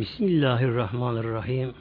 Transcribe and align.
Bismillahirrahmanirrahim. 0.00 1.74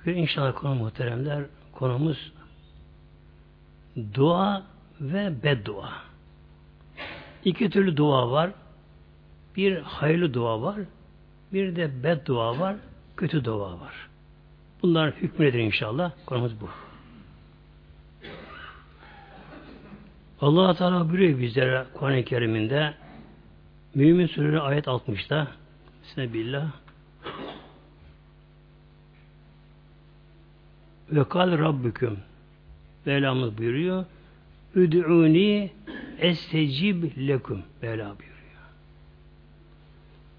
Bugün 0.00 0.16
inşallah 0.16 0.54
konu 0.54 0.74
muhteremler 0.74 1.44
konumuz 1.72 2.32
dua 4.14 4.62
ve 5.00 5.42
beddua. 5.42 5.92
İki 7.44 7.70
türlü 7.70 7.96
dua 7.96 8.30
var. 8.30 8.50
Bir 9.56 9.76
hayırlı 9.78 10.34
dua 10.34 10.62
var. 10.62 10.76
Bir 11.52 11.76
de 11.76 12.02
beddua 12.02 12.58
var. 12.58 12.76
Kötü 13.16 13.44
dua 13.44 13.80
var. 13.80 14.08
Bunların 14.82 15.12
hükmü 15.12 15.46
nedir 15.46 15.58
inşallah? 15.58 16.12
Konumuz 16.26 16.60
bu. 16.60 16.68
allah 20.40 20.74
Teala 20.74 21.10
buyuruyor 21.10 21.38
bizlere 21.38 21.84
Kur'an-ı 21.94 22.24
Kerim'inde 22.24 22.94
Mümin 23.94 24.26
Suresi 24.26 24.60
ayet 24.60 24.86
60'da 24.86 25.63
Bismillah 26.04 26.66
Ve 31.10 31.28
kal 31.28 31.58
Rabbüküm 31.58 32.18
Mevlamız 33.06 33.58
buyuruyor 33.58 34.04
Üd'uni 34.74 35.70
estecib 36.18 37.04
lekum 37.28 37.62
Mevla 37.82 38.04
buyuruyor. 38.04 38.64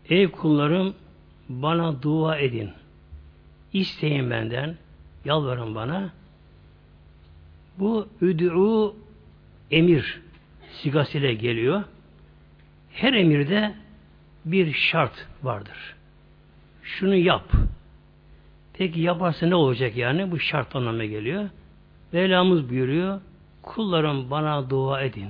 Ey 0.09 0.31
kullarım 0.31 0.95
bana 1.49 2.01
dua 2.01 2.37
edin. 2.37 2.69
İsteyin 3.73 4.29
benden, 4.29 4.75
yalvarın 5.25 5.75
bana. 5.75 6.13
Bu 7.79 8.07
üd'u 8.21 8.95
emir 9.71 10.21
sigasıyla 10.71 11.33
geliyor. 11.33 11.83
Her 12.91 13.13
emirde 13.13 13.75
bir 14.45 14.73
şart 14.73 15.27
vardır. 15.43 15.95
Şunu 16.83 17.15
yap. 17.15 17.51
Peki 18.73 18.99
yaparsa 18.99 19.45
ne 19.45 19.55
olacak 19.55 19.97
yani? 19.97 20.31
Bu 20.31 20.39
şart 20.39 20.75
anlamına 20.75 21.05
geliyor. 21.05 21.49
Mevlamız 22.11 22.69
buyuruyor. 22.69 23.21
Kullarım 23.61 24.31
bana 24.31 24.69
dua 24.69 25.01
edin. 25.01 25.29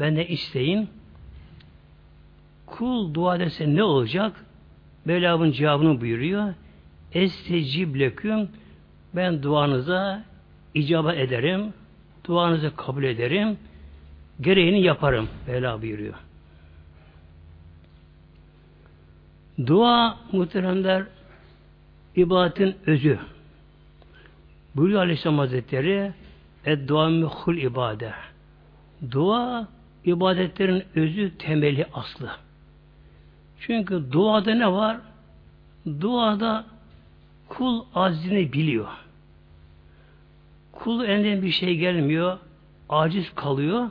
Ben 0.00 0.16
de 0.16 0.28
isteyin. 0.28 0.88
Kul 2.66 3.14
dua 3.14 3.36
ederse 3.36 3.74
ne 3.74 3.82
olacak? 3.82 4.44
Mevlamın 5.04 5.52
cevabını 5.52 6.00
buyuruyor. 6.00 6.54
Estecib 7.12 7.94
leküm 7.94 8.48
ben 9.14 9.42
duanıza 9.42 10.24
icaba 10.74 11.14
ederim. 11.14 11.72
Duanızı 12.24 12.76
kabul 12.76 13.04
ederim. 13.04 13.58
Gereğini 14.40 14.82
yaparım. 14.82 15.28
Mevla 15.46 15.82
buyuruyor. 15.82 16.14
Dua 19.66 20.16
muhteremler 20.32 21.04
ibadetin 22.16 22.76
özü. 22.86 23.18
Buyuruyor 24.76 25.00
Aleyhisselam 25.00 25.38
Hazretleri 25.38 26.12
Eddua 26.64 27.08
mühul 27.08 27.56
ibade. 27.56 28.12
Dua 29.10 29.68
ibadetlerin 30.04 30.84
özü, 30.94 31.38
temeli, 31.38 31.86
aslı. 31.94 32.30
Çünkü 33.60 34.12
duada 34.12 34.54
ne 34.54 34.72
var? 34.72 34.98
Duada 36.00 36.64
kul 37.48 37.84
azini 37.94 38.52
biliyor. 38.52 38.88
Kul 40.72 41.04
elinden 41.04 41.42
bir 41.42 41.50
şey 41.50 41.76
gelmiyor, 41.76 42.38
aciz 42.88 43.34
kalıyor. 43.34 43.90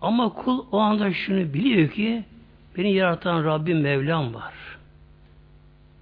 Ama 0.00 0.28
kul 0.28 0.64
o 0.72 0.78
anda 0.78 1.12
şunu 1.12 1.54
biliyor 1.54 1.90
ki 1.90 2.24
beni 2.78 2.92
yaratan 2.92 3.44
Rabbim 3.44 3.80
Mevlam 3.80 4.34
var. 4.34 4.54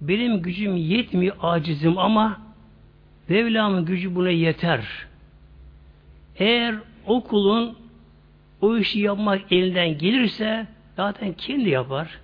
Benim 0.01 0.41
gücüm 0.41 0.75
yetmiyor, 0.75 1.35
acizim 1.41 1.97
ama 1.97 2.39
Mevlam'ın 3.29 3.85
gücü 3.85 4.15
buna 4.15 4.29
yeter. 4.29 4.85
Eğer 6.39 6.75
o 7.05 7.23
kulun 7.23 7.77
o 8.61 8.77
işi 8.77 8.99
yapmak 8.99 9.51
elinden 9.51 9.97
gelirse 9.97 10.67
zaten 10.95 11.33
kendi 11.33 11.69
yapar. 11.69 12.19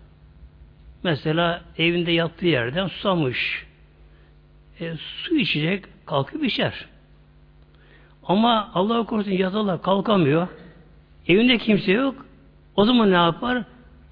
Mesela 1.03 1.61
evinde 1.77 2.11
yattığı 2.11 2.47
yerden 2.47 2.87
susamış. 2.87 3.65
E, 4.79 4.93
su 4.97 5.35
içecek, 5.35 5.85
kalkıp 6.05 6.43
içer. 6.43 6.85
Ama 8.23 8.71
Allah 8.73 9.05
korusun 9.05 9.31
yatarlar 9.31 9.81
kalkamıyor. 9.81 10.47
Evinde 11.27 11.57
kimse 11.57 11.91
yok. 11.91 12.25
O 12.75 12.85
zaman 12.85 13.11
ne 13.11 13.15
yapar? 13.15 13.63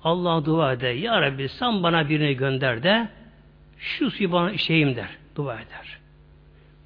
Allah'a 0.03 0.45
dua 0.45 0.73
eder. 0.73 0.93
Ya 0.93 1.21
Rabbi 1.21 1.49
sen 1.49 1.83
bana 1.83 2.09
birini 2.09 2.33
gönder 2.33 2.83
de 2.83 3.07
şu 3.77 4.11
suyu 4.11 4.31
bana 4.31 4.57
şeyim 4.57 4.95
der. 4.95 5.09
Dua 5.35 5.55
eder. 5.55 5.99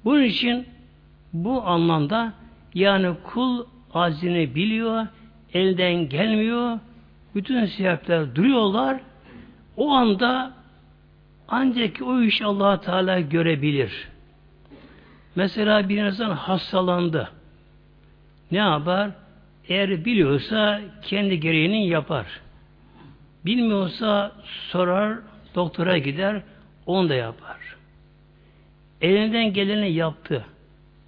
Bunun 0.04 0.22
için 0.22 0.66
bu 1.32 1.62
anlamda 1.62 2.32
yani 2.74 3.14
kul 3.24 3.64
azini 3.94 4.54
biliyor, 4.54 5.06
elden 5.54 6.08
gelmiyor, 6.08 6.78
bütün 7.34 7.66
sebepler 7.66 8.34
duruyorlar. 8.34 9.00
O 9.76 9.90
anda 9.90 10.52
ancak 11.48 12.02
o 12.02 12.22
iş 12.22 12.42
allah 12.42 12.80
Teala 12.80 13.20
görebilir. 13.20 14.08
Mesela 15.36 15.88
bir 15.88 16.04
insan 16.04 16.30
hastalandı. 16.30 17.30
Ne 18.50 18.58
yapar? 18.58 19.10
Eğer 19.68 20.04
biliyorsa 20.04 20.80
kendi 21.02 21.40
gereğini 21.40 21.88
yapar. 21.88 22.26
Bilmiyorsa 23.46 24.32
sorar, 24.68 25.18
doktora 25.54 25.98
gider, 25.98 26.42
onu 26.86 27.08
da 27.08 27.14
yapar. 27.14 27.56
Elinden 29.00 29.52
geleni 29.52 29.92
yaptı. 29.92 30.44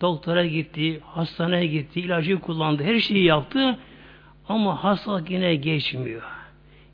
Doktora 0.00 0.46
gitti, 0.46 1.00
hastaneye 1.04 1.66
gitti, 1.66 2.00
ilacı 2.00 2.40
kullandı, 2.40 2.84
her 2.84 3.00
şeyi 3.00 3.24
yaptı 3.24 3.78
ama 4.48 4.84
hastalık 4.84 5.30
yine 5.30 5.54
geçmiyor. 5.54 6.22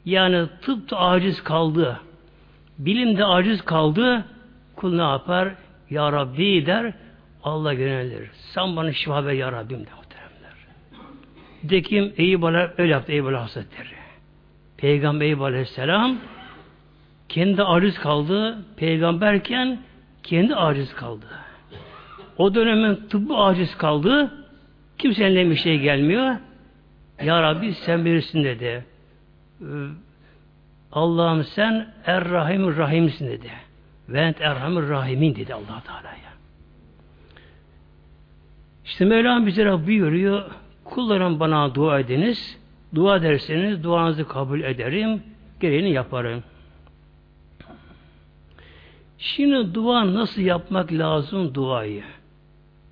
Yani 0.05 0.47
tıp 0.63 0.91
da 0.91 1.01
aciz 1.01 1.45
kaldı. 1.45 2.01
Bilim 2.79 3.19
de 3.19 3.25
aciz 3.25 3.63
kaldı. 3.63 4.25
Kul 4.77 4.95
ne 4.95 5.03
yapar? 5.03 5.55
Ya 5.91 6.13
Rabbi 6.13 6.67
der, 6.67 6.93
Allah 7.43 7.73
yönelir. 7.73 8.31
Sen 8.35 8.77
bana 8.77 8.93
şifa 8.93 9.27
ver 9.27 9.33
ya 9.33 9.53
Rabbim 9.53 9.87
de 9.87 9.91
muhteremler. 9.97 10.55
Dekim 11.63 12.13
Eyüp 12.17 12.45
Aleyhisselam 12.45 12.75
öyle 12.79 12.93
yaptı 12.93 13.13
Eyüp 13.13 13.27
Aleyhisselam. 13.27 14.04
Peygamber 14.85 15.33
Aleyhisselam 15.33 16.17
kendi 17.29 17.63
aciz 17.63 17.99
kaldı. 17.99 18.59
Peygamberken 18.77 19.79
kendi 20.23 20.55
aciz 20.55 20.95
kaldı. 20.95 21.27
O 22.39 22.55
dönemin 22.55 22.95
tıbbı 22.95 23.37
aciz 23.37 23.77
kaldı. 23.77 24.35
Kimsenin 24.99 25.51
bir 25.51 25.57
şey 25.57 25.79
gelmiyor. 25.79 26.37
Ya 27.23 27.43
Rabbi 27.43 27.73
sen 27.73 28.05
bilirsin 28.05 28.45
dedi. 28.45 28.85
Ee, 29.61 29.65
Allah'ım 30.93 31.45
sen 31.45 31.95
Er-Rahimur 32.07 32.77
Rahim'sin 32.77 33.27
dedi. 33.27 33.51
Ve 34.09 34.21
ent 34.21 34.41
Erhamur 34.41 34.89
Rahimin 34.89 35.35
dedi 35.35 35.55
allah 35.55 35.83
Teala'ya. 35.87 36.33
İşte 38.85 39.05
Mevlam 39.05 39.47
bize 39.47 39.87
buyuruyor. 39.87 40.51
Kullarım 40.85 41.41
bana 41.41 41.75
dua 41.75 42.01
ediniz. 42.01 42.64
Dua 42.95 43.17
ederseniz 43.17 43.85
duanızı 43.85 44.29
kabul 44.29 44.61
ederim. 44.61 45.23
Gereğini 45.61 45.93
yaparım. 45.93 46.43
Şimdi 49.19 49.75
dua 49.75 50.15
nasıl 50.15 50.43
yapmak 50.43 50.93
lazım 50.93 51.55
duayı? 51.55 52.05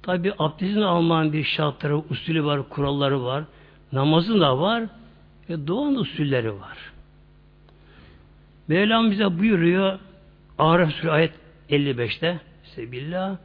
Tabi 0.02 0.32
abdestin 0.38 0.80
almanın 0.80 1.32
bir 1.32 1.44
şartları, 1.44 1.98
usulü 1.98 2.44
var, 2.44 2.68
kuralları 2.68 3.24
var. 3.24 3.44
Namazın 3.92 4.40
da 4.40 4.58
var. 4.58 4.82
E, 5.48 5.66
duanın 5.66 5.94
usulleri 5.94 6.52
var. 6.52 6.78
Mevlam 8.68 9.10
bize 9.10 9.38
buyuruyor 9.38 9.98
Araf 10.58 10.90
Suresi 10.90 11.10
ayet 11.10 11.32
55'te 11.70 12.40
Sebillah 12.64 13.36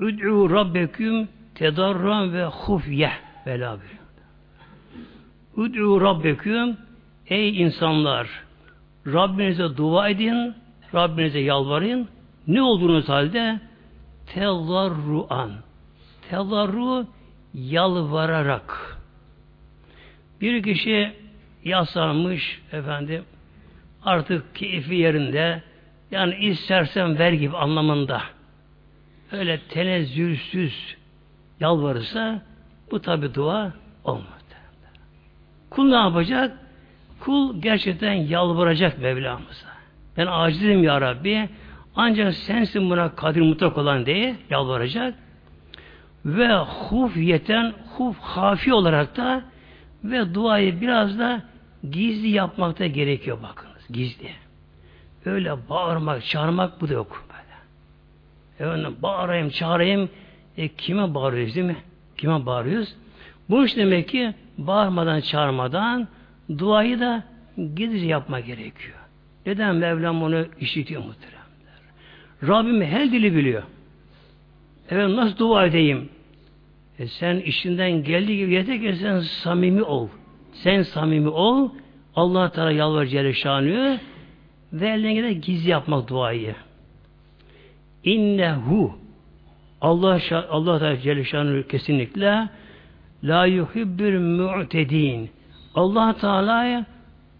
Üd'ü 0.00 0.50
Rabbeküm 0.50 1.28
tedarran 1.54 2.32
ve 2.32 2.44
hufye 2.44 3.12
vela 3.46 3.78
Üd'ü 5.56 6.00
Rabbeküm 6.00 6.76
Ey 7.28 7.62
insanlar. 7.62 8.28
Rabbinize 9.06 9.76
dua 9.76 10.08
edin 10.08 10.54
Rabbinize 10.94 11.38
yalvarın. 11.38 12.08
Ne 12.46 12.62
olduğunuz 12.62 13.08
halde? 13.08 13.60
Tedarruan 14.26 15.52
tedarru 16.30 17.06
yalvararak. 17.54 18.98
Bir 20.40 20.62
kişi 20.62 21.12
yasanmış 21.64 22.62
efendim 22.72 23.24
artık 24.04 24.54
keyfi 24.54 24.94
yerinde 24.94 25.62
yani 26.10 26.34
istersen 26.36 27.18
ver 27.18 27.32
gibi 27.32 27.56
anlamında 27.56 28.22
öyle 29.32 29.60
tenezzülsüz 29.68 30.96
yalvarırsa 31.60 32.42
bu 32.90 33.02
tabi 33.02 33.34
dua 33.34 33.72
olmaz. 34.04 34.35
Kul 35.76 35.88
ne 35.88 35.96
yapacak? 35.96 36.58
Kul 37.20 37.62
gerçekten 37.62 38.12
yalvaracak 38.12 38.98
Mevlamıza. 38.98 39.66
Ben 40.16 40.26
acizim 40.26 40.84
ya 40.84 41.00
Rabbi. 41.00 41.48
Ancak 41.96 42.34
sensin 42.34 42.90
buna 42.90 43.14
kadir 43.14 43.40
mutlak 43.40 43.78
olan 43.78 44.06
diye 44.06 44.36
yalvaracak. 44.50 45.14
Ve 46.24 46.56
huf 46.56 47.16
yeten, 47.16 47.72
huf 47.96 48.18
hafi 48.18 48.74
olarak 48.74 49.16
da 49.16 49.42
ve 50.04 50.34
duayı 50.34 50.80
biraz 50.80 51.18
da 51.18 51.42
gizli 51.90 52.28
yapmakta 52.28 52.86
gerekiyor 52.86 53.38
bakınız. 53.42 53.88
Gizli. 53.90 54.30
Öyle 55.24 55.68
bağırmak, 55.68 56.24
çağırmak 56.24 56.80
bu 56.80 56.88
da 56.88 56.92
yok 56.92 57.24
böyle. 57.30 58.70
Efendim 58.70 58.96
bağırayım, 59.02 59.48
çağırayım. 59.48 60.10
E, 60.56 60.68
kime 60.68 61.14
bağırıyoruz 61.14 61.54
değil 61.54 61.66
mi? 61.66 61.76
Kime 62.16 62.46
bağırıyoruz? 62.46 62.94
Bu 63.50 63.64
iş 63.64 63.76
demek 63.76 64.08
ki 64.08 64.34
bağırmadan, 64.58 65.20
çağırmadan 65.20 66.08
duayı 66.58 67.00
da 67.00 67.24
gizli 67.74 68.06
yapmak 68.06 68.46
gerekiyor. 68.46 68.96
Neden 69.46 69.76
Mevlam 69.76 70.22
onu 70.22 70.46
işitiyor 70.60 71.02
muhteremler? 71.04 71.46
Rabbim 72.42 72.82
her 72.82 73.12
dili 73.12 73.36
biliyor. 73.36 73.62
Evet 74.90 75.08
nasıl 75.08 75.38
dua 75.38 75.66
edeyim? 75.66 76.08
E 76.98 77.06
sen 77.06 77.36
işinden 77.36 78.04
geldiği 78.04 78.36
gibi 78.36 78.52
yeter 78.52 78.80
ki 78.80 78.96
sen 79.00 79.20
samimi 79.20 79.82
ol. 79.82 80.08
Sen 80.52 80.82
samimi 80.82 81.28
ol. 81.28 81.70
Allah 82.16 82.52
Teala 82.52 82.70
yalvar 82.70 83.06
Celle 83.06 84.00
ve 84.72 84.88
eline 84.88 85.14
gelir 85.14 85.30
gizli 85.30 85.70
yapmak 85.70 86.08
duayı. 86.08 86.54
İnnehu 88.04 88.98
Allah 89.80 90.20
Allah 90.50 90.78
Teala 90.78 91.00
Celle 91.00 91.68
kesinlikle 91.68 92.48
la 93.24 93.46
yuhibbül 93.46 94.20
mu'tedin. 94.20 95.30
Allah 95.74 96.16
Teala'ya 96.16 96.86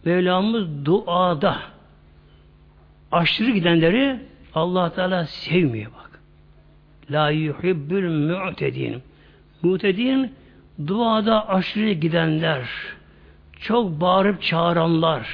Mevlamız 0.04 0.84
duada 0.84 1.58
aşırı 3.12 3.50
gidenleri 3.50 4.20
Allah 4.54 4.92
Teala 4.92 5.26
sevmiyor 5.26 5.92
bak. 5.92 6.20
La 7.10 7.30
yuhibbül 7.30 8.10
mu'tedin. 8.10 9.02
Mu'tedin 9.62 10.32
duada 10.86 11.48
aşırı 11.48 11.92
gidenler, 11.92 12.62
çok 13.60 14.00
bağırıp 14.00 14.42
çağıranlar, 14.42 15.28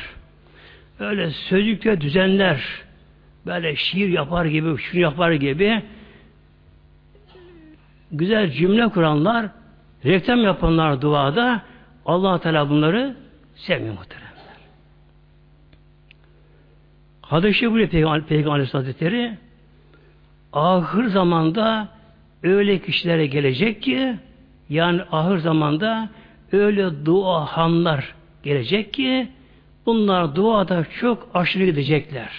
öyle 1.00 1.30
sözlükte 1.30 2.00
düzenler, 2.00 2.64
böyle 3.46 3.76
şiir 3.76 4.08
yapar 4.08 4.44
gibi, 4.44 4.78
şunu 4.78 5.00
yapar 5.00 5.32
gibi 5.32 5.82
güzel 8.12 8.50
cümle 8.50 8.88
kuranlar, 8.88 9.46
reklam 10.04 10.44
yapanlar 10.44 11.00
duada 11.02 11.62
Allah 12.06 12.38
Teala 12.40 12.70
bunları 12.70 13.16
sevmiyor 13.54 13.94
muhteremler. 13.94 14.32
Hadis-i 17.22 17.58
Şerif'te 17.58 17.88
Peygamber, 17.88 18.22
Peygamber 18.22 18.64
Hazretleri 18.64 19.38
ahır 20.52 21.04
zamanda 21.04 21.88
öyle 22.43 22.78
kişilere 22.78 23.26
gelecek 23.26 23.82
ki 23.82 24.16
yani 24.69 25.02
ahır 25.12 25.38
zamanda 25.38 26.08
öyle 26.52 27.06
duahanlar 27.06 28.14
gelecek 28.43 28.94
ki 28.94 29.28
bunlar 29.87 30.37
duada 30.37 30.84
çok 31.00 31.28
aşırı 31.34 31.64
gidecekler. 31.64 32.31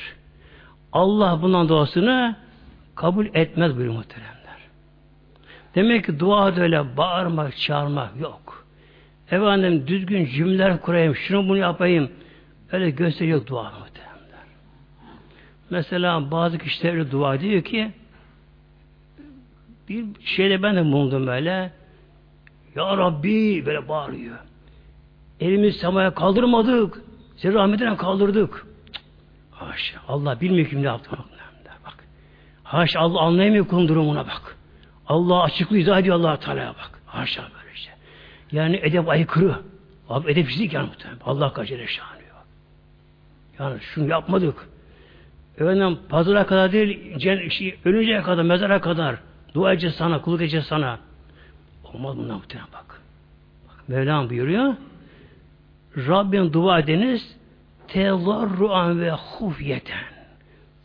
Allah 0.94 1.40
bundan 1.42 1.70
duasını 1.70 2.36
kabul 2.96 3.26
etmez 3.26 3.76
buyuruyor 3.76 3.98
muhteremler. 3.98 4.33
Demek 5.76 6.06
ki 6.06 6.20
duada 6.20 6.62
öyle 6.62 6.98
bağırmak, 6.98 7.58
çağırmak 7.58 8.20
yok. 8.20 8.66
Efendim 9.32 9.88
düzgün 9.88 10.26
cümleler 10.26 10.82
kurayım, 10.82 11.16
şunu 11.16 11.50
bunu 11.50 11.58
yapayım. 11.58 12.12
Öyle 12.72 12.90
gösteriyor 12.90 13.48
dua 13.48 13.64
muhteremler. 13.64 14.46
Mesela 15.70 16.32
bazı 16.32 16.58
kişiler 16.58 17.12
dua 17.12 17.40
diyor 17.40 17.64
ki 17.64 17.92
bir 19.90 20.06
şeyde 20.26 20.64
ben 20.64 20.76
de 20.76 20.86
bulundum 20.86 21.28
böyle 21.28 21.72
Ya 22.76 22.98
Rabbi 22.98 23.66
böyle 23.66 23.88
bağırıyor. 23.88 24.38
Elimizi 25.40 25.80
semaya 25.80 26.14
kaldırmadık. 26.14 27.02
Seni 27.38 27.54
rahmetine 27.54 27.98
kaldırdık. 27.98 28.68
Haşa. 29.52 30.00
Allah 30.08 30.42
bilmiyor 30.42 30.70
kim 30.70 30.84
ne 30.84 30.86
yaptı. 30.88 31.12
Bak. 31.86 31.96
Haşa 32.64 33.00
Allah 33.00 33.22
anlayamıyor 33.22 33.68
kulun 33.68 33.88
durumuna 33.88 34.28
bak. 34.28 34.58
Allah 35.08 35.44
açıklı 35.44 35.78
izah 35.78 36.00
ediyor 36.00 36.16
allah 36.16 36.40
Teala'ya 36.40 36.70
bak. 36.70 37.02
Haşa 37.06 37.42
böyle 37.42 37.76
şey. 37.76 37.94
Yani 38.52 38.80
edep 38.84 39.10
aykırı. 39.10 39.56
Abi 40.10 40.32
edepsizlik 40.32 40.74
yani 40.74 40.88
muhtemelen. 40.88 41.20
Allah 41.26 41.54
kaçırır 41.54 41.88
şanıyor. 41.88 42.36
Yani 43.60 43.80
şunu 43.82 44.10
yapmadık. 44.10 44.68
Efendim 45.58 46.00
pazara 46.10 46.46
kadar 46.46 46.72
değil, 46.72 47.18
cen, 47.18 47.50
şey, 47.50 47.80
ölünceye 47.86 48.22
kadar, 48.22 48.44
mezara 48.44 48.82
kadar 48.82 49.16
dua 49.54 49.74
edeceğiz 49.74 49.96
sana, 49.96 50.22
kulluk 50.22 50.42
edeceğiz 50.42 50.66
sana. 50.66 51.00
Olmaz 51.84 52.18
bundan 52.18 52.38
muhtemelen 52.38 52.68
bak. 52.74 53.02
bak 53.70 53.90
Mevlam 53.90 54.30
buyuruyor. 54.30 54.74
Rabbim 55.98 56.54
dua 56.54 56.80
ediniz 56.80 57.38
tezarruan 57.88 59.02
ve 59.02 59.12
hufyeten. 59.12 60.04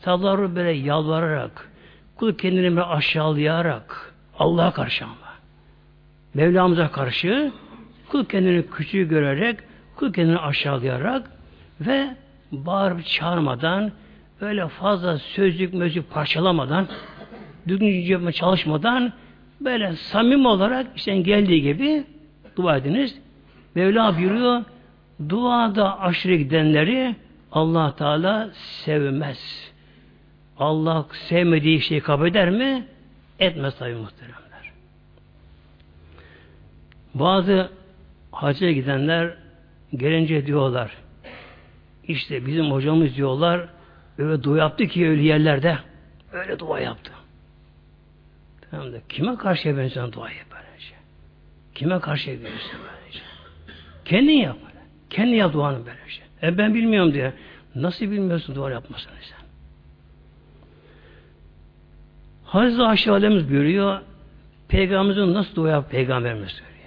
Tezarru 0.03 0.57
böyle 0.57 0.71
yalvararak, 0.71 1.71
kul 2.17 2.35
kendini 2.35 2.83
aşağılayarak, 2.83 4.08
Allah'a 4.39 4.73
karşı 4.73 5.05
ama. 5.05 5.15
Mevlamıza 6.35 6.91
karşı 6.91 7.53
kul 8.09 8.25
kendini 8.25 8.67
küçüğü 8.67 9.09
görerek, 9.09 9.59
kul 9.97 10.13
kendini 10.13 10.39
aşağılayarak 10.39 11.31
ve 11.81 12.17
bağırıp 12.53 13.05
çağırmadan, 13.05 13.93
öyle 14.41 14.69
fazla 14.69 15.19
sözlük 15.19 15.75
mözlük 15.75 16.11
parçalamadan, 16.11 16.89
düzgün 17.69 18.31
çalışmadan, 18.31 19.13
böyle 19.61 19.93
samim 19.93 20.47
olarak 20.47 20.87
işte 20.97 21.17
geldiği 21.17 21.63
gibi 21.63 22.05
dua 22.57 22.77
ediniz. 22.77 23.19
Mevla 23.75 24.17
buyuruyor, 24.19 24.65
duada 25.29 26.01
aşırı 26.01 26.35
gidenleri 26.35 27.17
Allah 27.53 27.97
Teala 27.97 28.51
sevmez. 28.53 29.71
Allah 30.59 31.07
sevmediği 31.13 31.81
şeyi 31.81 32.01
kabul 32.01 32.27
eder 32.27 32.51
mi? 32.51 32.85
Etmez 33.39 33.79
tabi 33.79 33.95
muhteremler. 33.95 34.73
Bazı 37.15 37.71
hacca 38.33 38.71
gidenler 38.71 39.35
gelince 39.97 40.47
diyorlar 40.47 40.97
işte 42.09 42.47
bizim 42.47 42.71
hocamız 42.71 43.17
diyorlar 43.17 43.69
öyle 44.19 44.43
dua 44.43 44.59
yaptı 44.59 44.87
ki 44.87 45.09
öyle 45.09 45.23
yerlerde 45.23 45.79
öyle 46.33 46.59
dua 46.59 46.81
yaptı. 46.81 47.13
Tamam 48.71 48.93
da 48.93 48.97
kime 49.09 49.37
karşı 49.37 49.69
yapıyorsun 49.69 50.13
duayı 50.13 50.37
böylece? 50.51 50.95
Kime 51.75 52.01
karşı 52.01 52.31
yapıyorsun 52.31 52.71
böylece? 52.73 53.21
Kendin 54.05 54.33
yap. 54.33 54.57
Kendi 55.11 55.37
yap 55.37 55.53
duanı 55.53 55.79
böylece. 55.87 56.23
E 56.43 56.59
ben 56.59 56.75
bilmiyorum 56.75 57.15
diye. 57.15 57.33
Nasıl 57.75 58.05
bilmiyorsun 58.05 58.55
dua 58.55 58.71
yapmasını 58.71 59.13
sen? 59.23 59.48
Hazreti 62.49 62.83
Ayşe 62.83 63.11
Validemiz 63.11 63.51
buyuruyor, 63.51 64.01
Peygamberimizin 64.69 65.35
nasıl 65.35 65.55
dua 65.55 65.83
Peygamberimiz 65.83 66.49
söylüyor. 66.49 66.79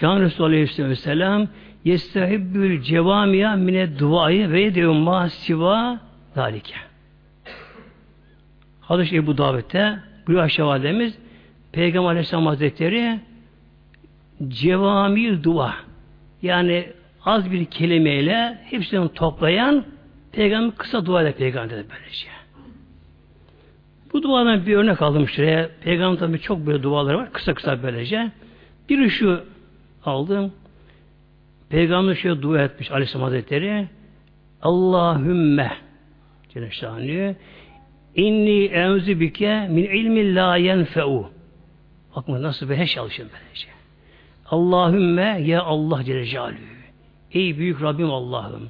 Kâne 0.00 0.20
Resulü 0.20 0.46
Aleyhisselam 0.46 1.48
yestehibbül 1.84 2.82
cevamiya 2.82 3.56
mine 3.56 3.98
duayı 3.98 4.50
ve 4.50 4.64
ediyor 4.64 4.92
ma 4.92 5.28
siva 5.28 6.00
dalike. 6.36 6.74
Hadis 8.80 9.12
Ebu 9.12 9.38
Davet'te 9.38 9.98
buyuruyor 10.26 10.42
Ayşe 10.42 10.64
Validemiz 10.64 11.18
Peygamber 11.72 12.10
Aleyhisselam 12.10 12.46
Hazretleri 12.46 13.20
cevami 14.48 15.44
dua 15.44 15.74
yani 16.42 16.92
az 17.24 17.50
bir 17.50 17.64
kelimeyle 17.64 18.58
hepsini 18.64 19.08
toplayan 19.08 19.84
peygamber 20.32 20.76
kısa 20.76 21.06
dua 21.06 21.22
eder 21.22 21.36
peygamber 21.36 21.70
dedi 21.70 21.86
böylece. 21.90 22.28
Bu 24.12 24.22
duadan 24.22 24.66
bir 24.66 24.76
örnek 24.76 25.02
aldım 25.02 25.28
şuraya. 25.28 25.70
Peygamber 25.80 26.18
tabi 26.18 26.40
çok 26.40 26.66
böyle 26.66 26.82
duaları 26.82 27.18
var. 27.18 27.32
Kısa 27.32 27.54
kısa 27.54 27.82
böylece. 27.82 28.32
Biri 28.88 29.10
şu 29.10 29.44
aldım. 30.04 30.52
Peygamber 31.68 32.14
şöyle 32.14 32.42
dua 32.42 32.62
etmiş 32.62 32.90
Aleyhisselam 32.90 33.24
Hazretleri. 33.24 33.88
Allahümme 34.62 35.72
Cenab-ı 36.54 36.74
Şanlı 36.74 37.34
inni 38.14 39.20
bike 39.20 39.68
min 39.70 39.84
ilmi 39.84 40.34
la 40.34 40.56
yenfe'u 40.56 41.30
Bakın 42.16 42.42
nasıl 42.42 42.70
bir 42.70 42.76
her 42.76 42.86
şey 42.86 43.02
alışın 43.02 43.28
böylece. 43.32 43.68
Allahümme 44.46 45.42
ya 45.44 45.62
Allah 45.62 46.04
Celle. 46.04 46.54
Ey 47.32 47.58
büyük 47.58 47.82
Rabbim 47.82 48.10
Allah'ım. 48.10 48.68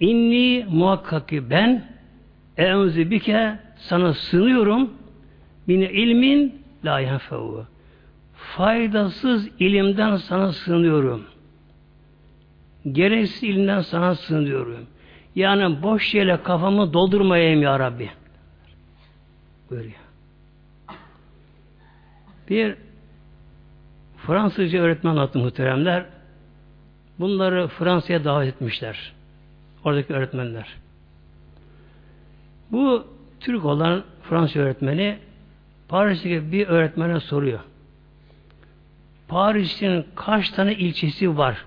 İnni 0.00 0.66
muhakkak 0.70 1.28
ki 1.28 1.50
ben 1.50 1.84
enzi 2.56 3.10
bike 3.10 3.58
sana 3.76 4.12
sığınıyorum 4.14 4.90
min 5.66 5.80
ilmin 5.80 6.62
la 6.84 7.00
yenfe'u 7.00 7.66
faydasız 8.34 9.48
ilimden 9.58 10.16
sana 10.16 10.52
sığınıyorum. 10.52 11.24
gereksiz 12.92 13.42
ilimden 13.42 13.80
sana 13.80 14.14
sığınıyorum. 14.14 14.86
Yani 15.34 15.82
boş 15.82 16.14
yere 16.14 16.42
kafamı 16.42 16.92
doldurmayayım 16.92 17.62
ya 17.62 17.78
Rabbi. 17.78 18.10
Buyuruyor. 19.70 19.94
Bir 22.50 22.76
Fransızca 24.16 24.80
öğretmen 24.80 25.10
anlattı 25.10 25.38
muhteremler. 25.38 26.06
Bunları 27.18 27.68
Fransa'ya 27.68 28.24
davet 28.24 28.54
etmişler. 28.54 29.12
Oradaki 29.84 30.12
öğretmenler. 30.14 30.68
Bu 32.72 33.06
Türk 33.40 33.64
olan 33.64 34.04
Fransız 34.22 34.56
öğretmeni 34.56 35.18
Paris'teki 35.88 36.52
bir 36.52 36.66
öğretmene 36.66 37.20
soruyor. 37.20 37.60
Paris'in 39.28 40.06
kaç 40.14 40.50
tane 40.50 40.74
ilçesi 40.74 41.36
var? 41.36 41.64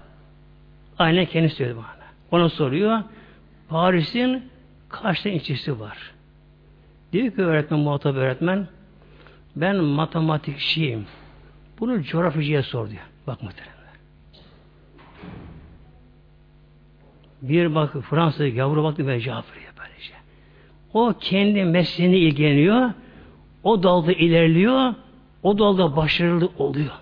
Aynen 1.00 1.26
kendisi 1.26 1.56
söyledi 1.56 1.78
bana. 1.78 1.98
Ona 2.32 2.50
soruyor. 2.50 3.04
Paris'in 3.70 4.50
kaç 4.90 5.22
tane 5.22 5.36
ilçesi 5.36 5.80
var? 5.80 5.98
Diyor 7.14 7.32
ki 7.36 7.42
öğretmen, 7.42 7.80
muhatap 7.80 8.16
öğretmen 8.16 8.68
ben 9.56 9.76
matematikçiyim. 9.76 11.06
Bunu 11.80 12.04
coğrafyacıya 12.04 12.64
sor 12.64 12.90
diyor. 12.90 13.02
Bak 13.28 13.44
muhtemelen. 13.44 13.77
Bir 17.42 17.76
bak 17.76 17.96
Fransa 18.10 18.46
yavru 18.48 18.84
baktı 18.84 19.08
ve 19.08 19.12
veriyor 19.12 19.44
böylece. 19.80 20.14
O 20.94 21.14
kendi 21.22 21.64
mesleğine 21.64 22.18
ilgileniyor. 22.18 22.92
O 23.64 23.84
dalda 23.84 24.14
ilerliyor. 24.14 24.94
O 25.44 25.60
dalda 25.60 25.96
başarılı 25.96 26.50
oluyor. 26.58 26.94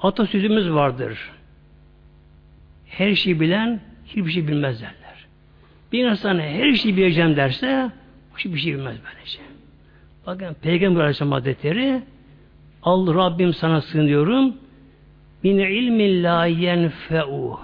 Atasözümüz 0.00 0.70
vardır. 0.70 1.30
Her 2.86 3.14
şeyi 3.14 3.40
bilen 3.40 3.80
hiçbir 4.06 4.30
şey 4.30 4.48
bilmez 4.48 4.80
derler. 4.80 5.26
Bir 5.92 6.10
insan 6.10 6.38
her 6.38 6.72
şeyi 6.74 6.96
bileceğim 6.96 7.36
derse 7.36 7.90
hiçbir 8.38 8.58
şey 8.58 8.74
bilmez 8.74 8.96
böylece. 9.04 9.38
Bakın 10.26 10.56
Peygamber 10.62 11.00
Aleyhisselam 11.00 11.32
Hazretleri 11.32 12.02
Al 12.82 13.14
Rabbim 13.14 13.54
sana 13.54 13.80
sığınıyorum 13.80 14.56
min 15.42 15.58
ilmin 15.58 16.24
la 16.24 16.46
yenfe'u 16.46 17.60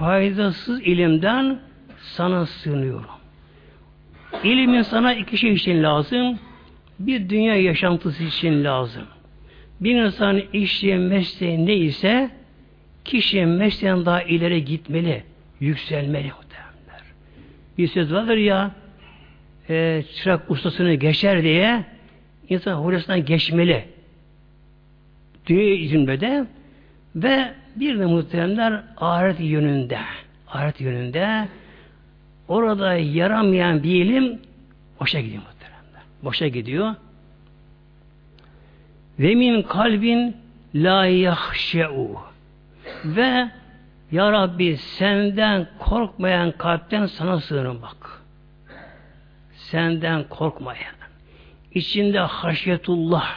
faydasız 0.00 0.80
ilimden 0.80 1.58
sana 1.98 2.46
sığınıyorum. 2.46 3.20
İlimin 4.44 4.82
sana 4.82 5.14
iki 5.14 5.38
şey 5.38 5.52
için 5.52 5.82
lazım. 5.82 6.38
Bir 6.98 7.28
dünya 7.28 7.54
yaşantısı 7.56 8.24
için 8.24 8.64
lazım. 8.64 9.02
Bir 9.80 10.02
insan 10.02 10.42
işleyen 10.52 11.00
mesleği 11.00 11.66
neyse 11.66 12.30
kişi 13.04 13.46
mesleğin 13.46 14.06
daha 14.06 14.22
ileri 14.22 14.64
gitmeli, 14.64 15.22
yükselmeli 15.60 16.26
muhtemelenler. 16.26 17.02
Bir 17.78 17.88
söz 17.88 18.12
vardır 18.12 18.36
ya 18.36 18.70
e, 19.68 20.04
çırak 20.14 20.50
ustasını 20.50 20.94
geçer 20.94 21.42
diye 21.42 21.84
insan 22.48 22.74
hocasından 22.74 23.24
geçmeli. 23.24 23.84
Dünya 25.46 25.74
izimde 25.74 26.46
ve 27.16 27.59
bir 27.76 27.98
de 27.98 28.06
muhteremler 28.06 28.82
ahiret 28.96 29.40
yönünde. 29.40 29.98
Ahiret 30.48 30.80
yönünde 30.80 31.48
orada 32.48 32.94
yaramayan 32.94 33.82
bir 33.82 34.04
ilim 34.04 34.40
boşa 35.00 35.20
gidiyor 35.20 35.42
muhteremler. 35.42 36.02
Boşa 36.22 36.48
gidiyor. 36.48 36.94
Ve 39.18 39.34
min 39.34 39.62
kalbin 39.62 40.36
la 40.74 41.06
yahşe'u 41.06 42.18
ve 43.04 43.50
Ya 44.12 44.32
Rabbi 44.32 44.76
senden 44.76 45.66
korkmayan 45.78 46.52
kalpten 46.52 47.06
sana 47.06 47.40
sığınırım 47.40 47.82
bak. 47.82 48.22
Senden 49.52 50.24
korkmayan. 50.24 50.94
içinde 51.74 52.18
haşyetullah 52.18 53.34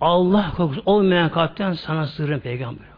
Allah 0.00 0.52
korkusu 0.56 0.82
olmayan 0.86 1.30
kalpten 1.30 1.72
sana 1.72 2.06
sığınırım 2.06 2.40
peygamber. 2.40 2.95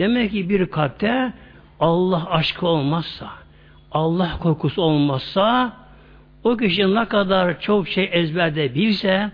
Demek 0.00 0.30
ki 0.30 0.48
bir 0.48 0.66
kalpte 0.66 1.32
Allah 1.80 2.30
aşkı 2.30 2.66
olmazsa, 2.66 3.30
Allah 3.92 4.38
korkusu 4.42 4.82
olmazsa 4.82 5.72
o 6.44 6.56
kişi 6.56 6.94
ne 6.94 7.04
kadar 7.04 7.60
çok 7.60 7.88
şey 7.88 8.08
ezberde 8.12 8.74
bilse 8.74 9.30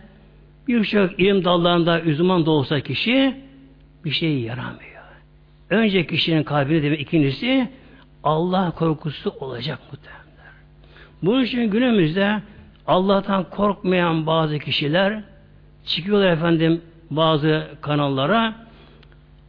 birçok 0.69 1.21
ilim 1.21 1.45
dallarında 1.45 2.03
uzman 2.07 2.47
da 2.47 2.51
olsa 2.51 2.81
kişi 2.81 3.35
bir 4.05 4.11
şey 4.11 4.41
yaramıyor. 4.41 5.03
Önce 5.71 6.07
kişinin 6.07 6.43
kalbinde 6.43 6.83
demek 6.83 7.01
ikincisi 7.01 7.69
Allah 8.25 8.71
korkusu 8.71 9.31
olacak 9.41 9.79
muhtemelen. 9.93 10.55
Bunun 11.23 11.45
için 11.45 11.71
günümüzde 11.71 12.43
Allah'tan 12.87 13.51
korkmayan 13.51 14.27
bazı 14.27 14.59
kişiler 14.59 15.23
çıkıyorlar 15.85 16.33
efendim 16.33 16.83
bazı 17.11 17.67
kanallara 17.81 18.66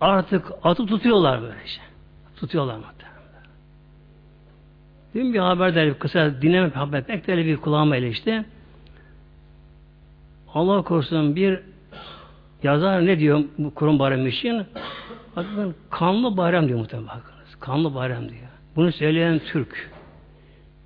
artık 0.01 0.46
atı 0.63 0.86
tutuyorlar 0.86 1.42
böylece. 1.42 1.82
Tutuyorlar 2.36 2.75
muhtemelen. 2.75 3.18
Dün 5.16 5.34
bir 5.34 5.39
haber 5.39 5.75
derdi, 5.75 6.00
kısa 6.00 6.42
dinleme 6.42 6.70
haber 6.70 7.04
pek 7.04 7.27
de 7.27 7.38
bir 7.38 7.58
kulağıma 7.58 7.98
ilişti. 7.98 8.46
Allah 10.54 10.82
korusun 10.82 11.36
bir 11.36 11.60
yazar 12.63 13.06
ne 13.06 13.20
diyor 13.20 13.44
bu 13.58 13.74
kurum 13.74 14.00
bayramı 14.00 14.27
için? 14.27 14.66
Bakın 15.36 15.75
kanlı 15.89 16.38
bayram 16.38 16.68
diyor 16.68 16.80
muhtemelen 16.80 17.08
bakınız. 17.08 17.56
Kanlı 17.60 17.96
bayram 17.96 18.30
diyor. 18.30 18.42
Bunu 18.75 18.92
söyleyen 18.92 19.39
Türk. 19.39 19.92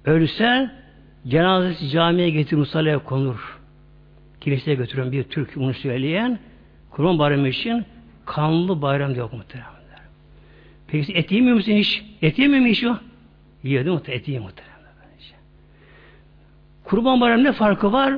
Ölse 0.06 0.72
cenazesi 1.28 1.90
camiye 1.90 2.30
getir 2.30 2.58
musallaya 2.58 3.00
konur. 3.00 3.60
Kiliseye 4.42 4.76
götüren 4.76 5.12
bir 5.12 5.24
Türk 5.24 5.56
bunu 5.56 5.74
söyleyen 5.74 6.40
Kurban 6.92 7.20
bayramı 7.20 7.48
için 7.48 7.86
kanlı 8.32 8.82
bayram 8.82 9.16
diyor 9.16 9.30
muhtemelen. 9.32 9.72
Peki 10.88 11.14
et 11.14 11.32
yemiyor 11.32 11.56
musun 11.56 11.72
hiç? 11.72 12.04
Et 12.22 12.40
yemiyor 12.40 12.62
mu 12.62 12.68
hiç 12.68 12.84
o? 12.84 12.98
Yiyor 13.64 13.86
değil 13.86 13.96
mi? 13.96 14.02
Et 14.08 14.28
yiyor 14.28 14.44
muhtemelen. 14.44 14.72
Kurban 16.84 17.22
bayramı 17.22 17.44
ne 17.44 17.52
farkı 17.52 17.92
var? 17.92 18.14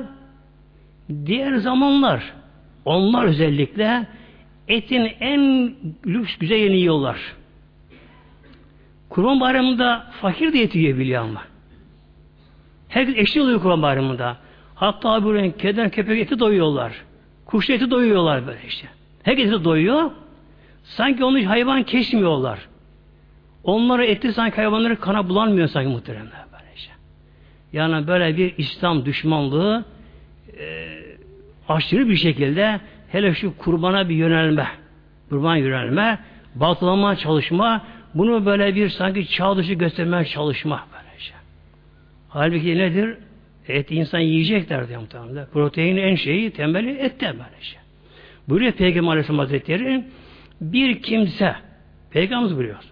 Diğer 1.26 1.56
zamanlar 1.56 2.32
onlar 2.84 3.24
özellikle 3.24 4.06
etin 4.68 5.12
en 5.20 5.74
lüks 6.06 6.36
güzel 6.36 6.56
yerini 6.56 6.76
yiyorlar. 6.76 7.18
Kurban 9.08 9.40
bayramında 9.40 10.06
fakir 10.20 10.52
de 10.52 10.62
eti 10.62 10.78
yiyebiliyor 10.78 11.22
ama. 11.22 11.42
Herkes 12.88 13.16
eşli 13.16 13.40
oluyor 13.42 13.60
kurban 13.62 13.82
bayramında. 13.82 14.36
Hatta 14.74 15.24
böyle 15.24 15.56
keden 15.56 15.90
köpek 15.90 16.20
eti 16.20 16.38
doyuyorlar. 16.38 16.92
Kuş 17.46 17.70
eti 17.70 17.90
doyuyorlar 17.90 18.46
böyle 18.46 18.60
işte. 18.68 18.93
Herkes 19.24 19.64
doyuyor. 19.64 20.10
Sanki 20.84 21.24
onu 21.24 21.48
hayvan 21.50 21.82
kesmiyorlar. 21.82 22.58
Onları 23.64 24.04
eti 24.04 24.32
sanki 24.32 24.56
hayvanları 24.56 25.00
kana 25.00 25.28
bulanmıyor 25.28 25.68
sanki 25.68 25.88
muhteremler 25.88 26.44
böyle 26.52 26.64
işte. 26.76 26.92
Yani 27.72 28.06
böyle 28.06 28.36
bir 28.36 28.54
İslam 28.58 29.04
düşmanlığı 29.04 29.84
e, 30.60 30.88
aşırı 31.68 32.08
bir 32.08 32.16
şekilde 32.16 32.80
hele 33.08 33.34
şu 33.34 33.58
kurbana 33.58 34.08
bir 34.08 34.14
yönelme, 34.14 34.66
kurban 35.28 35.56
yönelme, 35.56 36.18
batılama 36.54 37.16
çalışma, 37.16 37.84
bunu 38.14 38.46
böyle 38.46 38.74
bir 38.74 38.88
sanki 38.88 39.28
çağ 39.28 39.56
dışı 39.56 39.72
göstermeye 39.72 40.24
çalışma 40.24 40.86
böylece. 40.92 41.34
Halbuki 42.28 42.78
nedir? 42.78 43.16
Et 43.68 43.90
insan 43.90 44.18
yiyecekler 44.18 44.88
diyor 44.88 45.00
muhtemelen. 45.00 45.46
Protein 45.52 45.96
en 45.96 46.14
şeyi, 46.14 46.50
temeli 46.50 46.90
ette 46.90 47.26
böylece. 47.26 47.83
Buyuruyor 48.48 48.72
Peygamber 48.72 49.10
Aleyhisselam 49.10 49.38
Hazretleri 49.38 50.04
bir 50.60 51.02
kimse 51.02 51.54
Peygamberimiz 52.10 52.56
buyuruyor. 52.56 52.84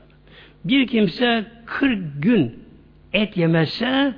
Bir 0.64 0.87
kimse 0.87 1.44
40 1.66 2.23
gün 2.23 2.64
et 3.12 3.37
yemezse 3.37 4.14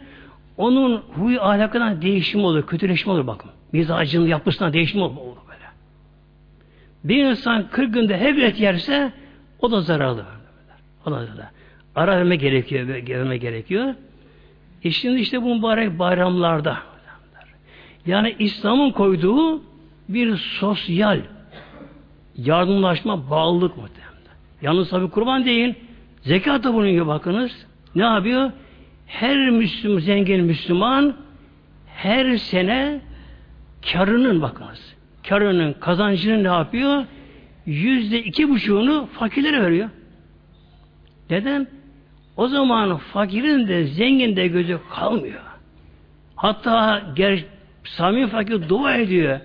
onun 0.56 0.96
huy 0.96 1.38
ahlakından 1.40 2.02
değişim 2.02 2.44
olur, 2.44 2.66
kötüleşme 2.66 3.12
olur 3.12 3.26
bakın. 3.26 3.50
Mizacının 3.72 4.26
yapısından 4.26 4.72
değişim 4.72 5.02
olur 5.02 5.36
böyle. 5.48 5.64
Bir 7.04 7.24
insan 7.24 7.68
40 7.70 7.94
günde 7.94 8.18
hep 8.18 8.38
et 8.38 8.60
yerse 8.60 9.12
o 9.60 9.70
da 9.70 9.80
zararlı. 9.80 10.24
O 11.06 11.10
da 11.10 11.24
zararlı. 11.24 11.48
Ara 11.94 12.16
verme 12.16 12.36
gerekiyor, 12.36 12.88
verme 12.88 13.36
gerekiyor. 13.36 13.94
E 14.84 14.90
şimdi 14.90 15.20
işte 15.20 15.42
bu 15.42 15.54
mübarek 15.54 15.98
bayramlarda 15.98 16.78
yani 18.06 18.36
İslam'ın 18.38 18.90
koyduğu 18.90 19.62
bir 20.08 20.36
sosyal 20.36 21.20
yardımlaşma, 22.36 23.30
bağlılık 23.30 23.76
muhtemelen. 23.76 24.14
Yalnız 24.62 24.90
tabi 24.90 25.10
kurban 25.10 25.44
değil, 25.44 25.74
zekat 26.22 26.64
da 26.64 26.74
bunun 26.74 26.90
gibi 26.90 27.06
bakınız. 27.06 27.66
Ne 27.94 28.02
yapıyor? 28.02 28.50
Her 29.06 29.50
Müslüman, 29.50 30.00
zengin 30.00 30.44
Müslüman 30.44 31.16
her 31.86 32.36
sene 32.36 33.00
karının 33.92 34.42
bakınız. 34.42 34.94
Karının, 35.28 35.72
kazancını 35.72 36.44
ne 36.44 36.48
yapıyor? 36.48 37.04
yüzde 37.66 38.22
iki 38.22 38.50
buçuğunu 38.50 39.08
fakirlere 39.12 39.62
veriyor. 39.62 39.90
Neden? 41.30 41.66
O 42.36 42.48
zaman 42.48 42.96
fakirin 42.96 43.68
de 43.68 43.84
zengin 43.84 44.36
de 44.36 44.48
gözü 44.48 44.78
kalmıyor. 44.94 45.40
Hatta 46.36 47.02
ger 47.16 47.44
samimi 47.84 48.26
fakir 48.26 48.68
dua 48.68 48.96
ediyor. 48.96 49.40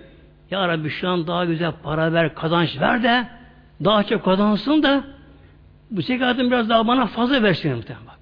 Ya 0.50 0.68
Rabbi 0.68 0.90
şu 0.90 1.08
an 1.08 1.26
daha 1.26 1.44
güzel 1.44 1.72
para 1.82 2.12
ver, 2.12 2.34
kazanç 2.34 2.80
ver 2.80 3.02
de 3.02 3.26
daha 3.84 4.04
çok 4.04 4.24
kazansın 4.24 4.82
da 4.82 5.04
bu 5.90 6.02
zekatın 6.02 6.50
biraz 6.50 6.68
daha 6.68 6.86
bana 6.86 7.06
fazla 7.06 7.42
versin 7.42 7.76
muhtemelen 7.76 8.06
bak. 8.06 8.18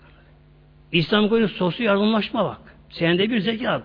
İslam 0.93 1.29
koyunu 1.29 1.49
sosyal 1.49 1.87
yardımlaşma 1.87 2.45
bak. 2.45 2.59
Senede 2.91 3.31
bir 3.31 3.39
zekat. 3.39 3.83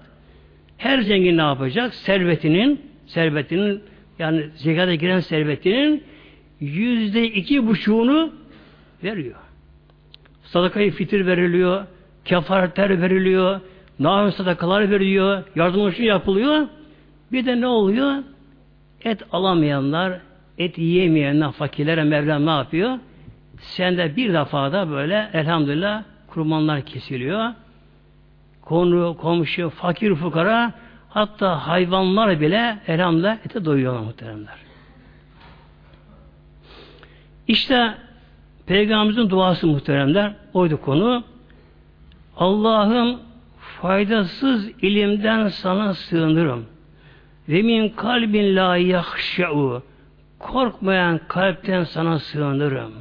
Her 0.77 1.01
zengin 1.01 1.37
ne 1.37 1.41
yapacak? 1.41 1.93
Servetinin, 1.93 2.81
servetinin 3.05 3.83
yani 4.19 4.49
zekata 4.55 4.95
giren 4.95 5.19
servetinin 5.19 6.03
yüzde 6.59 7.27
iki 7.27 7.67
buçuğunu 7.67 8.33
veriyor. 9.03 9.35
Sadakayı 10.43 10.91
fitir 10.91 11.25
veriliyor, 11.25 11.85
kefaretler 12.25 13.01
veriliyor, 13.01 13.59
naim 13.99 14.31
sadakalar 14.31 14.89
veriliyor, 14.89 15.43
yardımlaşma 15.55 16.05
yapılıyor. 16.05 16.67
Bir 17.31 17.45
de 17.45 17.61
ne 17.61 17.67
oluyor? 17.67 18.23
Et 19.03 19.21
alamayanlar, 19.31 20.19
et 20.57 20.77
yiyemeyenler, 20.77 21.51
fakirlere 21.51 22.03
Mevlam 22.03 22.45
ne 22.45 22.49
yapıyor? 22.49 22.99
Sende 23.59 24.15
bir 24.15 24.33
defada 24.33 24.89
böyle 24.89 25.29
elhamdülillah 25.33 26.03
kurbanlar 26.27 26.81
kesiliyor. 26.81 27.51
Konu, 28.61 29.17
komşu, 29.17 29.69
fakir, 29.69 30.15
fukara 30.15 30.73
hatta 31.09 31.67
hayvanlar 31.67 32.41
bile 32.41 32.79
elhamdülillah 32.87 33.37
ete 33.45 33.65
doyuyorlar 33.65 33.99
muhteremler. 33.99 34.55
İşte 37.47 37.93
Peygamberimizin 38.65 39.29
duası 39.29 39.67
muhteremler 39.67 40.33
oydu 40.53 40.81
konu. 40.81 41.23
Allah'ım 42.37 43.19
faydasız 43.81 44.69
ilimden 44.81 45.47
sana 45.47 45.93
sığınırım. 45.93 46.72
Ve 47.49 47.61
min 47.61 47.89
kalbin 47.89 48.55
la 48.55 48.77
yahşa'u 48.77 49.83
korkmayan 50.39 51.19
kalpten 51.27 51.83
sana 51.83 52.19
sığınırım. 52.19 52.93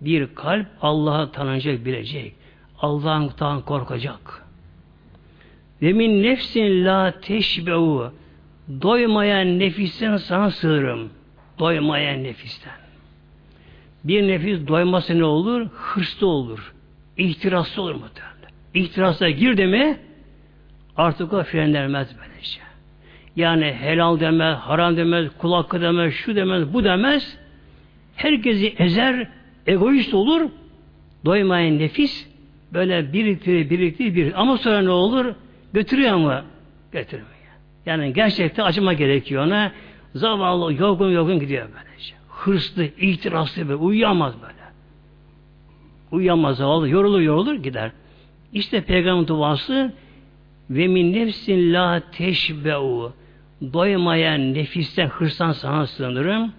Bir 0.00 0.34
kalp 0.34 0.66
Allah'ı 0.82 1.32
tanıyacak, 1.32 1.84
bilecek. 1.84 2.34
Allah'tan 2.80 3.60
korkacak. 3.60 4.46
Ve 5.82 5.92
min 5.92 6.22
nefsin 6.22 6.84
la 6.84 7.20
teşbe'u 7.20 8.12
doymayan 8.82 9.58
nefisten 9.58 10.16
sana 10.16 10.50
sığırım. 10.50 11.10
Doymayan 11.58 12.24
nefisten. 12.24 12.72
Bir 14.04 14.28
nefis 14.28 14.68
doyması 14.68 15.18
ne 15.18 15.24
olur? 15.24 15.66
Hırslı 15.66 16.26
olur. 16.26 16.74
İhtiraslı 17.16 17.82
olur 17.82 17.94
muhtemelen. 17.94 18.52
İhtirasa 18.74 19.30
girdi 19.30 19.66
mi 19.66 19.98
artık 20.96 21.32
o 21.32 21.42
frenlenmez 21.42 22.08
böylece. 22.18 22.67
Yani 23.38 23.64
helal 23.64 24.20
demez, 24.20 24.56
haram 24.56 24.96
demez, 24.96 25.28
kul 25.38 25.52
hakkı 25.52 25.80
demez, 25.80 26.14
şu 26.14 26.36
demez, 26.36 26.72
bu 26.72 26.84
demez. 26.84 27.38
Herkesi 28.16 28.74
ezer, 28.78 29.28
egoist 29.66 30.14
olur. 30.14 30.50
Doymayan 31.24 31.78
nefis 31.78 32.26
böyle 32.72 33.12
biriktirir, 33.12 33.70
biriktirir, 33.70 34.14
bir 34.14 34.40
Ama 34.40 34.58
sonra 34.58 34.82
ne 34.82 34.90
olur? 34.90 35.34
Götürüyor 35.72 36.12
ama 36.12 36.44
götürmüyor. 36.92 37.32
Yani 37.86 38.12
gerçekten 38.12 38.64
acıma 38.64 38.92
gerekiyor 38.92 39.46
ona. 39.46 39.72
Zavallı, 40.14 40.74
yorgun 40.74 41.10
yorgun 41.10 41.40
gidiyor 41.40 41.68
böylece. 41.74 42.14
Hırslı, 42.28 42.84
ihtiraslı 42.84 43.68
ve 43.68 43.74
uyuyamaz 43.74 44.34
böyle. 44.42 44.54
Uyuyamaz 46.12 46.56
zavallı, 46.56 46.88
yorulur 46.88 47.20
yorulur 47.20 47.54
gider. 47.54 47.90
İşte 48.52 48.80
peygamber 48.80 49.28
duası 49.28 49.92
ve 50.70 50.88
min 50.88 51.12
nefsin 51.12 51.72
la 51.72 52.02
teşbe'u 52.12 53.12
doymayan 53.62 54.54
nefisten 54.54 55.08
hırsan 55.08 55.52
sana 55.52 55.86
sığınırım 55.86 56.52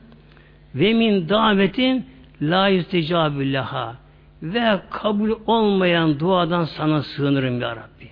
ve 0.76 0.94
min 0.94 1.30
davetin 1.30 2.06
la 2.42 2.68
yüstecabüllaha 2.68 3.96
ve 4.44 4.80
kabul 4.90 5.32
olmayan 5.48 6.20
duadan 6.20 6.64
sana 6.64 7.04
sığınırım 7.04 7.62
ya 7.62 7.76
Rabbi. 7.76 8.10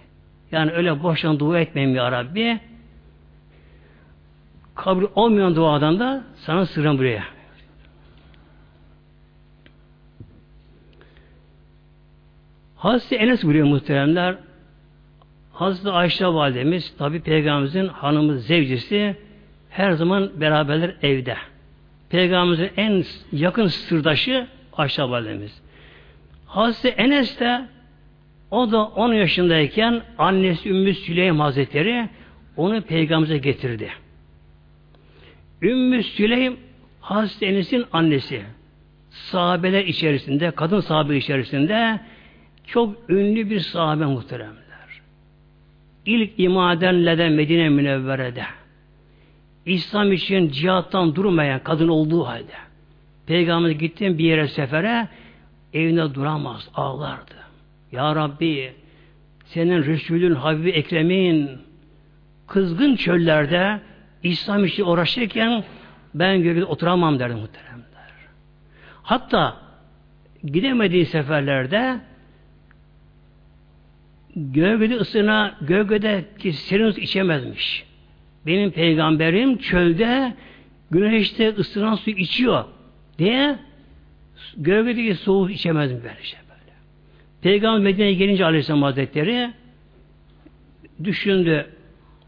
Yani 0.52 0.72
öyle 0.72 1.04
boştan 1.04 1.40
dua 1.40 1.60
etmeyeyim 1.60 1.96
ya 1.96 2.12
Rabbi. 2.12 2.60
Kabul 4.76 5.06
olmayan 5.16 5.56
duadan 5.56 6.00
da 6.00 6.24
sana 6.36 6.66
sığınırım 6.66 6.98
buraya. 6.98 7.24
Hazreti 12.76 13.16
Enes 13.16 13.44
buyuruyor 13.44 13.68
muhteremler 13.68 14.38
Hazreti 15.58 15.90
Ayşe 15.90 16.28
validemiz 16.28 16.98
tabi 16.98 17.22
peygamberimizin 17.22 17.88
hanımı 17.88 18.40
zevcisi 18.40 19.16
her 19.70 19.92
zaman 19.92 20.42
beraberler 20.42 20.96
evde. 21.02 21.38
Peygamberimizin 22.10 22.72
en 22.78 23.04
yakın 23.32 23.68
sırdaşı 23.68 24.48
Ayşe 24.74 25.04
validemiz. 25.04 25.62
Hazreti 26.46 26.88
Enes 26.88 27.40
de 27.40 27.66
o 28.52 28.72
da 28.72 28.86
10 28.86 29.14
yaşındayken 29.14 30.02
annesi 30.18 30.70
Ümmü 30.70 30.94
Süleym 30.94 31.40
Hazretleri 31.40 32.10
onu 32.58 32.82
peygamberimize 32.82 33.38
getirdi. 33.38 33.90
Ümmü 35.62 36.04
Süleym 36.04 36.58
Hazreti 37.02 37.46
Enes'in 37.46 37.86
annesi. 37.92 38.42
Sahabeler 39.10 39.86
içerisinde, 39.86 40.52
kadın 40.52 40.80
sahabe 40.80 41.18
içerisinde 41.18 42.00
çok 42.68 43.10
ünlü 43.10 43.50
bir 43.50 43.60
sahabe 43.60 44.06
muhteremler. 44.06 44.67
İlk 46.08 46.32
imadenleden 46.38 47.32
Medine 47.32 47.70
Münevvere'de 47.70 48.44
İslam 49.66 50.12
için 50.14 50.50
cihattan 50.50 51.16
durmayan 51.16 51.60
kadın 51.64 51.88
olduğu 51.88 52.28
halde 52.28 52.54
Peygamber 53.26 53.70
gittiğim 53.70 54.18
bir 54.18 54.24
yere 54.24 54.48
sefere 54.48 55.08
evine 55.74 56.14
duramaz, 56.14 56.70
ağlardı. 56.76 57.36
Ya 57.92 58.16
Rabbi 58.16 58.74
senin 59.46 59.84
Resulün 59.84 60.36
Habibi 60.36 60.70
Ekrem'in 60.70 61.50
kızgın 62.48 62.96
çöllerde 62.96 63.80
İslam 64.24 64.66
için 64.66 64.84
uğraşırken 64.84 65.64
ben 66.14 66.44
gölgede 66.44 66.66
oturamam 66.66 67.20
derdi 67.20 67.36
muhteremler. 67.36 68.12
Hatta 69.04 69.58
gidemediği 70.44 71.06
seferlerde 71.06 72.00
gölgede 74.38 74.96
ısına, 74.96 75.56
gölgede 75.62 76.26
ki 76.40 76.54
serin 76.54 76.92
içemezmiş. 76.92 77.86
Benim 78.46 78.72
peygamberim 78.72 79.58
çölde 79.58 80.34
güneşte 80.92 81.50
ısınan 81.50 81.96
su 81.96 82.10
içiyor 82.10 82.66
diye 83.20 83.60
gölgedeki 84.58 85.16
soğuk 85.16 85.52
içemez 85.52 85.92
mi 85.92 86.00
böyle 86.04 86.24
şey 86.24 86.40
böyle. 86.50 86.74
Peygamber 87.42 87.80
Medine'ye 87.80 88.14
gelince 88.14 88.46
Aleyhisselam 88.46 88.82
Hazretleri 88.82 89.52
düşündü. 91.04 91.68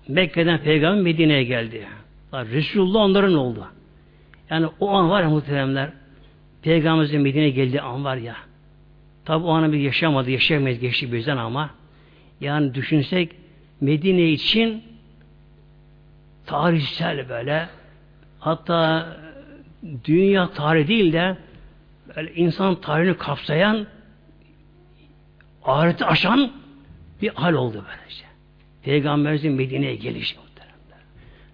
Mekke'den 0.08 0.58
peygamber 0.58 1.02
Medine'ye 1.04 1.44
geldi. 1.44 1.88
Resulullah 2.34 3.00
onların 3.00 3.34
oldu. 3.34 3.68
Yani 4.50 4.68
o 4.80 4.90
an 4.90 5.10
var 5.10 5.24
ya 5.24 5.30
muhteremler 5.30 5.90
Peygamberimizin 6.62 7.22
Medine'ye 7.22 7.50
geldiği 7.50 7.82
an 7.82 8.04
var 8.04 8.18
ya 8.18 8.36
tabi 9.26 9.46
o 9.46 9.52
anı 9.52 9.74
bir 9.74 9.80
yaşamadı, 9.80 10.32
yaşayamayız 10.32 10.80
geçti 10.80 11.14
bizden 11.14 11.38
ama 11.38 11.70
yani 12.42 12.74
düşünsek 12.74 13.36
Medine 13.82 14.30
için 14.30 14.84
tarihsel 16.46 17.30
böyle 17.30 17.70
hatta 18.40 19.08
dünya 20.06 20.52
tarihi 20.52 20.88
değil 20.88 21.14
de 21.14 21.38
böyle 22.16 22.34
insan 22.34 22.82
tarihini 22.82 23.18
kapsayan 23.18 23.88
ahireti 25.64 26.06
aşan 26.06 26.52
bir 27.22 27.30
hal 27.30 27.54
oldu 27.54 27.86
böylece. 27.88 28.26
Peygamberimizin 28.84 29.54
Medine'ye 29.54 29.96
gelişi 29.96 30.36
muhteremler. 30.38 31.00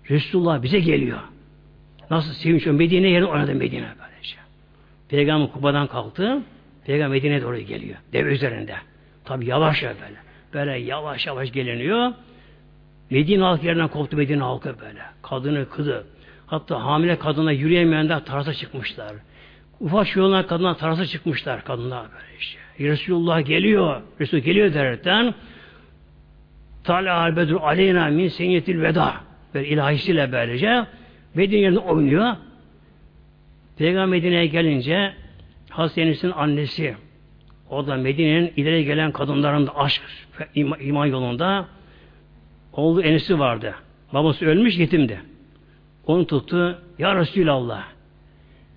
Resulullah 0.10 0.63
bize 0.63 0.80
geliyor. 0.80 1.19
Nasıl 2.10 2.34
sevinç 2.34 2.65
Medine 2.65 3.08
yerine 3.08 3.26
oynadı 3.26 3.56
Medine 3.56 3.88
böylece. 4.02 4.36
Peygamber 5.10 5.52
Kuba'dan 5.52 5.88
kalktı. 5.88 6.41
Peygamber 6.86 7.17
Medine'ye 7.17 7.41
doğru 7.41 7.58
geliyor. 7.58 7.98
Deve 8.13 8.34
üzerinde. 8.34 8.76
Tabi 9.26 9.45
yavaş 9.45 9.84
ya 9.84 9.93
böyle. 10.02 10.17
Böyle 10.56 10.78
yavaş 10.78 11.28
yavaş 11.28 11.52
geliniyor. 11.52 12.12
Medine 13.10 13.44
halkı 13.44 13.65
yerinden 13.65 13.88
koptu 13.88 14.18
Medine 14.18 14.44
halkı 14.44 14.76
böyle. 14.80 15.02
Kadını, 15.22 15.70
kızı. 15.70 16.04
Hatta 16.48 16.84
hamile 16.84 17.20
kadına 17.20 17.52
yürüyemeyenler 17.52 18.26
tarasa 18.26 18.54
çıkmışlar. 18.54 19.13
Ufak 19.80 20.15
yollar 20.15 20.48
kadına 20.48 20.78
tarasa 20.78 21.06
çıkmışlar 21.06 21.63
kadınlar 21.63 22.06
böyle 22.12 22.38
işte. 22.39 22.60
Resulullah 22.80 23.46
geliyor. 23.46 24.02
Resul 24.20 24.38
geliyor 24.38 24.74
derken 24.74 25.34
Tala 26.84 27.20
albedur 27.20 27.62
aleyna 27.62 28.08
min 28.08 28.28
senyetil 28.28 28.82
veda. 28.82 29.15
Böyle 29.54 29.68
ilahisiyle 29.68 30.32
böylece 30.32 30.86
Medine 31.34 31.60
yerinde 31.60 31.80
oynuyor. 31.80 32.36
Peygamber 33.78 34.06
Medine'ye 34.06 34.46
gelince 34.46 35.13
Hasan'ın 35.70 36.32
annesi 36.32 36.96
o 37.69 37.88
da 37.88 37.95
Medine'nin 37.95 38.54
ileri 38.58 38.86
gelen 38.86 39.12
kadınların 39.12 39.67
da 39.67 39.78
aşk 39.78 40.01
iman 40.56 41.06
yolunda 41.06 41.65
oğlu 42.73 43.01
enisi 43.01 43.39
vardı. 43.39 43.75
Babası 44.13 44.45
ölmüş 44.45 44.78
yetimdi. 44.78 45.21
Onu 46.08 46.28
tuttu. 46.28 46.80
Ya 46.99 47.15
Resulallah 47.15 47.84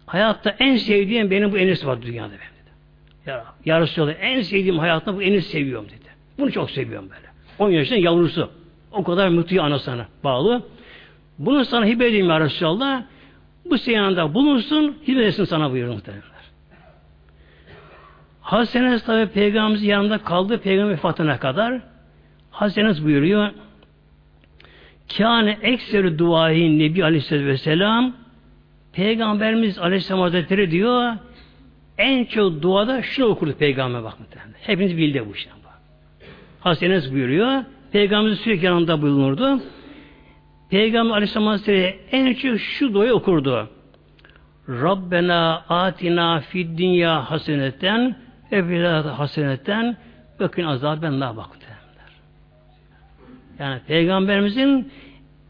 hayatta 0.07 0.57
en 0.59 0.77
sevdiğim 0.77 1.31
benim 1.31 1.53
bu 1.53 1.59
enis 1.59 1.87
var 1.87 2.03
dünyada 2.03 2.31
benim 2.31 2.41
dedi. 2.41 2.71
Ya, 3.27 3.45
ya 3.65 3.81
Resulallah 3.81 4.15
en 4.21 4.41
sevdiğim 4.41 4.79
hayatta 4.79 5.17
bu 5.17 5.23
enis 5.23 5.47
seviyorum 5.47 5.87
dedi. 5.89 6.09
Bunu 6.39 6.53
çok 6.53 6.71
seviyorum 6.71 7.11
böyle. 7.11 7.29
10 7.59 7.71
yaşında 7.71 7.99
yavrusu. 7.99 8.51
O 8.93 9.05
kadar 9.05 9.29
mutlu 9.29 9.63
anasına 9.63 10.07
bağlı. 10.25 10.63
Bunu 11.39 11.65
sana 11.65 11.87
hibe 11.87 12.09
edeyim 12.09 12.29
ya 12.29 12.41
Resulallah. 12.41 13.03
Bu 13.71 13.79
seyanında 13.79 14.35
bulunsun, 14.35 14.97
hibe 15.09 15.33
sana 15.33 15.71
buyurun 15.73 15.95
muhtemelenler. 15.95 16.38
Hazreti 18.49 19.05
tabi 19.05 19.27
peygamberimizin 19.27 19.87
yanında 19.87 20.19
kaldı 20.19 20.61
peygamber 20.61 20.93
vefatına 20.93 21.39
kadar. 21.39 21.81
Hazreti 22.51 23.05
buyuruyor 23.05 23.51
Kâne 25.17 25.59
ekseri 25.63 26.19
duahin 26.19 26.79
Nebi 26.79 27.05
Aleyhisselatü 27.05 27.47
Vesselam 27.47 28.13
Peygamberimiz 28.93 29.79
Aleyhisselam 29.79 30.21
Hazretleri 30.21 30.71
diyor 30.71 31.13
en 31.99 32.25
çok 32.25 32.63
duada 32.63 33.03
şunu 33.03 33.27
okurdu 33.27 33.55
peygamber 33.59 34.05
bakın. 34.05 34.27
Hepiniz 34.61 34.97
bildi 34.97 35.25
bu 35.29 35.35
işten. 35.35 35.55
Hazreti 36.61 37.13
buyuruyor. 37.13 37.65
Peygamberimiz 37.93 38.41
sürekli 38.41 38.67
yanında 38.67 39.03
bulunurdu. 39.03 39.61
Peygamber 40.71 41.15
Aleyhisselam 41.15 41.47
Hazretleri 41.47 41.99
en 42.13 42.35
çok 42.35 42.61
şu 42.61 42.95
duayı 42.95 43.15
okurdu. 43.15 43.69
Rabbena 44.69 45.65
atina 45.69 46.41
fid 46.41 46.79
dünya 46.79 47.31
haseneten 47.31 48.28
ve 48.53 48.69
fil 48.69 48.85
haseneten 49.09 49.97
bakın 50.41 50.65
azaben 50.65 51.21
la 51.21 51.37
baktı. 51.37 51.67
Yani 53.59 53.81
Peygamberimizin 53.87 54.93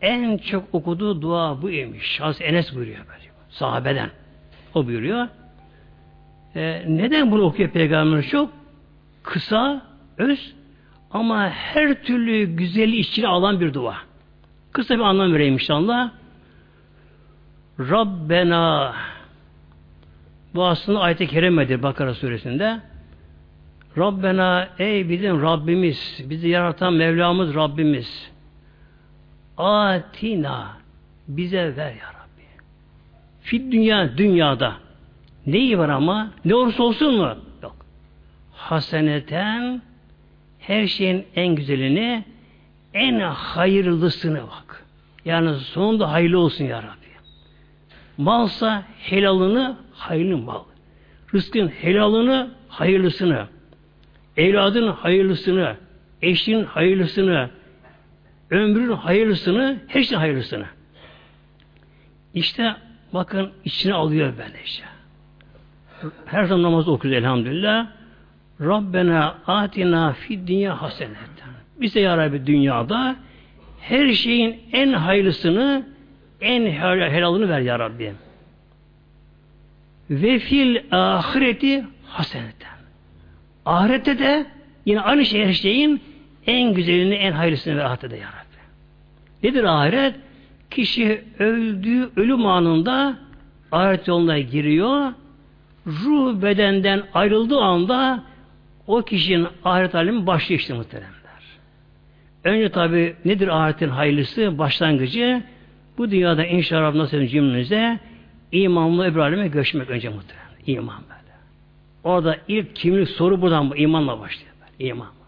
en 0.01 0.39
çok 0.39 0.75
okuduğu 0.75 1.23
dua 1.23 1.63
bu 1.63 1.71
imiş. 1.71 2.21
Hazreti 2.21 2.45
Enes 2.45 2.75
buyuruyor 2.75 2.99
böyle. 2.99 3.29
Sahabeden. 3.49 4.11
O 4.75 4.87
buyuruyor. 4.87 5.29
Ee, 6.57 6.85
neden 6.89 7.31
bunu 7.31 7.43
okuyor 7.43 7.71
Peygamberimiz 7.71 8.31
çok? 8.31 8.53
Kısa, 9.23 9.83
öz 10.19 10.55
ama 11.11 11.51
her 11.51 12.03
türlü 12.03 12.57
güzeli 12.57 12.97
içine 12.97 13.27
alan 13.27 13.61
bir 13.61 13.75
dua. 13.75 13.97
Kısa 14.73 14.95
bir 14.95 15.01
anlam 15.01 15.33
vereyim 15.33 15.55
inşallah. 15.55 16.11
Rabbena 17.81 18.95
bu 20.55 20.67
aslında 20.67 21.01
ayet-i 21.01 21.27
kerimedir 21.27 21.83
Bakara 21.83 22.15
suresinde. 22.15 22.81
Rabbena 23.99 24.69
ey 24.79 25.09
bizim 25.09 25.43
Rabbimiz, 25.43 26.25
bizi 26.25 26.49
yaratan 26.49 26.93
Mevlamız 26.93 27.55
Rabbimiz. 27.55 28.31
Atina 29.57 30.77
bize 31.29 31.77
ver 31.77 31.91
ya 31.91 32.09
Rabbi. 32.09 32.47
Fit 33.41 33.73
dünya 33.73 34.19
dünyada. 34.19 34.77
Neyi 35.47 35.79
var 35.79 35.89
ama? 35.89 36.31
Ne 36.45 36.55
olursa 36.55 36.83
olsun 36.83 37.15
mu? 37.17 37.37
Yok. 37.63 37.77
Haseneten 38.53 39.83
her 40.59 40.87
şeyin 40.87 41.27
en 41.35 41.55
güzelini 41.55 42.25
en 42.95 43.21
hayırlısını 43.21 44.43
bak. 44.43 44.85
Yani 45.25 45.55
sonunda 45.55 46.13
hayırlı 46.13 46.39
olsun 46.39 46.65
ya 46.65 46.83
Rabbi. 46.83 47.09
Malsa 48.19 48.83
helalını 48.99 49.77
hayırlı 49.99 50.39
mal. 50.39 50.63
Rızkın 51.35 51.69
helalını 51.69 52.51
hayırlısını. 52.69 53.47
Evladın 54.37 54.89
hayırlısını. 54.89 55.77
Eşin 56.23 56.65
hayırlısını. 56.65 57.51
Ömrün 58.51 58.93
hayırlısını. 58.93 59.79
Her 59.87 60.03
şeyin 60.03 60.21
hayırlısını. 60.21 60.67
İşte 62.35 62.77
bakın 63.13 63.51
içine 63.65 63.95
alıyor 63.95 64.33
böylece. 64.39 64.83
Her 66.27 66.45
zaman 66.45 66.63
namaz 66.63 66.89
okuyoruz 66.89 67.23
elhamdülillah. 67.23 67.87
Rabbena 68.61 69.39
atina 69.47 70.13
fid 70.13 70.49
dünya 70.49 70.83
haseneten. 70.83 71.49
Bize 71.81 72.01
ya 72.01 72.17
Rabbi 72.17 72.47
dünyada 72.47 73.17
her 73.81 74.13
şeyin 74.13 74.61
en 74.73 74.93
hayırlısını, 74.93 75.87
en 76.41 76.67
helalını 76.67 77.49
ver 77.49 77.61
ya 77.61 77.79
Rabbi. 77.79 78.13
Ve 80.11 80.39
fil 80.39 80.79
ahireti 80.91 81.85
haseneten. 82.07 82.79
Ahirette 83.67 84.19
de 84.19 84.47
yine 84.87 85.01
aynı 85.01 85.25
şey 85.25 85.47
her 85.47 85.53
şeyin 85.53 86.01
en 86.47 86.75
güzelini, 86.75 87.15
en 87.15 87.33
hayırlısını 87.33 87.75
de 87.77 88.17
ya 88.17 88.29
Rabbi. 88.29 88.59
Nedir 89.43 89.65
ahiret? 89.65 90.15
Kişi 90.71 91.25
öldüğü 91.39 92.11
ölüm 92.17 92.47
anında 92.47 93.19
ahiret 93.73 94.09
yoluna 94.09 94.39
giriyor. 94.39 95.13
Ruh 95.87 96.43
bedenden 96.43 97.03
ayrıldığı 97.15 97.61
anda 97.61 98.25
o 98.87 99.03
kişinin 99.03 99.47
ahiret 99.65 99.95
alemi 99.95 100.27
başlıyor 100.27 100.61
işte 100.61 100.75
muhteremler. 100.75 101.19
Önce 102.45 102.69
tabi 102.69 103.17
nedir 103.25 103.49
ahiretin 103.49 103.89
hayırlısı? 103.89 104.59
Başlangıcı 104.59 105.43
bu 105.99 106.11
dünyada 106.11 106.45
inşallah 106.45 106.95
nasıl 106.95 107.27
cümlemize 107.27 107.99
imanlı 108.53 109.09
İbrahim'e 109.09 109.49
göçmek 109.49 109.91
önce 109.91 110.09
muhterem. 110.09 110.43
İman 110.67 111.03
böyle. 111.03 111.37
Orada 112.05 112.37
ilk 112.49 112.77
kimlik 112.77 113.09
soru 113.09 113.41
buradan 113.41 113.71
bu. 113.71 113.77
imanla 113.77 114.21
başlıyor. 114.21 114.53
Böyle. 114.61 114.91
İman. 114.91 115.19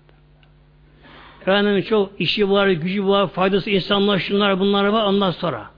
Efendim 1.41 1.83
çok 1.83 2.21
işi 2.21 2.51
var, 2.51 2.69
gücü 2.69 3.07
var, 3.07 3.29
faydası 3.29 3.71
insanlar, 3.71 4.19
şunlar 4.19 4.61
bunlar 4.61 4.85
var 4.85 5.05
ondan 5.05 5.31
sonra. 5.31 5.71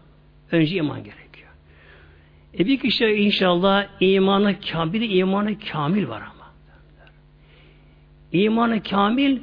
Önce 0.52 0.76
iman 0.76 1.04
gerekiyor. 1.04 1.48
E 2.58 2.66
bir 2.66 2.78
kişi 2.78 3.06
inşallah 3.06 3.86
imanı 4.00 4.60
kamil, 4.60 4.92
bir 4.92 5.00
de 5.00 5.06
imanı 5.06 5.58
kamil 5.72 6.08
var 6.08 6.22
ama. 6.22 6.50
İmanı 8.32 8.82
kamil 8.82 9.38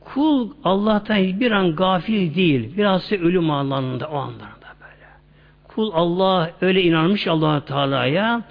kul 0.00 0.50
Allah'tan 0.64 1.16
hiçbir 1.16 1.50
an 1.50 1.76
gafil 1.76 2.34
değil. 2.34 2.76
Biraz 2.76 3.12
ölüm 3.12 3.50
anlarında 3.50 4.08
o 4.08 4.16
anlarında. 4.16 4.63
Kul 5.74 5.90
Allah 5.94 6.50
öyle 6.60 6.82
inanmış 6.82 7.26
allah 7.26 7.64
Teala'ya 7.64 8.42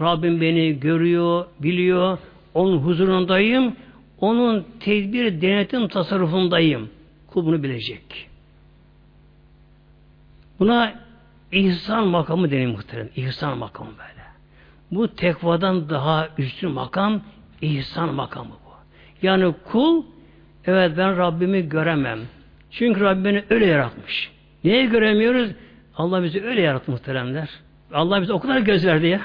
Rabbim 0.00 0.40
beni 0.40 0.80
görüyor, 0.80 1.46
biliyor, 1.60 2.18
onun 2.54 2.78
huzurundayım, 2.78 3.76
onun 4.20 4.66
tedbir, 4.80 5.40
denetim 5.40 5.88
tasarrufundayım. 5.88 6.90
Kul 7.26 7.46
bunu 7.46 7.62
bilecek. 7.62 8.28
Buna 10.58 10.94
ihsan 11.52 12.06
makamı 12.06 12.50
denir 12.50 12.66
muhterem. 12.66 13.08
İhsan 13.16 13.58
makamı 13.58 13.90
böyle. 13.90 14.26
Bu 14.90 15.08
tekvadan 15.08 15.90
daha 15.90 16.28
üstün 16.38 16.70
makam 16.70 17.20
ihsan 17.62 18.14
makamı. 18.14 18.50
Yani 19.22 19.54
kul 19.72 20.02
evet 20.64 20.92
ben 20.96 21.16
Rabbimi 21.16 21.68
göremem. 21.68 22.18
Çünkü 22.70 23.00
Rabbim 23.00 23.24
beni 23.24 23.44
öyle 23.50 23.66
yaratmış. 23.66 24.30
Niye 24.64 24.84
göremiyoruz? 24.84 25.50
Allah 26.00 26.22
bizi 26.22 26.44
öyle 26.44 26.60
yarattı 26.60 26.90
muhteremler. 26.90 27.48
Allah 27.92 28.22
bize 28.22 28.32
o 28.32 28.40
kadar 28.40 28.60
göz 28.60 28.86
verdi 28.86 29.06
ya. 29.06 29.20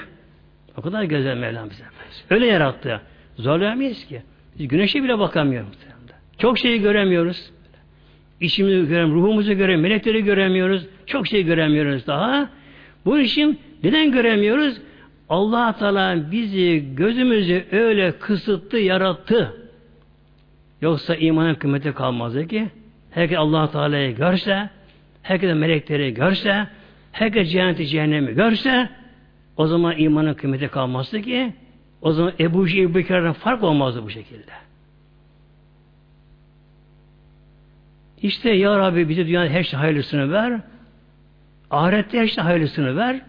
O 0.76 0.82
kadar 0.82 1.02
göz 1.02 1.24
verdi 1.24 1.40
Mevlam 1.40 1.70
bize. 1.70 1.84
Öyle 2.30 2.46
yarattı. 2.46 3.00
Zorlayamayız 3.36 4.04
ki. 4.04 4.22
Biz 4.58 4.68
güneşe 4.68 5.02
bile 5.02 5.18
bakamıyoruz 5.18 5.68
muhteremler. 5.68 6.16
Çok 6.38 6.58
şeyi 6.58 6.80
göremiyoruz. 6.80 7.50
İçimizi 8.40 8.88
göremiyoruz, 8.88 9.22
ruhumuzu 9.22 9.52
göremiyoruz, 9.52 9.82
melekleri 9.82 10.24
göremiyoruz. 10.24 10.86
Çok 11.06 11.26
şey 11.26 11.42
göremiyoruz 11.42 12.06
daha. 12.06 12.50
Bu 13.04 13.18
için 13.18 13.60
neden 13.82 14.12
göremiyoruz? 14.12 14.76
allah 15.28 15.78
Teala 15.78 16.30
bizi, 16.30 16.94
gözümüzü 16.94 17.64
öyle 17.72 18.18
kısıtlı 18.18 18.78
yarattı. 18.78 19.56
Yoksa 20.80 21.14
imanın 21.14 21.54
kıymeti 21.54 21.92
kalmazdı 21.92 22.46
ki. 22.46 22.68
Herkes 23.10 23.38
allah 23.38 23.70
Teala'yı 23.70 24.16
görse, 24.16 24.70
herkes 25.28 25.54
melekleri 25.54 26.14
görse, 26.14 26.66
herkes 27.12 27.50
cenneti 27.50 27.86
cehennemi 27.86 28.34
görse, 28.34 28.90
o 29.56 29.66
zaman 29.66 29.98
imanın 29.98 30.34
kıymeti 30.34 30.68
kalmazdı 30.68 31.22
ki, 31.22 31.52
o 32.02 32.12
zaman 32.12 32.32
Ebu 32.40 32.66
Bekir'den 32.66 33.32
fark 33.32 33.62
olmazdı 33.62 34.02
bu 34.02 34.10
şekilde. 34.10 34.52
İşte 38.22 38.50
Ya 38.50 38.78
Rabbi 38.78 39.08
bize 39.08 39.26
dünyada 39.26 39.48
her 39.48 39.62
şey 39.62 39.78
hayırlısını 39.78 40.32
ver, 40.32 40.60
ahirette 41.70 42.20
her 42.20 42.26
şey 42.26 42.44
hayırlısını 42.44 42.96
ver, 42.96 43.20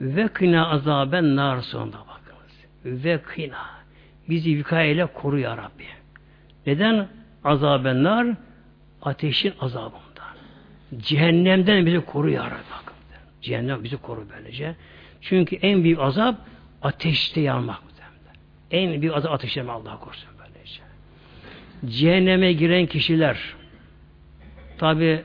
ve 0.00 0.28
kına 0.28 0.68
azaben 0.68 1.36
nar 1.36 1.60
sonunda 1.60 1.98
bakınız. 1.98 3.04
Ve 3.04 3.22
kına. 3.22 3.66
Bizi 4.28 4.56
vikayeyle 4.56 5.06
koru 5.06 5.38
ya 5.38 5.56
Rabbi. 5.56 5.84
Neden? 6.66 7.08
Azabenler 7.44 8.36
ateşin 9.02 9.52
azabından. 9.60 10.09
Cehennemden 10.98 11.86
bizi 11.86 12.00
koru 12.00 12.30
ya 12.30 12.44
Rabbi. 12.44 12.90
Cehennem 13.42 13.84
bizi 13.84 13.96
koru 13.96 14.26
böylece. 14.36 14.74
Çünkü 15.20 15.56
en 15.56 15.84
büyük 15.84 15.98
azap 15.98 16.36
ateşte 16.82 17.40
yanmak. 17.40 17.80
En 18.70 19.02
büyük 19.02 19.16
azap 19.16 19.32
ateşte 19.32 19.62
Allah 19.62 19.98
korusun 20.00 20.30
böylece. 20.38 20.82
Cehenneme 21.98 22.52
giren 22.52 22.86
kişiler 22.86 23.38
tabi 24.78 25.22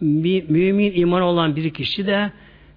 mümin 0.00 0.92
iman 0.92 1.22
olan 1.22 1.56
bir 1.56 1.74
kişi 1.74 2.06
de 2.06 2.32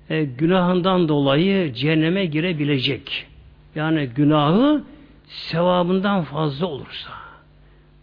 e, 0.09 0.23
günahından 0.23 1.07
dolayı 1.07 1.73
cehenneme 1.73 2.25
girebilecek. 2.25 3.27
Yani 3.75 4.05
günahı 4.05 4.83
sevabından 5.27 6.23
fazla 6.23 6.65
olursa. 6.65 7.09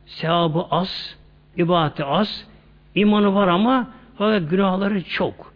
Sevabı 0.07 0.66
az, 0.70 1.16
ibadeti 1.57 2.04
az, 2.04 2.46
imanı 2.94 3.35
var 3.35 3.48
ama 3.48 3.90
fakat 4.18 4.51
günahları 4.51 5.05
çok. 5.05 5.53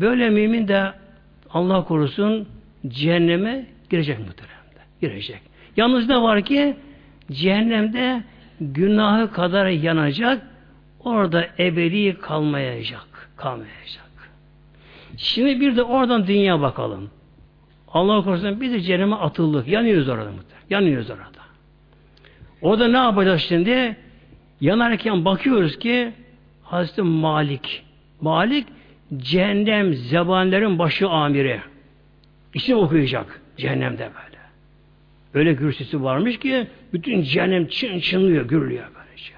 Böyle 0.00 0.30
mümin 0.30 0.68
de 0.68 0.92
Allah 1.50 1.84
korusun 1.84 2.48
cehenneme 2.88 3.66
girecek 3.90 4.18
muhteremde. 4.18 4.80
Girecek. 5.00 5.40
Yalnız 5.76 6.08
ne 6.08 6.22
var 6.22 6.42
ki 6.42 6.76
cehennemde 7.32 8.22
günahı 8.60 9.32
kadar 9.32 9.66
yanacak 9.66 10.42
orada 11.00 11.46
ebedi 11.58 12.18
kalmayacak. 12.18 13.30
Kalmayacak. 13.36 14.02
Şimdi 15.16 15.60
bir 15.60 15.76
de 15.76 15.82
oradan 15.82 16.26
dünya 16.26 16.60
bakalım. 16.60 17.10
Allah 17.88 18.24
korusun 18.24 18.60
biz 18.60 18.72
de 18.72 18.80
cehenneme 18.80 19.16
atıldık. 19.16 19.68
Yanıyoruz 19.68 20.08
orada 20.08 20.30
muhtemelen. 20.30 20.66
Yanıyoruz 20.70 21.10
orada. 21.10 21.42
Orada 22.62 22.88
ne 22.88 22.96
yapacağız 22.96 23.40
şimdi? 23.40 23.96
Yanarken 24.60 25.24
bakıyoruz 25.24 25.78
ki 25.78 26.12
Hazreti 26.72 27.02
Malik 27.02 27.84
Malik 28.20 28.66
cehennem 29.16 29.94
zebanilerin 29.94 30.78
başı 30.78 31.08
amiri. 31.08 31.60
İsim 32.54 32.78
okuyacak 32.78 33.40
cehennemde 33.56 34.02
böyle. 34.02 34.38
Öyle 35.34 35.52
gürsüsü 35.52 36.02
varmış 36.02 36.38
ki 36.38 36.66
bütün 36.92 37.22
cehennem 37.22 37.66
çın 37.66 37.98
çınlıyor, 37.98 38.48
gürlüyor 38.48 38.84
böylece. 38.94 39.32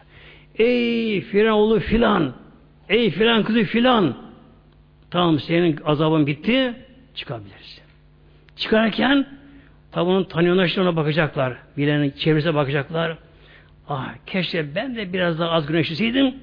Ey 0.58 1.20
filan 1.20 1.52
oğlu 1.52 1.80
filan, 1.80 2.34
ey 2.88 3.10
filan 3.10 3.44
kızı 3.44 3.62
filan, 3.64 4.16
tamam 5.10 5.38
senin 5.38 5.78
azabın 5.84 6.26
bitti, 6.26 6.74
çıkabilirsin. 7.14 7.84
Çıkarken 8.56 9.26
tabi 9.92 10.10
onun 10.10 10.24
tanıyorlar 10.24 10.96
bakacaklar. 10.96 11.56
Bilenin 11.76 12.10
çevresine 12.10 12.54
bakacaklar. 12.54 13.18
Ah 13.88 14.14
keşke 14.26 14.74
ben 14.74 14.96
de 14.96 15.12
biraz 15.12 15.38
daha 15.38 15.50
az 15.50 15.66
güneşlisiydim. 15.66 16.34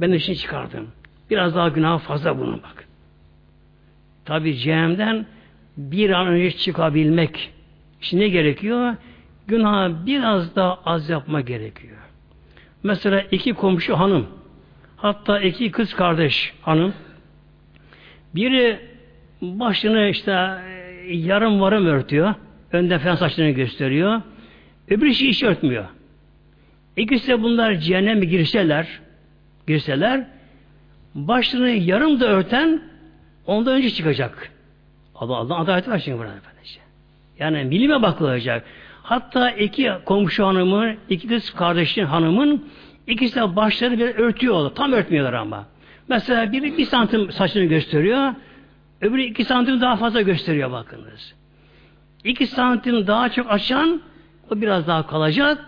Ben 0.00 0.12
işini 0.12 0.36
çıkardım. 0.36 0.88
Biraz 1.30 1.54
daha 1.54 1.68
günah 1.68 1.98
fazla 1.98 2.38
bunun 2.38 2.62
bak. 2.62 2.88
Tabi 4.24 4.56
cehennemden 4.56 5.26
bir 5.76 6.10
an 6.10 6.26
önce 6.26 6.56
çıkabilmek 6.56 7.52
için 8.02 8.20
ne 8.20 8.28
gerekiyor? 8.28 8.96
Günah 9.46 10.06
biraz 10.06 10.56
daha 10.56 10.74
az 10.84 11.08
yapma 11.08 11.40
gerekiyor. 11.40 11.96
Mesela 12.82 13.20
iki 13.30 13.52
komşu 13.52 13.98
hanım, 13.98 14.26
hatta 14.96 15.40
iki 15.40 15.70
kız 15.70 15.94
kardeş 15.94 16.54
hanım, 16.62 16.94
biri 18.34 18.80
başını 19.42 20.08
işte 20.08 20.32
e, 21.06 21.16
yarım 21.16 21.60
varım 21.60 21.86
örtüyor, 21.86 22.34
önde 22.72 22.98
fen 22.98 23.14
saçlarını 23.14 23.52
gösteriyor, 23.52 24.22
öbürü 24.88 25.10
hiç 25.10 25.42
örtmüyor. 25.42 25.84
İkisi 26.96 27.28
de 27.28 27.42
bunlar 27.42 27.74
cehenneme 27.74 28.26
girseler, 28.26 29.00
girseler, 29.68 30.26
başını 31.14 31.68
yarım 31.68 32.20
da 32.20 32.26
örten 32.26 32.82
ondan 33.46 33.74
önce 33.74 33.90
çıkacak. 33.90 34.50
Allah 35.14 35.36
Allah 35.36 35.58
adalet 35.58 35.88
var 35.88 35.98
şimdi 35.98 36.18
burada 36.18 36.34
efendice. 36.34 36.80
Yani 37.38 37.64
milime 37.64 38.02
bakılacak. 38.02 38.64
Hatta 39.02 39.50
iki 39.50 39.92
komşu 40.04 40.46
hanımın, 40.46 40.96
iki 41.08 41.28
kız 41.28 41.50
kardeşin 41.50 42.04
hanımın 42.04 42.68
ikisi 43.06 43.36
de 43.36 43.56
başları 43.56 43.98
bir 43.98 44.14
örtüyorlar. 44.14 44.74
Tam 44.74 44.92
örtmüyorlar 44.92 45.32
ama. 45.32 45.66
Mesela 46.08 46.52
biri 46.52 46.78
bir 46.78 46.86
santim 46.86 47.32
saçını 47.32 47.64
gösteriyor, 47.64 48.34
öbürü 49.00 49.22
iki 49.22 49.44
santim 49.44 49.80
daha 49.80 49.96
fazla 49.96 50.22
gösteriyor 50.22 50.72
bakınız. 50.72 51.34
İki 52.24 52.46
santim 52.46 53.06
daha 53.06 53.28
çok 53.28 53.50
açan 53.50 54.02
o 54.50 54.60
biraz 54.60 54.86
daha 54.86 55.06
kalacak, 55.06 55.58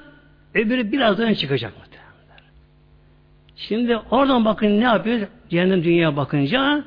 öbürü 0.54 0.92
biraz 0.92 1.18
daha 1.18 1.34
çıkacak. 1.34 1.72
Şimdi 3.68 3.96
oradan 3.96 4.44
bakın 4.44 4.80
ne 4.80 4.84
yapıyor? 4.84 5.28
Cehennem 5.50 5.84
dünyaya 5.84 6.16
bakınca 6.16 6.84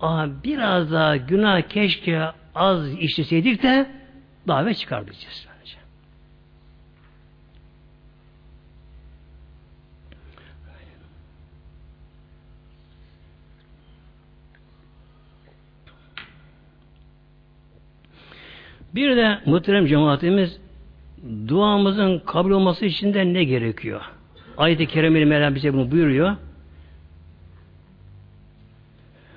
Aa, 0.00 0.26
biraz 0.44 0.92
daha 0.92 1.16
günah 1.16 1.62
keşke 1.62 2.22
az 2.54 2.92
işleseydik 2.98 3.62
de 3.62 3.86
davet 4.48 4.76
çıkarmayacağız. 4.76 5.46
Bence. 5.60 5.74
Bir 18.94 19.16
de 19.16 19.38
muhterem 19.46 19.86
cemaatimiz 19.86 20.60
duamızın 21.48 22.18
kabul 22.18 22.50
olması 22.50 22.86
için 22.86 23.14
de 23.14 23.32
ne 23.32 23.44
gerekiyor? 23.44 24.17
Ayet-i 24.58 24.86
Kerime'li 24.86 25.26
Mevlam 25.26 25.54
bize 25.54 25.72
bunu 25.74 25.90
buyuruyor. 25.90 26.36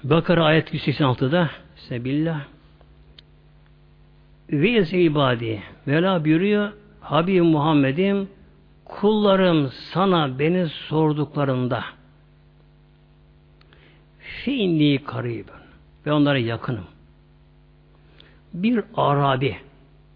Bakara 0.03 0.45
ayet 0.45 0.73
186'da 0.73 1.49
Sebillah 1.75 2.41
ve 4.49 4.69
ise 4.69 5.01
ibadi 5.01 5.63
Vela 5.87 6.25
buyuruyor 6.25 6.71
Habib 7.01 7.41
Muhammed'im 7.41 8.29
kullarım 8.85 9.71
sana 9.93 10.39
beni 10.39 10.67
sorduklarında 10.67 11.83
fiinni 14.19 15.03
karibim 15.03 15.61
ve 16.05 16.13
onlara 16.13 16.37
yakınım. 16.37 16.85
Bir 18.53 18.83
Arabi 18.95 19.57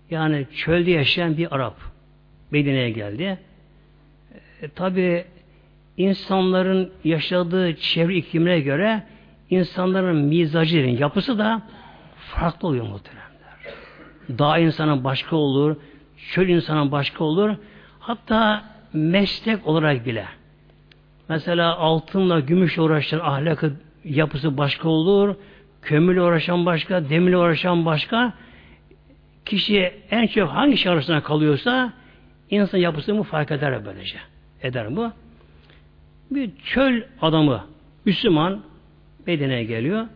yani 0.09 0.47
çölde 0.55 0.91
yaşayan 0.91 1.37
bir 1.37 1.55
Arap 1.55 1.75
Medine'ye 2.51 2.89
geldi. 2.89 3.39
E, 4.61 4.67
Tabi 4.69 5.25
insanların 5.97 6.91
yaşadığı 7.03 7.75
çevre 7.75 8.15
iklimine 8.15 8.59
göre 8.59 9.03
insanların 9.49 10.17
mizacı, 10.17 10.77
yapısı 10.77 11.37
da 11.37 11.61
farklı 12.17 12.67
oluyor 12.67 12.85
muhteremler. 12.85 13.25
Dağ 14.29 14.57
insanın 14.57 15.03
başka 15.03 15.35
olur, 15.35 15.75
çöl 16.31 16.47
insanın 16.47 16.91
başka 16.91 17.23
olur. 17.23 17.55
Hatta 17.99 18.63
meslek 18.93 19.67
olarak 19.67 20.05
bile. 20.05 20.25
Mesela 21.29 21.75
altınla, 21.77 22.39
gümüşle 22.39 22.81
uğraşan 22.81 23.19
ahlakı 23.19 23.73
yapısı 24.03 24.57
başka 24.57 24.89
olur. 24.89 25.35
Kömürle 25.81 26.21
uğraşan 26.21 26.65
başka, 26.65 27.09
demirle 27.09 27.37
uğraşan 27.37 27.85
başka. 27.85 28.33
Kişi 29.45 29.93
en 30.11 30.27
çok 30.27 30.49
hangi 30.49 30.77
şey 30.77 30.91
arasında 30.91 31.23
kalıyorsa 31.23 31.93
insan 32.49 32.77
yapısını 32.77 33.23
fark 33.23 33.51
eder 33.51 33.85
böylece. 33.85 34.17
Eder 34.65 34.95
bu. 34.95 35.11
Bir 36.31 36.51
çöl 36.55 37.01
adamı, 37.21 37.65
Müslüman, 38.05 38.61
Medine'ye 39.27 39.63
geliyor. 39.63 40.07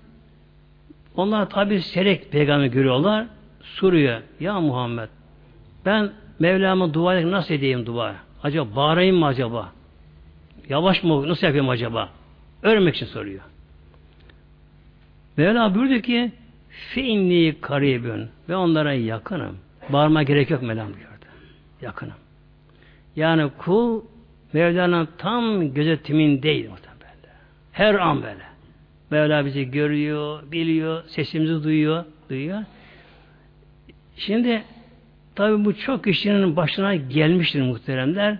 Onlar 1.16 1.50
tabi 1.50 1.82
serek 1.82 2.32
peygamber 2.32 2.66
görüyorlar. 2.66 3.26
Soruyor. 3.62 4.22
Ya 4.40 4.60
Muhammed 4.60 5.10
ben 5.86 6.12
Mevlam'a 6.40 6.94
dua 6.94 7.32
nasıl 7.32 7.54
edeyim 7.54 7.86
dua? 7.86 8.16
Acaba 8.44 8.76
bağırayım 8.76 9.16
mı 9.16 9.26
acaba? 9.26 9.72
Yavaş 10.70 11.04
mı? 11.04 11.28
Nasıl 11.28 11.48
yapayım 11.48 11.70
acaba? 11.70 12.10
Öğrenmek 12.64 12.96
için 12.96 13.06
soruyor. 13.06 13.42
Mevla 15.38 15.76
buyurdu 15.76 16.02
ki 16.02 16.32
Feinni 16.70 17.56
karibün 17.62 18.28
ve 18.50 18.56
onlara 18.56 18.94
yakınım. 18.94 19.58
Bağırma 19.90 20.24
gerek 20.24 20.50
yok 20.50 20.62
Mevlam 20.62 20.88
buyurdu. 20.88 21.26
Yakınım. 21.82 22.14
Yani 23.16 23.52
kul 23.58 24.02
Mevla'nın 24.54 25.08
tam 25.18 25.74
gözetimin 25.74 26.44
değil 26.44 26.70
muhtemelen. 26.70 27.16
Her 27.72 27.96
an 27.96 28.24
böyle. 28.24 28.50
Mevla 29.12 29.46
bizi 29.46 29.72
görüyor, 29.72 30.52
biliyor, 30.52 31.04
sesimizi 31.08 31.64
duyuyor, 31.64 32.06
duyuyor. 32.30 32.64
Şimdi 34.16 34.64
tabi 35.36 35.66
bu 35.66 35.76
çok 35.76 36.04
kişinin 36.04 36.56
başına 36.56 36.96
gelmiştir 36.96 37.62
muhteremler. 37.62 38.38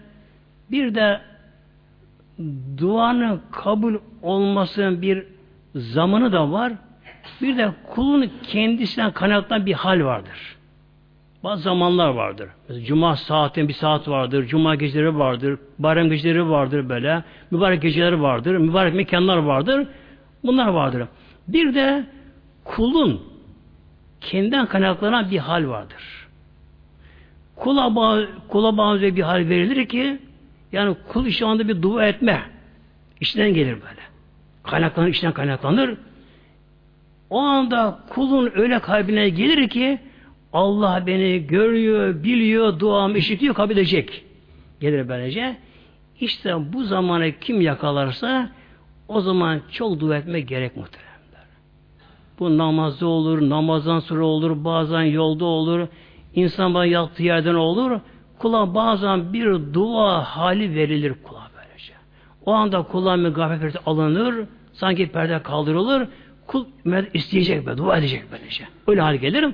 Bir 0.72 0.96
de 0.96 1.22
duanın 2.78 3.42
kabul 3.52 3.96
olmasının 4.22 5.02
bir 5.02 5.24
zamanı 5.76 6.32
da 6.32 6.52
var. 6.52 6.74
Bir 7.42 7.58
de 7.58 7.72
kulun 7.90 8.32
kendisinden 8.44 9.12
kaynaklanan 9.12 9.66
bir 9.66 9.74
hal 9.74 10.04
vardır. 10.04 10.59
Bazı 11.44 11.62
zamanlar 11.62 12.10
vardır. 12.10 12.50
Mesela 12.70 12.86
Cuma 12.86 13.16
saatin 13.16 13.68
bir 13.68 13.74
saat 13.74 14.08
vardır. 14.08 14.48
Cuma 14.48 14.76
geceleri 14.76 15.18
vardır. 15.18 15.60
Bayram 15.80 16.10
geceleri 16.10 16.50
vardır 16.50 16.90
böyle. 16.90 17.24
Mübarek 17.52 17.82
geceleri 17.82 18.22
vardır. 18.22 18.58
Mübarek 18.58 18.94
mekanlar 18.94 19.38
vardır. 19.38 19.88
Bunlar 20.44 20.68
vardır. 20.68 21.08
Bir 21.48 21.76
de 21.76 22.06
kulun 22.64 23.22
kendinden 24.22 24.66
kaynaklanan 24.66 25.32
bir 25.32 25.38
hal 25.38 25.68
vardır. 25.68 26.28
Kula, 27.56 27.96
bağ, 27.96 28.20
kula 28.48 28.78
bazı 28.78 29.02
bir 29.02 29.22
hal 29.22 29.50
verilir 29.50 29.86
ki 29.86 30.20
yani 30.72 30.96
kul 31.08 31.30
şu 31.30 31.48
anda 31.48 31.68
bir 31.68 31.82
dua 31.82 32.06
etme 32.06 32.42
işten 33.22 33.54
gelir 33.54 33.74
böyle. 33.74 34.02
Kaynaklanır, 34.64 35.08
işten 35.08 35.32
kaynaklanır. 35.32 35.98
O 37.30 37.40
anda 37.40 38.00
kulun 38.10 38.52
öyle 38.56 38.80
kalbine 38.80 39.30
gelir 39.30 39.70
ki 39.70 40.00
Allah 40.54 41.04
beni 41.08 41.48
görüyor, 41.48 42.24
biliyor, 42.24 42.80
duamı 42.80 43.18
işitiyor, 43.18 43.56
kabul 43.56 43.74
edecek. 43.74 44.24
Gelir 44.80 45.10
böylece. 45.10 45.58
İşte 46.20 46.74
bu 46.74 46.84
zamanı 46.84 47.32
kim 47.42 47.62
yakalarsa 47.62 48.50
o 49.08 49.22
zaman 49.22 49.62
çok 49.72 50.00
dua 50.00 50.18
etmek 50.18 50.48
gerek 50.48 50.78
muhteremler. 50.78 51.10
Bu 52.40 52.58
namazda 52.58 53.08
olur, 53.08 53.50
namazdan 53.50 54.00
sonra 54.00 54.26
olur, 54.26 54.64
bazen 54.64 55.02
yolda 55.02 55.46
olur, 55.46 55.88
insan 56.36 56.74
bazen 56.74 56.92
yattığı 56.92 57.24
yerden 57.24 57.56
olur. 57.56 58.00
Kula 58.40 58.76
bazen 58.76 59.34
bir 59.34 59.74
dua 59.74 60.24
hali 60.24 60.76
verilir 60.76 61.14
kula 61.24 61.48
böylece. 61.58 61.94
O 62.46 62.52
anda 62.52 62.82
kula 62.84 63.20
bir 63.20 63.30
gaflet 63.30 63.76
alınır, 63.86 64.46
sanki 64.74 65.12
perde 65.12 65.44
kaldırılır, 65.44 66.08
kul 66.48 66.66
isteyecek 67.14 67.68
be, 67.68 67.78
dua 67.78 67.98
edecek 67.98 68.24
böylece. 68.32 68.64
Öyle 68.88 69.02
hal 69.02 69.16
gelir. 69.16 69.54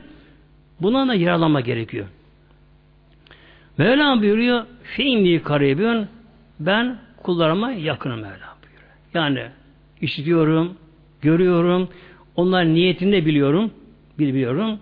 Buna 0.81 1.07
da 1.07 1.15
yararlanma 1.15 1.61
gerekiyor. 1.61 2.05
Mevlam 3.77 4.21
buyuruyor, 4.21 4.65
fi'inli 4.83 5.43
karibün, 5.43 6.07
ben 6.59 6.97
kullarıma 7.23 7.71
yakınım 7.71 8.19
Mevlam 8.19 8.57
buyuruyor. 8.63 8.93
Yani 9.13 9.51
işitiyorum, 10.01 10.77
görüyorum, 11.21 11.89
onlar 12.35 12.65
niyetini 12.65 13.11
de 13.11 13.25
biliyorum, 13.25 13.71
biliyorum. 14.19 14.79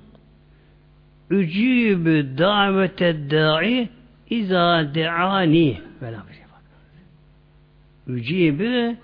Ücübü 1.29 2.37
davete 2.37 3.31
da'i 3.31 3.89
İza 4.29 4.91
de'ani 4.95 5.81
Ücibü 8.07 8.97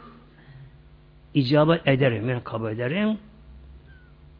icabet 1.33 1.87
ederim, 1.87 2.29
yani 2.29 2.43
kabul 2.43 2.69
ederim. 2.69 3.17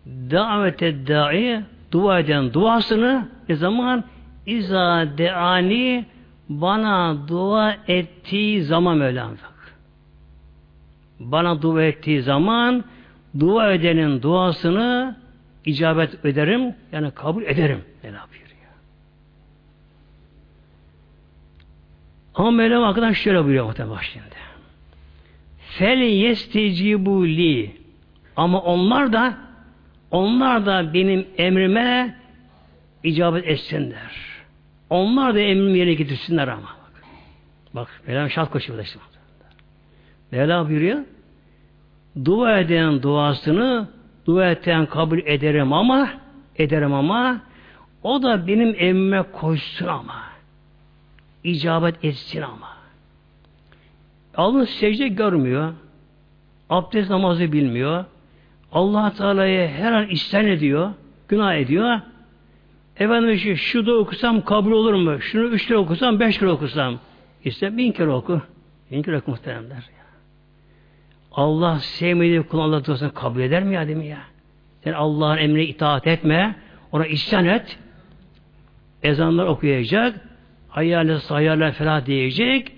Davete 0.06 1.08
da'i 1.08 1.64
dua 1.92 2.20
eden 2.20 2.54
duasını 2.54 3.28
ne 3.50 3.56
zaman 3.56 4.04
İza 4.46 5.08
de'ani 5.18 6.06
bana 6.50 7.28
dua 7.28 7.76
ettiği 7.88 8.64
zaman 8.64 8.98
Mevlam 8.98 9.32
bana 11.20 11.62
dua 11.62 11.84
ettiği 11.84 12.22
zaman 12.22 12.84
dua 13.40 13.74
edenin 13.74 14.22
duasını 14.22 15.16
icabet 15.66 16.26
ederim 16.26 16.76
yani 16.92 17.12
kabul 17.12 17.44
ederim. 17.44 17.82
Ne 18.04 18.10
yapıyor? 18.10 18.50
Ama 22.40 22.52
Mevlam 22.52 22.84
arkadan 22.84 23.12
şöyle 23.12 23.44
buyuruyor 23.44 23.66
muhtemelen 23.66 23.96
bak 23.96 24.04
şimdi. 24.04 24.26
Fel 25.60 25.98
yestecibu 25.98 27.28
li 27.28 27.76
ama 28.36 28.62
onlar 28.62 29.14
da 29.14 29.38
onlar 30.12 30.66
da 30.66 30.94
benim 30.94 31.28
emrime 31.38 32.16
icabet 33.04 33.48
etsinler. 33.48 34.30
Onlar 34.90 35.36
da 35.36 35.40
emrimi 35.40 35.78
yerine 35.78 35.94
getirsinler 35.94 36.48
ama. 36.48 36.70
Bak, 37.74 38.02
Mevlam 38.08 38.30
şart 38.30 38.52
koşuyor 38.52 38.84
işte. 38.84 39.00
Mevlam 40.32 40.70
buyuruyor. 40.70 41.00
Dua 42.26 42.60
eden 42.60 43.04
duasını 43.04 43.88
dua 44.26 44.52
eten 44.52 44.86
kabul 44.86 45.20
ederim 45.20 45.74
ama 45.74 46.10
ederim 46.58 46.94
ama 46.94 47.42
o 48.04 48.24
da 48.24 48.48
benim 48.48 48.76
emrime 48.78 49.24
koşsun 49.32 49.88
ama 49.88 50.24
icabet 51.44 52.06
etsin 52.06 52.42
ama. 52.42 52.70
Alın 54.36 54.66
secde 54.66 55.08
görmüyor. 55.08 55.74
Abdest 56.70 57.10
namazı 57.10 57.52
bilmiyor. 57.52 58.06
Allah 58.72 59.14
Teala'ya 59.14 59.68
her 59.68 59.92
an 59.92 60.08
isyan 60.08 60.48
ediyor. 60.48 60.92
Günah 61.28 61.54
ediyor. 61.54 62.00
Efendim 62.98 63.38
şu, 63.38 63.56
şu 63.56 63.86
da 63.86 63.98
okusam 63.98 64.46
kabul 64.46 64.72
olur 64.72 64.94
mu? 64.94 65.22
Şunu 65.22 65.48
üç 65.48 65.68
kere 65.68 65.78
okusam, 65.78 66.20
beş 66.20 66.38
kere 66.38 66.50
okusam. 66.50 67.00
İşte 67.46 67.78
bin 67.78 67.92
kere 67.92 68.10
oku. 68.10 68.42
Bin 68.92 69.02
kere 69.02 69.18
oku 69.18 69.32
muhteremler. 69.32 69.84
Allah 71.32 71.80
sevmediği 71.80 72.44
kul 72.44 72.60
Allah 72.60 72.86
duasını 72.86 73.14
kabul 73.14 73.40
eder 73.40 73.64
mi 73.64 73.76
ya 73.76 73.88
değil 73.88 73.98
mi 73.98 74.08
ya? 74.08 74.22
Sen 74.84 74.94
Allah'ın 74.94 75.38
emrine 75.38 75.66
itaat 75.66 76.08
etme. 76.08 76.56
Ona 76.92 77.06
isyan 77.06 77.46
et. 77.46 77.80
Ezanlar 79.04 79.46
okuyacak 79.46 80.30
hayale 80.70 81.20
sayale 81.20 81.72
falan 81.72 82.06
diyecek. 82.06 82.72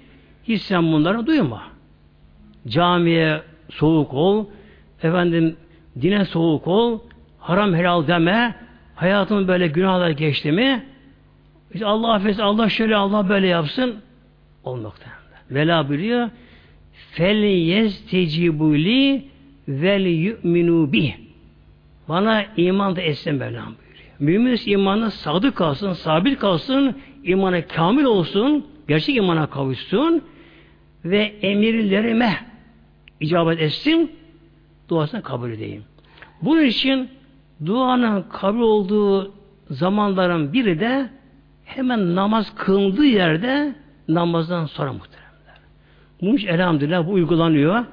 Hiç 0.43 0.61
sen 0.61 0.91
bunları 0.91 1.27
duyma. 1.27 1.63
Camiye 2.67 3.41
soğuk 3.69 4.13
ol. 4.13 4.45
Efendim 5.03 5.55
dine 6.01 6.25
soğuk 6.25 6.67
ol. 6.67 6.99
Haram 7.39 7.73
helal 7.75 8.07
deme. 8.07 8.55
Hayatın 8.95 9.47
böyle 9.47 9.67
günahlar 9.67 10.09
geçti 10.09 10.51
mi 10.51 10.85
işte 11.73 11.85
Allah 11.85 12.13
affetsin, 12.13 12.41
Allah 12.41 12.69
şöyle, 12.69 12.95
Allah 12.95 13.29
böyle 13.29 13.47
yapsın. 13.47 13.95
Olmakta. 14.63 15.09
Vela 15.51 15.89
biliyor. 15.89 16.29
Fel 17.11 17.43
yestecibuli 17.43 19.25
vel 19.67 20.05
yu'minu 20.05 20.93
bih. 20.93 21.13
Bana 22.09 22.45
iman 22.57 22.95
da 22.95 23.01
etsin 23.01 23.35
Mevlam 23.35 23.65
buyuruyor. 23.65 24.13
Mümin 24.19 24.59
imanı 24.65 25.11
sadık 25.11 25.55
kalsın, 25.55 25.93
sabit 25.93 26.39
kalsın, 26.39 26.95
imana 27.23 27.67
kamil 27.67 28.03
olsun, 28.03 28.65
gerçek 28.87 29.15
imana 29.15 29.49
kavuşsun 29.49 30.23
ve 31.05 31.33
emirlerime 31.41 32.37
icabet 33.19 33.61
etsin, 33.61 34.11
duasını 34.91 35.21
kabul 35.21 35.51
edeyim. 35.51 35.83
Bunun 36.41 36.65
için 36.65 37.09
duanın 37.65 38.21
kabul 38.21 38.61
olduğu 38.61 39.31
zamanların 39.69 40.53
biri 40.53 40.79
de 40.79 41.09
hemen 41.65 42.15
namaz 42.15 42.55
kılındığı 42.55 43.05
yerde 43.05 43.75
namazdan 44.07 44.65
sonra 44.65 44.93
muhteremler. 44.93 45.59
Bunun 46.21 46.35
için 46.35 46.47
elhamdülillah 46.47 47.07
bu 47.07 47.11
uygulanıyor. 47.11 47.85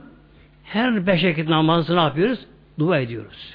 Her 0.64 1.06
beş 1.06 1.24
vakit 1.24 1.48
namazı 1.48 1.96
ne 1.96 2.00
yapıyoruz? 2.00 2.38
Dua 2.78 2.98
ediyoruz. 2.98 3.54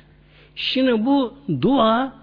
Şimdi 0.56 1.06
bu 1.06 1.34
dua 1.62 2.13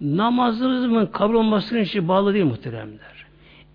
namazımızın 0.00 1.06
kabul 1.06 1.34
olmasının 1.34 1.80
için 1.80 2.08
bağlı 2.08 2.34
değil 2.34 2.44
muhteremler. 2.44 3.26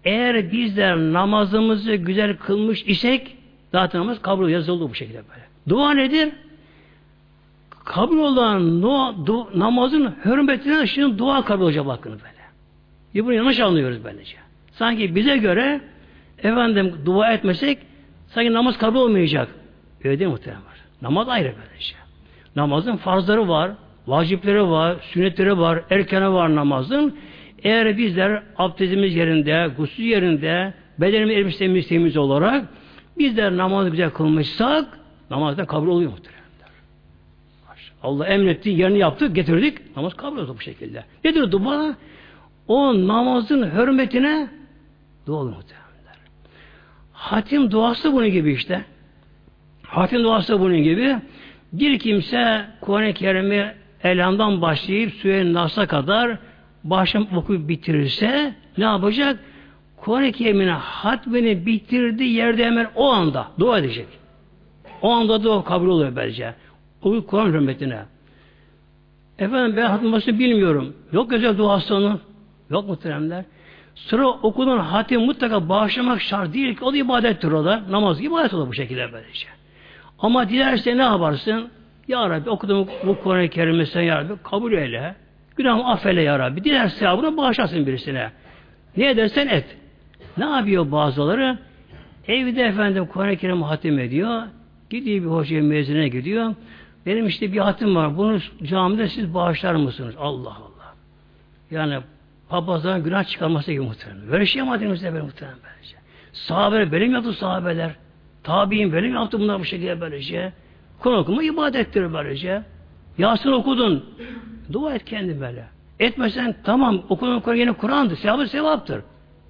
Eğer 0.04 0.52
bizler 0.52 0.98
namazımızı 0.98 1.96
güzel 1.96 2.38
kılmış 2.38 2.84
isek 2.88 3.38
zaten 3.72 4.02
namaz 4.02 4.22
kabul 4.22 4.50
yazıldı 4.50 4.90
bu 4.90 4.96
şekilde 4.96 5.18
böyle. 5.30 5.46
Dua 5.70 5.94
nedir? 5.94 6.30
Kabul 7.92 8.18
olan 8.18 8.82
dua, 8.82 9.26
dua, 9.26 9.48
namazın 9.56 10.16
hürmetine 10.26 10.88
şimdi 10.88 11.18
dua 11.18 11.46
kabul 11.46 11.64
olacak 11.64 11.86
bakın 11.86 12.12
böyle. 12.12 12.42
Ya 13.14 13.26
bunu 13.26 13.34
yanlış 13.34 13.60
anlıyoruz 13.60 13.98
böylece. 14.04 14.38
Sanki 14.72 15.16
bize 15.16 15.38
göre 15.38 15.82
efendim 16.38 16.96
dua 17.06 17.34
etmesek 17.34 17.78
sanki 18.28 18.54
namaz 18.54 18.78
kabul 18.78 19.00
olmayacak. 19.00 19.48
Öyle 20.04 20.20
değil 20.20 20.32
muhtemelen. 20.32 20.62
Namaz 21.02 21.30
ayrı 21.30 21.54
böylece. 21.58 21.96
Namazın 22.56 22.98
farzları 22.98 23.48
var, 23.48 23.72
vacipleri 24.08 24.70
var, 24.70 24.96
sünnetleri 25.02 25.60
var, 25.60 25.84
erkene 25.90 26.32
var 26.32 26.56
namazın. 26.56 27.16
Eğer 27.64 27.98
bizler 27.98 28.44
abdestimiz 28.58 29.16
yerinde, 29.16 29.72
gusül 29.78 30.04
yerinde, 30.04 30.74
bedenimiz 30.98 31.38
elbisemiz 31.38 31.88
temiz 31.88 32.18
olarak 32.18 32.66
bizler 33.18 33.58
namazı 33.58 33.90
güzel 33.90 34.10
kılmışsak 34.10 35.00
namazda 35.30 35.66
kabul 35.66 35.88
oluyor 35.88 36.12
muhtemelen. 36.12 36.41
Allah 38.04 38.28
emretti, 38.28 38.70
yerini 38.70 38.98
yaptık, 38.98 39.36
getirdik, 39.36 39.96
namaz 39.98 40.14
kabul 40.14 40.38
oldu 40.38 40.56
bu 40.58 40.62
şekilde. 40.62 41.04
Nedir 41.24 41.52
dua? 41.52 41.96
O 42.68 43.08
namazın 43.08 43.72
hürmetine 43.72 44.48
dua 45.28 45.38
olur. 45.38 45.54
Hatim 47.22 47.72
duası 47.72 48.14
bunun 48.14 48.32
gibi 48.32 48.54
işte. 48.54 48.82
Hatim 49.84 50.24
duası 50.24 50.60
bunun 50.60 50.84
gibi. 50.84 51.16
Bir 51.74 52.00
kimse 52.00 52.66
Kuran-ı 52.82 53.14
Kerim'i 53.14 53.74
Elham'dan 54.04 54.62
başlayıp 54.62 55.14
Süreyin 55.14 55.54
Nas'a 55.54 55.88
kadar 55.88 56.38
başım 56.84 57.28
okuyup 57.36 57.70
bitirirse 57.70 58.56
ne 58.78 58.84
yapacak? 58.84 59.40
Kuran-ı 59.98 60.32
Kerim'ine 60.32 60.72
hatmini 60.72 61.66
bitirdiği 61.66 62.34
yerde 62.34 62.66
hemen 62.66 62.88
o 62.96 63.12
anda 63.12 63.48
dua 63.60 63.80
edecek. 63.80 64.08
O 65.02 65.12
anda 65.12 65.44
da 65.44 65.52
o 65.52 65.64
kabul 65.64 65.88
oluyor 65.88 66.16
bence. 66.16 66.54
O 67.02 67.22
Kur'an 67.26 67.48
hürmetine. 67.48 68.00
Efendim 69.40 69.78
ben 69.78 69.86
hatmasını 69.86 70.40
bilmiyorum. 70.40 70.96
Yok 71.12 71.30
güzel 71.30 71.58
duası 71.58 71.96
onun. 71.96 72.22
Yok 72.70 72.88
muhteremler. 72.88 73.46
Sıra 73.96 74.28
okuduğun 74.28 74.80
hatim 74.80 75.22
mutlaka 75.22 75.70
bağışlamak 75.70 76.22
şart 76.22 76.54
değil 76.54 76.76
ki. 76.76 76.84
O 76.86 76.94
da 76.94 76.98
ibadettir 76.98 77.52
o 77.52 77.66
da. 77.66 77.84
Namaz 77.90 78.22
ibadet 78.22 78.54
olur 78.54 78.68
bu 78.68 78.74
şekilde 78.74 79.14
böylece. 79.14 79.48
Ama 80.20 80.50
dilerse 80.50 80.98
ne 80.98 81.02
yaparsın? 81.02 81.70
Ya 82.08 82.30
Rabbi 82.30 82.50
okudum 82.50 82.88
bu 83.06 83.20
Kur'an-ı 83.24 83.50
Kerim'i 83.50 83.86
sen 83.86 84.02
Ya 84.02 84.22
Rabbi 84.22 84.34
kabul 84.44 84.74
eyle. 84.74 85.16
Günahımı 85.56 85.92
affeyle 85.92 86.22
ya 86.22 86.40
Rabbi. 86.40 86.64
Diler 86.64 86.88
sevabını 86.88 87.38
bağışlasın 87.38 87.88
birisine. 87.88 88.32
Ne 88.98 89.10
edersen 89.10 89.48
et. 89.48 89.78
Ne 90.38 90.46
yapıyor 90.46 90.92
bazıları? 90.92 91.58
Evde 92.28 92.64
efendim 92.64 93.06
Kur'an-ı 93.06 93.38
Kerim 93.38 93.62
hatim 93.62 94.00
ediyor. 94.00 94.42
Gidiyor 94.90 95.24
bir 95.24 95.30
hocaya 95.30 95.64
mezune 95.64 96.08
gidiyor. 96.08 96.56
Benim 97.06 97.28
işte 97.28 97.54
bir 97.54 97.58
hatim 97.58 97.96
var. 97.96 98.18
Bunu 98.18 98.40
camide 98.64 99.08
siz 99.08 99.34
bağışlar 99.34 99.76
mısınız? 99.76 100.16
Allah 100.20 100.50
Allah. 100.50 100.94
Yani 101.72 102.00
papazdan 102.50 103.04
günah 103.04 103.24
çıkarması 103.24 103.72
gibi 103.72 103.82
muhtemelen. 103.82 104.32
Böyle 104.32 104.46
şey 104.46 104.62
mi 104.62 104.72
adınızda 104.72 105.14
böyle 105.14 105.24
muhtemelen 105.24 105.58
böylece. 105.64 105.96
Sahabeler 106.34 106.92
benim 106.92 107.14
yaptı 107.14 107.34
sahabeler. 107.34 107.92
Tabi'in 108.44 108.94
benim 108.94 109.14
yaptı 109.14 109.40
bunlar 109.40 109.60
bu 109.60 109.66
şekilde 109.66 110.02
böylece. 110.02 110.54
Kur'an 111.00 111.20
okuma 111.20 111.44
ibadettir 111.44 112.14
böylece. 112.14 112.64
Yasin 113.18 113.52
okudun. 113.52 114.06
Dua 114.74 114.94
et 114.94 115.06
kendi 115.06 115.42
böyle. 115.42 115.66
Etmesen 116.00 116.56
tamam 116.64 117.04
okunan 117.10 117.40
Kur'an 117.40 117.56
yine 117.56 117.74
Kur'an'dır. 117.74 118.16
Sevabı 118.16 118.48
sevaptır. 118.48 119.02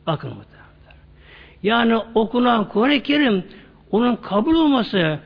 Bakın 0.07 0.29
muhtemelen. 0.29 0.61
Yani 1.63 1.97
okunan 2.15 2.69
Kur'an-ı 2.69 2.99
Kerim 2.99 3.43
onun 3.91 4.15
kabul 4.15 4.55
olması 4.55 5.19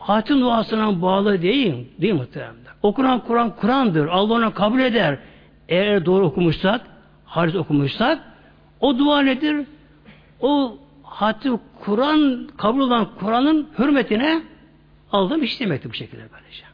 hatim 0.00 0.40
duasına 0.40 1.02
bağlı 1.02 1.42
değil. 1.42 1.74
Değil 2.00 2.14
muhtemelen. 2.14 2.54
Okunan 2.82 3.20
Kur'an 3.20 3.56
Kur'an'dır. 3.56 4.06
Allah 4.06 4.34
onu 4.34 4.54
kabul 4.54 4.80
eder. 4.80 5.18
Eğer 5.68 6.06
doğru 6.06 6.24
okumuşsak, 6.26 6.80
haris 7.24 7.54
okumuşsak 7.54 8.18
o 8.80 8.98
dua 8.98 9.20
nedir? 9.20 9.66
O 10.40 10.78
hatim 11.02 11.58
Kur'an 11.80 12.48
kabul 12.56 12.80
olan 12.80 13.08
Kur'an'ın 13.20 13.68
hürmetine 13.78 14.42
aldığım 15.12 15.42
iş 15.42 15.60
demektir 15.60 15.90
bu 15.90 15.94
şekilde 15.94 16.22
böylece. 16.32 16.66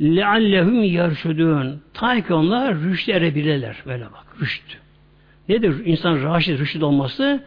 لَعَلَّهُمْ 0.00 0.84
يَرْشُدُونَ 0.84 1.76
Ta 1.94 2.20
ki 2.20 2.34
onlar 2.34 2.74
rüşt 2.74 3.08
erebilirler. 3.08 3.76
Böyle 3.86 4.04
bak, 4.04 4.36
rüşt. 4.40 4.62
Nedir 5.48 5.86
insan 5.86 6.22
raşid, 6.22 6.58
rüşid 6.58 6.82
olması? 6.82 7.44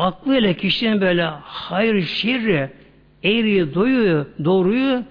Aklıyla 0.00 0.52
kişinin 0.52 1.00
böyle 1.00 1.22
hayır, 1.42 2.02
şirri, 2.02 2.70
eğriyi, 3.22 3.74
doyu, 3.74 4.28
doğruyu 4.44 5.04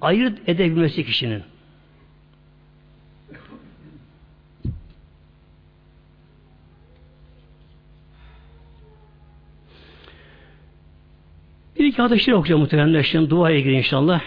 ayırt 0.00 0.48
edebilmesi 0.48 1.04
kişinin. 1.04 1.42
Bir 11.78 11.84
iki 11.84 12.02
hadisleri 12.02 12.36
okuyacağım 12.36 12.60
muhtemelen 12.60 13.02
şimdi 13.02 13.30
duaya 13.30 13.56
ilgili 13.56 13.74
inşallah. 13.74 14.20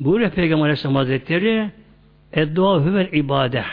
Buyuruyor 0.00 0.30
Peygamber 0.30 0.64
Aleyhisselam 0.64 0.96
Hazretleri 0.96 1.70
Eddua 2.32 2.78
huvel 2.78 3.12
ibade. 3.12 3.64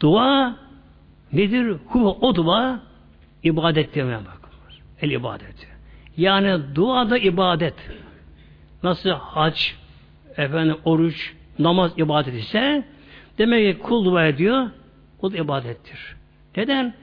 Dua 0.00 0.56
nedir? 1.32 1.76
Huve 1.86 2.08
o 2.08 2.34
dua 2.34 2.80
ibadet 3.42 3.94
demeye 3.94 4.18
bakılır. 4.18 4.82
El 5.00 5.10
ibadet. 5.10 5.68
Yani 6.16 6.60
dua 6.74 7.10
da 7.10 7.18
ibadet. 7.18 7.74
Nasıl 8.82 9.10
hac, 9.10 9.60
efendim 10.36 10.76
oruç, 10.84 11.34
namaz 11.58 11.92
ibadet 11.96 12.34
ise 12.34 12.84
demek 13.38 13.76
ki 13.76 13.82
kul 13.82 14.04
dua 14.04 14.26
ediyor, 14.26 14.70
o 15.22 15.32
da 15.32 15.36
ibadettir. 15.36 16.16
Neden? 16.56 16.94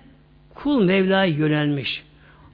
Kul 0.55 0.83
Mevla'ya 0.83 1.25
yönelmiş. 1.25 2.03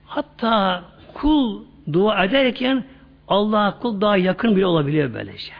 Hatta 0.05 0.83
kul 1.13 1.63
dua 1.93 2.25
ederken 2.25 2.83
Allah'a 3.27 3.79
kul 3.79 4.01
daha 4.01 4.17
yakın 4.17 4.55
bile 4.55 4.65
olabiliyor 4.65 5.13
böylece. 5.13 5.53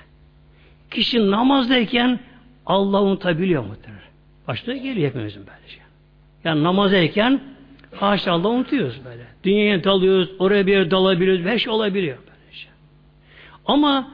Kişi 0.92 1.32
namazdayken 1.32 2.20
Allah'ı 2.66 3.02
unutabiliyor 3.02 3.66
muhtemelen. 3.66 4.11
Başta 4.52 4.74
geliyor 4.74 5.10
hepimizin 5.10 5.44
böylece. 5.48 5.82
Yani 6.44 6.64
namazdayken 6.64 7.40
haşa 7.96 8.32
Allah'ı 8.32 8.52
unutuyoruz 8.52 9.02
böyle. 9.06 9.24
Dünyaya 9.44 9.84
dalıyoruz, 9.84 10.30
oraya 10.40 10.68
bir 10.68 10.72
yere 10.72 10.92
dalabiliyoruz, 10.92 11.46
her 11.46 11.58
şey 11.58 11.74
olabiliyor 11.74 12.18
böylece. 12.18 12.68
Ama 13.66 14.08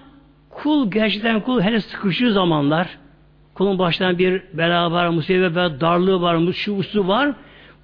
kul 0.50 0.92
gerçekten 0.92 1.42
kul 1.42 1.62
hele 1.62 1.82
sıkıştığı 1.82 2.34
zamanlar 2.34 2.98
kulun 3.54 3.80
baştan 3.80 4.18
bir 4.18 4.42
bela 4.54 4.92
var, 4.92 5.10
musibet 5.10 5.56
var, 5.56 5.82
darlığı 5.82 6.22
var, 6.22 6.54
şu 6.54 7.08
var. 7.08 7.32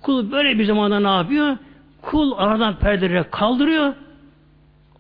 Kul 0.02 0.32
böyle 0.32 0.60
bir 0.60 0.66
zamanda 0.66 1.00
ne 1.00 1.18
yapıyor? 1.18 1.58
Kul 2.02 2.34
aradan 2.38 2.80
perdeleri 2.80 3.26
kaldırıyor. 3.32 3.94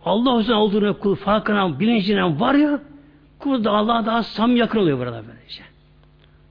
Allah 0.05 0.35
uzun 0.35 0.53
olduğunu 0.53 0.99
kul 0.99 1.15
farkına, 1.15 1.79
bilincine 1.79 2.39
varıyor. 2.39 2.79
Kul 3.39 3.63
da 3.63 3.71
Allah'a 3.71 4.05
daha 4.05 4.23
sam 4.23 4.55
yakın 4.55 4.79
oluyor 4.79 4.99
burada 4.99 5.23
böylece. 5.27 5.72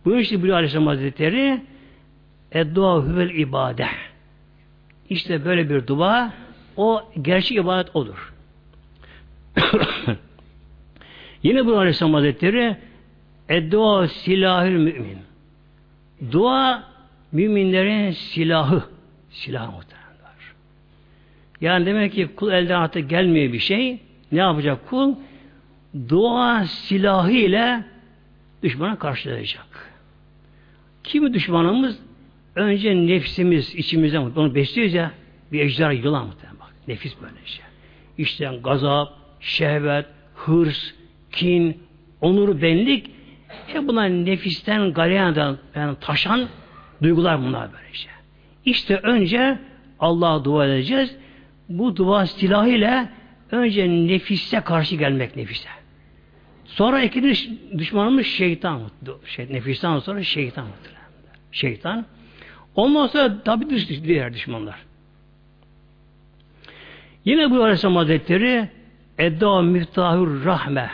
Bu 0.05 0.19
işte 0.19 0.43
bir 0.43 0.49
Aleyhisselam 0.49 0.87
Hazretleri 0.87 1.61
Eddua 2.53 3.05
hüvel 3.05 3.31
ibade. 3.31 3.87
İşte 5.09 5.45
böyle 5.45 5.71
bir 5.71 5.87
dua 5.87 6.33
o 6.77 7.03
gerçek 7.23 7.59
ibadet 7.59 7.97
olur. 7.97 8.33
Yine 11.43 11.67
bu 11.67 11.79
Aleyhisselam 11.79 12.15
Hazretleri 12.15 12.77
Eddua 13.49 14.09
silahül 14.09 14.77
mümin. 14.77 15.19
Dua 16.33 16.85
müminlerin 17.33 18.11
silahı. 18.11 18.83
Silah 19.31 19.73
muhtemelen. 19.73 20.03
Yani 21.63 21.87
demek 21.87 22.13
ki 22.13 22.29
kul 22.37 22.53
elden 22.53 22.81
artık 22.81 23.11
gelmiyor 23.11 23.53
bir 23.53 23.59
şey. 23.59 23.99
Ne 24.33 24.39
yapacak 24.39 24.89
kul? 24.89 25.15
Dua 26.09 26.65
silahı 26.65 27.31
ile 27.31 27.85
düşmana 28.63 28.99
karşılayacak. 28.99 29.92
Kimi 31.05 31.35
düşmanımız? 31.35 31.99
Önce 32.55 32.97
nefsimiz 32.97 33.75
içimizde 33.75 34.19
onu 34.19 34.55
besliyoruz 34.55 34.95
ya 34.95 35.11
bir 35.53 35.61
ejder 35.61 35.91
yılan 35.91 36.27
muhtemelen 36.27 36.61
bak. 36.61 36.73
Nefis 36.89 37.21
böyle 37.23 37.47
şey. 37.47 37.65
İşte 38.19 38.61
gazap, 38.65 39.09
şehvet, 39.41 40.07
hırs, 40.35 40.95
kin, 41.33 41.83
onur, 42.21 42.63
benlik 42.63 43.11
hep 43.67 43.89
bunlar 43.89 44.11
nefisten 44.11 44.93
galeyandan 44.93 45.59
yani 45.75 45.97
taşan 46.01 46.49
duygular 47.03 47.43
bunlar 47.43 47.73
böyle 47.73 47.93
şey. 47.95 48.13
İşte 48.65 48.97
önce 48.97 49.59
Allah'a 50.01 50.45
dua 50.45 50.67
edeceğiz 50.67 51.17
bu 51.69 51.97
dua 51.97 52.27
silahıyla 52.27 53.09
önce 53.51 53.89
nefise 53.89 54.61
karşı 54.61 54.97
gelmek 54.97 55.37
nefise. 55.37 55.69
Sonra 56.75 57.03
ikinci 57.03 57.59
düşmanımız 57.79 58.27
şeytan. 58.27 58.81
Şey, 59.27 59.47
nefisten 59.51 59.99
sonra 59.99 60.23
şeytan. 60.23 60.67
Şeytan. 61.53 62.07
Ondan 62.75 63.07
sonra 63.07 63.43
tabi 63.43 63.71
diğer 64.05 64.35
düşmanlar. 64.35 64.79
Yine 67.25 67.51
bu 67.51 67.63
Aleyhisselam 67.63 67.97
Hazretleri 67.97 68.69
Edda 69.19 69.63
miftahur 69.63 70.45
rahme. 70.45 70.91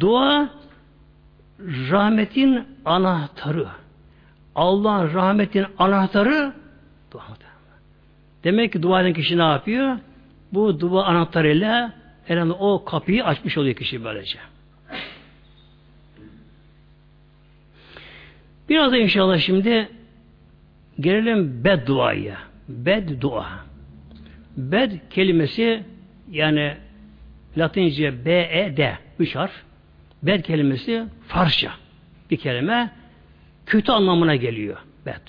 Dua 0.00 0.48
rahmetin 1.90 2.64
anahtarı. 2.84 3.66
Allah'ın 4.54 5.14
rahmetin 5.14 5.66
anahtarı 5.78 6.52
dua. 7.12 7.22
Demek 8.44 8.72
ki 8.72 8.82
dua 8.82 9.02
eden 9.02 9.12
kişi 9.12 9.38
ne 9.38 9.42
yapıyor? 9.42 9.98
Bu 10.52 10.80
dua 10.80 11.04
anahtarıyla 11.04 11.92
herhalde 12.26 12.52
o 12.52 12.84
kapıyı 12.84 13.24
açmış 13.24 13.58
oluyor 13.58 13.74
kişi 13.74 14.04
böylece. 14.04 14.38
Biraz 18.72 18.92
da 18.92 18.96
inşallah 18.96 19.38
şimdi 19.38 19.88
gelelim 21.00 21.64
bedduaya. 21.64 22.38
Beddua. 22.68 23.46
Bed 24.56 24.92
kelimesi 25.10 25.84
yani 26.30 26.76
Latince 27.56 28.24
B, 28.24 28.32
E, 28.52 28.76
D. 28.76 28.98
Üç 29.18 29.36
harf. 29.36 29.52
Bed 30.22 30.44
kelimesi 30.44 31.04
Farsça 31.28 31.72
bir 32.30 32.36
kelime. 32.36 32.90
Kötü 33.66 33.92
anlamına 33.92 34.36
geliyor. 34.36 34.76
Bed. 35.06 35.28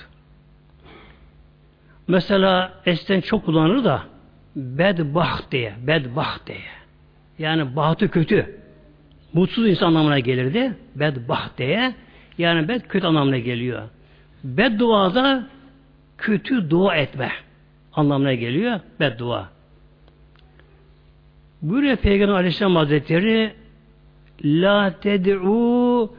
Mesela 2.08 2.82
esten 2.86 3.22
çok 3.22 3.46
kullanılır 3.46 3.84
da 3.84 4.04
bedbaht 4.56 5.52
diye, 5.52 5.74
bedbaht 5.88 6.48
diye. 6.48 6.58
Yani 7.40 7.76
bahtı 7.76 8.12
kötü. 8.12 8.60
Mutsuz 9.34 9.68
insan 9.68 9.88
anlamına 9.88 10.20
gelirdi. 10.20 10.78
Bedbaht 10.96 11.58
diye. 11.58 11.94
Yani 12.38 12.68
bed 12.68 12.82
kötü 12.82 13.08
anlamına 13.08 13.38
geliyor. 13.38 13.82
Bedduada 14.44 15.48
kötü 16.18 16.70
dua 16.70 16.96
etme 16.96 17.32
anlamına 17.94 18.34
geliyor. 18.34 18.80
Beddua. 19.00 19.50
Buyuruyor 21.62 21.98
Peygamber 21.98 22.34
Aleyhisselam 22.34 22.76
Hazretleri 22.76 23.54
La 24.44 25.00
ted'u 25.00 26.14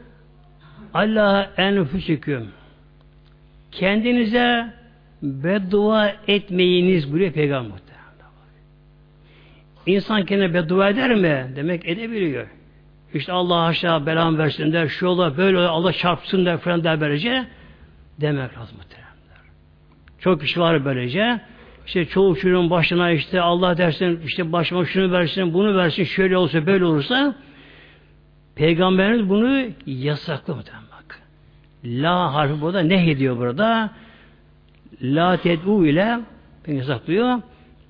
ala 0.94 1.50
enfüsüküm 1.56 2.48
kendinize 3.72 4.66
beddua 5.22 6.12
etmeyiniz 6.28 7.12
buyuruyor 7.12 7.32
Peygamber. 7.32 7.78
insan 9.86 10.24
kendine 10.24 10.54
beddua 10.54 10.90
eder 10.90 11.14
mi? 11.14 11.52
Demek 11.56 11.88
edebiliyor. 11.88 12.46
İşte 13.14 13.32
Allah 13.32 13.60
aşağı 13.60 14.06
belam 14.06 14.38
versin 14.38 14.72
der, 14.72 14.88
şu 14.88 15.06
ola 15.06 15.36
böyle 15.36 15.58
ola, 15.58 15.70
Allah 15.70 15.92
çarpsın 15.92 16.46
der 16.46 16.58
falan 16.58 16.84
der 16.84 17.00
böylece. 17.00 17.46
Demek 18.20 18.58
lazım 18.58 18.76
muhteremler. 18.76 19.38
Çok 20.18 20.40
kişi 20.40 20.60
var 20.60 20.84
böylece. 20.84 21.40
İşte 21.86 22.04
çoğu 22.04 22.36
çocuğun 22.36 22.70
başına 22.70 23.10
işte 23.10 23.40
Allah 23.40 23.78
dersin, 23.78 24.20
işte 24.24 24.52
başıma 24.52 24.84
şunu 24.84 25.12
versin, 25.12 25.54
bunu 25.54 25.76
versin, 25.76 26.04
şöyle 26.04 26.36
olsa 26.36 26.66
böyle 26.66 26.84
olursa 26.84 27.34
Peygamberimiz 28.54 29.28
bunu 29.28 29.66
yasakladı 29.86 30.56
muhtemelen 30.56 30.84
bak. 30.92 31.20
La 31.84 32.34
harfi 32.34 32.60
burada 32.60 32.80
ne 32.80 33.10
ediyor 33.10 33.38
burada? 33.38 33.90
La 35.02 35.36
ted'u 35.36 35.86
ile 35.86 36.20
yasaklıyor. 36.66 37.40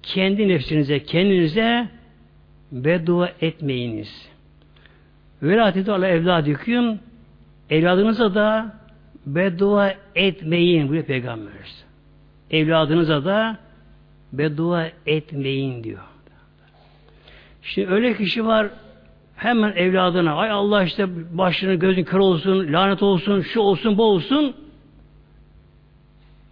Kendi 0.02 0.48
nefsinize, 0.48 1.02
kendinize 1.02 1.88
beddua 2.72 3.30
etmeyiniz. 3.40 4.33
Ve 5.44 5.56
la 5.56 5.72
ted'u 5.72 5.92
ala 5.92 6.08
evladiküm 6.08 7.00
evladınıza 7.70 8.34
da 8.34 8.74
beddua 9.26 9.94
etmeyin 10.14 10.82
buyuruyor 10.82 11.04
Peygamberimiz. 11.04 11.84
Evladınıza 12.50 13.24
da 13.24 13.58
beddua 14.32 14.88
etmeyin 15.06 15.84
diyor. 15.84 16.02
Şimdi 17.62 17.88
öyle 17.88 18.16
kişi 18.16 18.46
var 18.46 18.66
hemen 19.36 19.72
evladına 19.72 20.34
ay 20.34 20.50
Allah 20.50 20.84
işte 20.84 21.08
başını 21.38 21.74
gözün 21.74 22.04
kör 22.04 22.18
olsun, 22.18 22.72
lanet 22.72 23.02
olsun, 23.02 23.40
şu 23.40 23.60
olsun, 23.60 23.98
bu 23.98 24.04
olsun. 24.04 24.56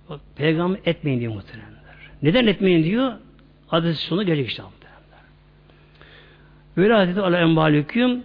Bak, 0.09 0.20
peygamber 0.36 0.80
etmeyin 0.84 1.20
diyor 1.20 1.34
muhteremler. 1.34 1.72
Neden 2.22 2.47
etmeyin 2.47 2.84
diyor? 2.84 3.12
Hadis 3.66 3.99
sonu 3.99 4.26
gelecek 4.26 4.49
işte 4.49 4.62
muhteremler. 4.62 5.20
Velayeti 6.78 7.20
ala 7.20 7.38
embalüküm 7.38 8.22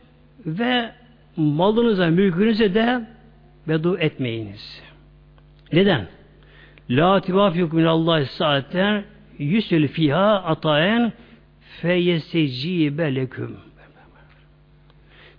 ve 0.48 0.92
malınıza, 1.38 2.08
mülkünüze 2.08 2.74
de 2.74 3.02
bedu 3.68 3.98
etmeyiniz. 3.98 4.82
Neden? 5.74 6.08
La 6.90 7.22
tibafikum 7.22 7.80
minallahi 7.80 8.26
saaten 8.26 9.04
yüsül 9.38 9.88
fiha 9.88 10.36
ataen 10.36 11.14
feyesecibe 11.82 13.16
leküm. 13.16 13.58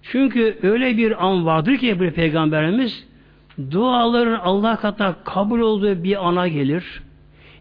Çünkü 0.02 0.58
öyle 0.62 0.96
bir 0.96 1.26
an 1.26 1.46
vardır 1.46 1.76
ki 1.76 2.00
bir 2.00 2.10
peygamberimiz 2.10 3.08
duaların 3.70 4.38
Allah 4.38 4.76
katına 4.76 5.14
kabul 5.24 5.60
olduğu 5.60 6.04
bir 6.04 6.28
ana 6.28 6.48
gelir. 6.48 7.02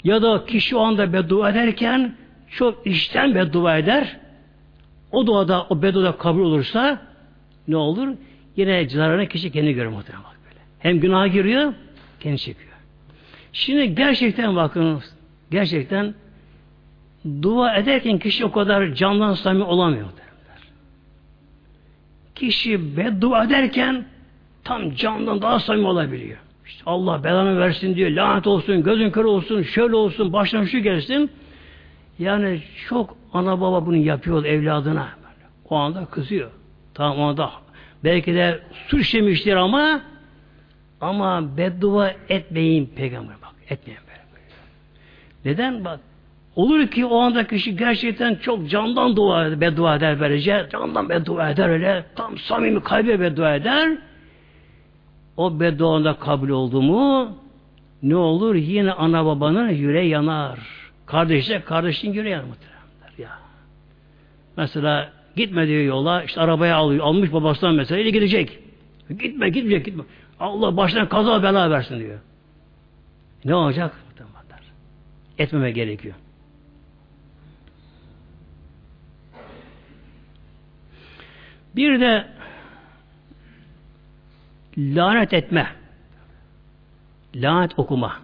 Ya 0.03 0.21
da 0.21 0.45
kişi 0.45 0.75
o 0.75 0.79
anda 0.79 1.13
beddua 1.13 1.49
ederken 1.49 2.15
çok 2.49 2.87
işten 2.87 3.35
beddua 3.35 3.77
eder. 3.77 4.17
O 5.11 5.27
duada, 5.27 5.65
o 5.69 5.81
bedduada 5.81 6.17
kabul 6.17 6.41
olursa 6.41 7.01
ne 7.67 7.75
olur? 7.75 8.07
Yine 8.55 8.89
zararını 8.89 9.27
kişi 9.27 9.51
kendi 9.51 9.73
görür 9.73 9.89
muhtemelen 9.89 10.23
böyle. 10.25 10.59
Hem 10.79 10.99
günah 10.99 11.33
giriyor, 11.33 11.73
kendi 12.19 12.37
çekiyor. 12.37 12.67
Şimdi 13.53 13.95
gerçekten 13.95 14.55
bakın, 14.55 15.01
gerçekten 15.51 16.13
dua 17.41 17.75
ederken 17.75 18.19
kişi 18.19 18.45
o 18.45 18.51
kadar 18.51 18.93
candan 18.93 19.33
samimi 19.33 19.63
olamıyor. 19.63 20.05
Derler. 20.05 20.61
Kişi 22.35 22.97
beddua 22.97 23.43
ederken 23.43 24.05
tam 24.63 24.95
candan 24.95 25.41
daha 25.41 25.59
samimi 25.59 25.87
olabiliyor. 25.87 26.37
İşte 26.65 26.83
Allah 26.85 27.23
belanı 27.23 27.59
versin 27.59 27.95
diyor, 27.95 28.09
lanet 28.09 28.47
olsun, 28.47 28.83
gözün 28.83 29.11
kör 29.11 29.25
olsun, 29.25 29.61
şöyle 29.61 29.95
olsun, 29.95 30.33
başına 30.33 30.65
şu 30.65 30.79
gelsin. 30.79 31.31
Yani 32.19 32.61
çok 32.89 33.17
ana 33.33 33.61
baba 33.61 33.85
bunu 33.85 33.95
yapıyor 33.95 34.45
evladına. 34.45 35.07
O 35.69 35.75
anda 35.75 36.05
kızıyor. 36.05 36.51
Tamam 36.97 37.19
o 37.19 37.23
anda 37.23 37.51
belki 38.03 38.33
de 38.33 38.59
suç 38.87 39.01
işlemiştir 39.01 39.55
ama 39.55 40.01
ama 41.01 41.57
beddua 41.57 42.11
etmeyin 42.29 42.85
peygamber 42.85 43.35
bak. 43.41 43.53
Etmeyin. 43.69 44.01
Neden? 45.45 45.85
Bak 45.85 45.99
Olur 46.55 46.87
ki 46.87 47.05
o 47.05 47.19
anda 47.19 47.47
kişi 47.47 47.75
gerçekten 47.75 48.35
çok 48.35 48.69
candan 48.69 49.15
dua 49.15 49.45
eder, 49.45 49.61
beddua 49.61 49.95
eder 49.95 50.19
böylece. 50.19 50.67
Candan 50.71 51.09
beddua 51.09 51.49
eder 51.49 51.69
öyle. 51.69 52.05
Tam 52.15 52.37
samimi 52.37 52.83
kalbe 52.83 53.19
beddua 53.19 53.55
eder. 53.55 53.97
O 55.37 55.59
bedduanda 55.59 56.13
kabul 56.13 56.49
oldu 56.49 56.81
mu 56.81 57.37
ne 58.03 58.15
olur? 58.15 58.55
Yine 58.55 58.91
ana 58.91 59.25
babanın 59.25 59.69
yüreği 59.69 60.09
yanar. 60.09 60.59
Kardeşler 61.05 61.65
kardeşin 61.65 62.13
yüreği 62.13 62.33
yanar 62.33 62.47
ya. 63.17 63.39
Mesela 64.57 65.09
gitmediği 65.37 65.85
yola 65.85 66.23
işte 66.23 66.41
arabaya 66.41 66.75
alıyor. 66.75 67.05
Almış 67.05 67.33
babasından 67.33 67.75
mesela 67.75 68.01
ile 68.01 68.09
gidecek. 68.09 68.59
Gitme 69.09 69.49
gitme 69.49 69.77
gitme. 69.77 70.03
Allah 70.39 70.77
baştan 70.77 71.09
kaza 71.09 71.43
bela 71.43 71.71
versin 71.71 71.99
diyor. 71.99 72.19
Ne 73.45 73.55
olacak? 73.55 73.91
Etmeme 75.37 75.71
gerekiyor. 75.71 76.15
Bir 81.75 81.99
de 81.99 82.27
lanet 84.77 85.33
etme. 85.33 85.67
Lanet 87.35 87.79
okuma. 87.79 88.19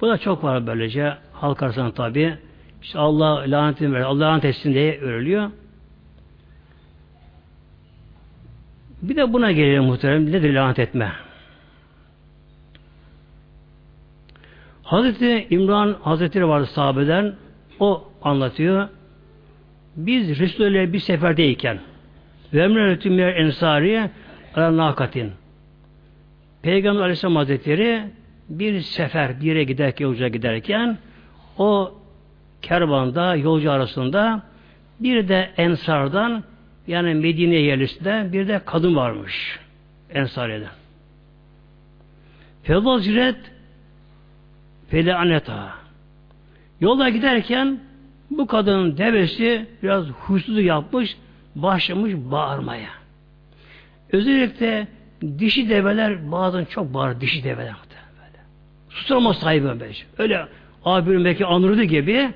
Bu 0.00 0.08
da 0.08 0.18
çok 0.18 0.44
var 0.44 0.66
böylece. 0.66 1.16
Halk 1.32 1.62
arasında 1.62 1.94
tabi. 1.94 2.38
İşte 2.82 2.98
Allah 2.98 3.50
lanetini 3.50 3.92
verir. 3.92 4.02
Allah 4.02 4.24
lanet 4.24 4.44
etsin 4.44 4.74
diye 4.74 5.00
örülüyor. 5.00 5.50
Bir 9.02 9.16
de 9.16 9.32
buna 9.32 9.52
gelelim 9.52 9.84
muhterem. 9.84 10.32
Nedir 10.32 10.54
lanet 10.54 10.78
etme? 10.78 11.12
Hazreti 14.82 15.46
İmran 15.50 15.96
Hazretleri 16.02 16.48
vardı 16.48 16.66
sahabeden. 16.66 17.34
O 17.80 18.04
anlatıyor. 18.22 18.88
Biz 19.96 20.38
Resulü'yle 20.38 20.92
bir 20.92 20.98
seferdeyken 20.98 21.80
ve 22.52 22.62
emre 22.62 23.30
ensari 23.30 24.10
ala 24.54 24.76
nakatin 24.76 25.32
Peygamber 26.62 27.00
Aleyhisselam 27.00 27.36
Hazretleri 27.36 28.02
bir 28.48 28.80
sefer 28.80 29.40
bir 29.40 29.46
yere 29.46 29.64
giderken, 29.64 30.04
yolcuya 30.04 30.28
giderken 30.28 30.98
o 31.58 31.99
kervanda, 32.62 33.36
yolcu 33.36 33.72
arasında 33.72 34.42
bir 35.00 35.28
de 35.28 35.50
Ensar'dan 35.56 36.44
yani 36.86 37.14
Medine 37.14 37.54
yerlisinde 37.54 38.28
bir 38.32 38.48
de 38.48 38.60
kadın 38.66 38.96
varmış. 38.96 39.58
Ensariye'den. 40.14 40.70
Fevaziret 42.62 43.36
Fele 44.88 45.14
aneta. 45.14 45.68
Yolda 46.80 47.08
giderken 47.08 47.80
bu 48.30 48.46
kadının 48.46 48.96
devesi 48.96 49.66
biraz 49.82 50.06
huysuzluk 50.06 50.64
yapmış, 50.64 51.16
başlamış 51.54 52.14
bağırmaya. 52.14 52.90
Özellikle 54.12 54.88
dişi 55.38 55.68
develer 55.68 56.32
bazen 56.32 56.64
çok 56.64 56.94
bağır, 56.94 57.20
dişi 57.20 57.44
develer. 57.44 57.74
Böyle. 58.16 58.44
Susturma 58.88 59.34
sahibi 59.34 59.64
böyle. 59.64 59.94
Öyle 60.18 60.46
abinin 60.84 61.24
belki 61.24 61.46
anırdı 61.46 61.82
gibi 61.82 62.30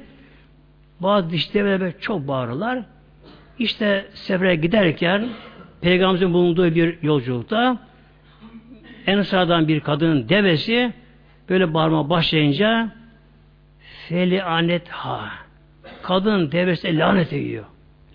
bazı 1.00 1.30
dişi 1.30 1.54
develer 1.54 2.00
çok 2.00 2.28
bağırırlar. 2.28 2.82
İşte 3.58 4.06
sefere 4.14 4.54
giderken 4.54 5.28
Peygamberimizin 5.80 6.32
bulunduğu 6.32 6.74
bir 6.74 7.02
yolculukta 7.02 7.78
Ensar'dan 9.06 9.68
bir 9.68 9.80
kadının 9.80 10.28
devesi 10.28 10.92
böyle 11.48 11.74
bağırma 11.74 12.10
başlayınca 12.10 12.92
feli 14.08 14.42
anet 14.42 14.88
ha 14.88 15.30
kadın 16.02 16.52
devesine 16.52 16.98
lanet 16.98 17.32
ediyor. 17.32 17.64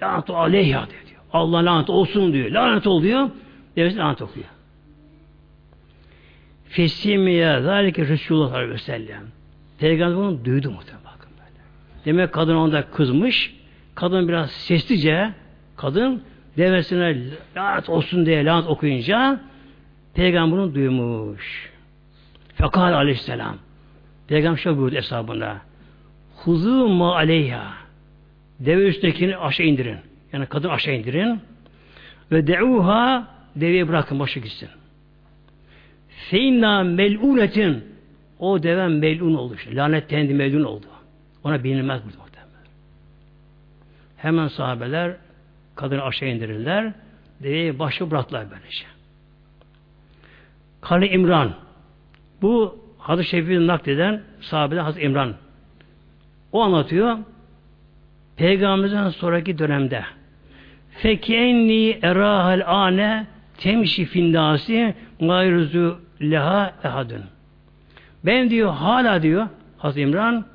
Lanet 0.02 0.30
aleyha 0.30 0.88
diyor. 0.90 1.22
Allah 1.34 1.66
lanet 1.66 1.90
olsun 1.90 2.34
diyor. 2.34 2.50
Lanet 2.52 2.88
ol 2.88 3.04
diyor. 3.04 3.30
Devesi 3.76 3.98
lanet 3.98 4.22
okuyor. 4.22 4.46
Fesimiye 6.66 7.62
zalike 7.62 8.08
Resulullah 8.08 8.48
sallallahu 8.48 8.58
aleyhi 8.58 8.74
ve 8.74 8.78
sellem. 8.78 9.24
Peygamber 9.80 10.18
bunu 10.18 10.46
duydu 10.46 10.72
muhtemelen. 10.72 10.99
Demek 12.06 12.34
kadın 12.34 12.56
onda 12.56 12.82
kızmış. 12.82 13.56
Kadın 13.96 14.28
biraz 14.28 14.52
seslice 14.52 15.30
kadın 15.78 16.24
devesine 16.58 17.18
lanet 17.56 17.90
olsun 17.90 18.26
diye 18.26 18.46
lanet 18.46 18.68
okuyunca 18.68 19.40
Peygamber 20.14 20.58
bunu 20.58 20.76
duymuş. 20.76 21.72
Fekal 22.56 22.94
aleyhisselam. 22.94 23.58
Peygamber 24.28 24.58
şöyle 24.58 24.78
buyurdu 24.78 24.96
hesabında. 24.96 25.58
Huzu 26.36 26.88
ma 26.88 27.16
aleyha. 27.16 27.74
Deve 28.60 28.88
üsttekini 28.88 29.38
aşağı 29.38 29.68
indirin. 29.68 29.98
Yani 30.34 30.46
kadın 30.46 30.70
aşağı 30.70 30.96
indirin. 30.96 31.40
Ve 32.32 32.48
de'uha 32.48 33.28
deveyi 33.56 33.88
bırakın 33.88 34.20
başı 34.20 34.40
gitsin. 34.40 34.70
Feinna 36.10 36.84
mel'unetin 36.84 37.84
o 38.40 38.64
deve 38.64 38.88
mel'un 38.88 39.36
oldu. 39.36 39.56
Lanetlendi 39.74 40.34
mel'un 40.34 40.64
oldu. 40.64 40.86
Ona 41.44 41.64
bilinmez 41.64 42.02
burada 42.06 42.18
muhtemelen. 42.18 42.72
Hemen 44.18 44.48
sahabeler 44.48 45.16
kadını 45.76 46.04
aşağı 46.04 46.30
indirirler. 46.30 46.94
Deveyi 47.44 47.80
başı 47.80 48.12
bıraktılar 48.12 48.46
böylece. 48.52 48.86
Kale 50.82 51.10
İmran. 51.10 51.54
Bu 52.42 52.80
Hazreti 52.98 53.30
Şefi'yi 53.30 53.68
nakleden 53.68 54.22
sahabeden 54.42 54.84
Hazreti 54.84 55.06
İmran. 55.06 55.36
O 56.52 56.62
anlatıyor. 56.62 57.18
Peygamberimizden 58.38 59.10
sonraki 59.10 59.58
dönemde 59.58 60.04
fekenni 60.90 62.00
erahal 62.02 62.62
ane 62.66 63.28
temşi 63.58 64.06
findasi 64.06 64.96
gayruzu 65.20 66.00
leha 66.22 66.74
ehadun. 66.84 67.24
Ben 68.26 68.50
diyor 68.50 68.74
hala 68.74 69.22
diyor 69.22 69.48
Hazreti 69.78 70.02
İmran 70.02 70.46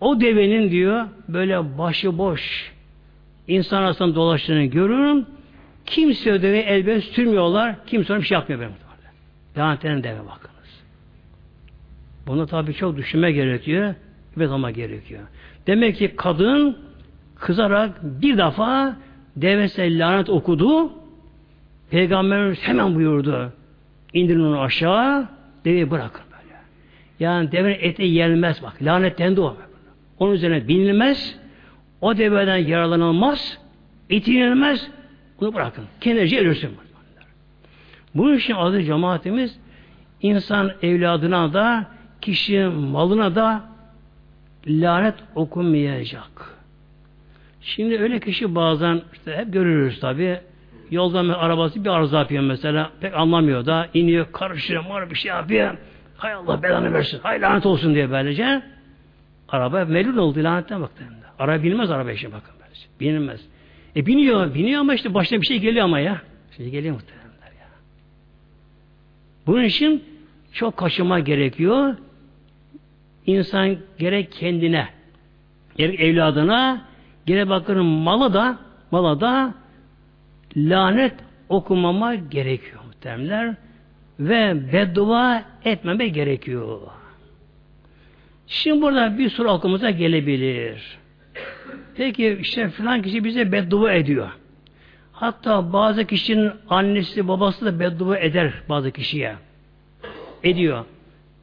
o 0.00 0.20
devenin 0.20 0.70
diyor 0.70 1.06
böyle 1.28 1.78
başı 1.78 2.18
boş 2.18 2.72
insan 3.48 3.82
arasında 3.82 4.14
dolaştığını 4.14 4.64
görürüm. 4.64 5.26
Kimse 5.86 6.34
o 6.34 6.42
deveyi 6.42 6.62
elbette 6.62 7.00
sürmüyorlar. 7.00 7.76
Kimse 7.86 8.12
ona 8.12 8.20
bir 8.20 8.26
şey 8.26 8.34
yapmıyor 8.34 8.60
benim. 8.60 8.72
Lanetlerin 9.56 10.02
deve 10.02 10.18
bakınız. 10.18 10.82
Bunu 12.26 12.46
tabi 12.46 12.74
çok 12.74 12.96
düşünme 12.96 13.32
gerekiyor 13.32 13.94
ve 14.36 14.46
zaman 14.46 14.72
gerekiyor. 14.72 15.22
Demek 15.66 15.96
ki 15.96 16.12
kadın 16.16 16.78
kızarak 17.34 17.90
bir 18.02 18.38
defa 18.38 18.96
devesine 19.36 19.98
lanet 19.98 20.30
okudu. 20.30 20.92
Peygamberimiz 21.90 22.58
hemen 22.62 22.94
buyurdu. 22.94 23.52
İndirin 24.12 24.40
onu 24.40 24.60
aşağı, 24.60 25.28
deveyi 25.64 25.90
bırakın 25.90 26.22
böyle. 26.30 26.60
Yani 27.20 27.52
devenin 27.52 27.78
eti 27.80 28.02
yenmez 28.02 28.62
bak. 28.62 28.82
Lanetlendi 28.82 29.40
o. 29.40 29.56
Onun 30.18 30.32
üzerine 30.32 30.68
binilmez. 30.68 31.38
O 32.00 32.18
deveden 32.18 32.56
yaralanılmaz. 32.56 33.58
Eti 34.10 34.30
yenilmez. 34.30 34.90
Bunu 35.40 35.54
bırakın. 35.54 35.84
Kendince 36.00 36.40
ölürsün. 36.40 36.70
Bu 38.14 38.34
için 38.34 38.54
adı 38.54 38.82
cemaatimiz 38.82 39.58
insan 40.22 40.72
evladına 40.82 41.52
da 41.52 41.86
kişinin 42.20 42.72
malına 42.72 43.34
da 43.34 43.64
lanet 44.66 45.14
okunmayacak. 45.34 46.56
Şimdi 47.60 47.98
öyle 47.98 48.20
kişi 48.20 48.54
bazen 48.54 49.02
işte 49.12 49.36
hep 49.36 49.52
görürüz 49.52 50.00
tabi. 50.00 50.40
Yoldan 50.90 51.28
arabası 51.28 51.84
bir 51.84 51.90
arıza 51.90 52.18
yapıyor 52.18 52.42
mesela. 52.42 52.90
Pek 53.00 53.14
anlamıyor 53.14 53.66
da 53.66 53.88
iniyor 53.94 54.26
karışıyor 54.32 54.84
var 54.84 55.10
bir 55.10 55.14
şey 55.14 55.28
yapıyor. 55.28 55.76
Hay 56.16 56.32
Allah 56.32 56.62
belanı 56.62 56.92
versin. 56.92 57.20
Hay 57.22 57.40
lanet 57.40 57.66
olsun 57.66 57.94
diye 57.94 58.10
böylece. 58.10 58.62
Araba 59.48 59.84
melun 59.84 60.16
oldu 60.16 60.44
lanetten 60.44 60.82
baktı. 60.82 61.04
Araba 61.38 61.62
binmez 61.62 61.90
araba 61.90 62.12
işe 62.12 62.32
bakın 62.32 62.54
böylece. 62.60 62.86
Binilmez. 63.00 63.40
E 63.96 64.06
biniyor, 64.06 64.54
biniyor 64.54 64.80
ama 64.80 64.94
işte 64.94 65.14
başına 65.14 65.40
bir 65.40 65.46
şey 65.46 65.58
geliyor 65.58 65.84
ama 65.84 66.00
ya. 66.00 66.22
Şey 66.56 66.70
geliyor 66.70 66.94
muhtemelenler 66.94 67.52
ya. 67.60 67.68
Bunun 69.46 69.64
için 69.64 70.04
çok 70.52 70.76
kaşıma 70.76 71.20
gerekiyor. 71.20 71.96
İnsan 73.26 73.76
gerek 73.98 74.32
kendine, 74.32 74.88
gerek 75.76 76.00
evladına, 76.00 76.84
gerek 77.26 77.48
bakın 77.48 77.84
malı 77.84 78.34
da, 78.34 78.58
mala 78.90 79.20
da 79.20 79.54
lanet 80.56 81.14
okumama 81.48 82.14
gerekiyor 82.14 82.80
muhtemelen 82.86 83.56
ve 84.20 84.72
beddua 84.72 85.42
etmeme 85.64 86.08
gerekiyor. 86.08 86.80
Şimdi 88.46 88.82
burada 88.82 89.18
bir 89.18 89.30
soru 89.30 89.50
aklımıza 89.50 89.90
gelebilir. 89.90 90.98
Peki 91.96 92.38
işte 92.40 92.68
filan 92.68 93.02
kişi 93.02 93.24
bize 93.24 93.52
beddua 93.52 93.92
ediyor. 93.92 94.28
Hatta 95.12 95.72
bazı 95.72 96.04
kişinin 96.04 96.52
annesi 96.68 97.28
babası 97.28 97.66
da 97.66 97.80
beddua 97.80 98.18
eder 98.18 98.52
bazı 98.68 98.90
kişiye. 98.90 99.36
Ediyor. 100.42 100.84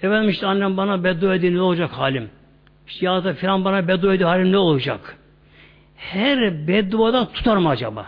Efendim 0.01 0.29
işte 0.29 0.47
annem 0.47 0.77
bana 0.77 1.03
beddua 1.03 1.35
ediyor 1.35 1.53
ne 1.53 1.61
olacak 1.61 1.91
halim? 1.91 2.29
İşte 2.87 3.05
ya 3.05 3.23
da 3.23 3.33
filan 3.33 3.65
bana 3.65 3.87
beddua 3.87 4.13
ediyor 4.13 4.29
halim 4.29 4.51
ne 4.51 4.57
olacak? 4.57 5.17
Her 5.95 6.67
bedduadan 6.67 7.25
tutar 7.33 7.57
mı 7.57 7.69
acaba? 7.69 8.05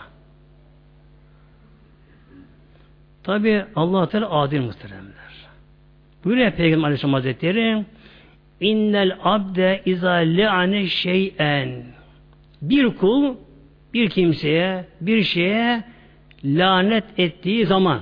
Tabi 3.22 3.64
allah 3.76 4.08
Teala 4.08 4.30
adil 4.30 4.60
muhteremler. 4.60 5.14
Buyuruyor 6.24 6.50
Peygamber 6.50 6.84
Aleyhisselam 6.84 7.14
Hazretleri 7.14 7.84
İnnel 8.60 9.16
abde 9.24 9.82
izâ 9.84 10.12
le'ane 10.12 10.86
şey'en 10.86 11.84
bir 12.62 12.96
kul 12.96 13.34
bir 13.94 14.10
kimseye 14.10 14.84
bir 15.00 15.22
şeye 15.22 15.84
lanet 16.44 17.04
ettiği 17.18 17.66
zaman 17.66 18.00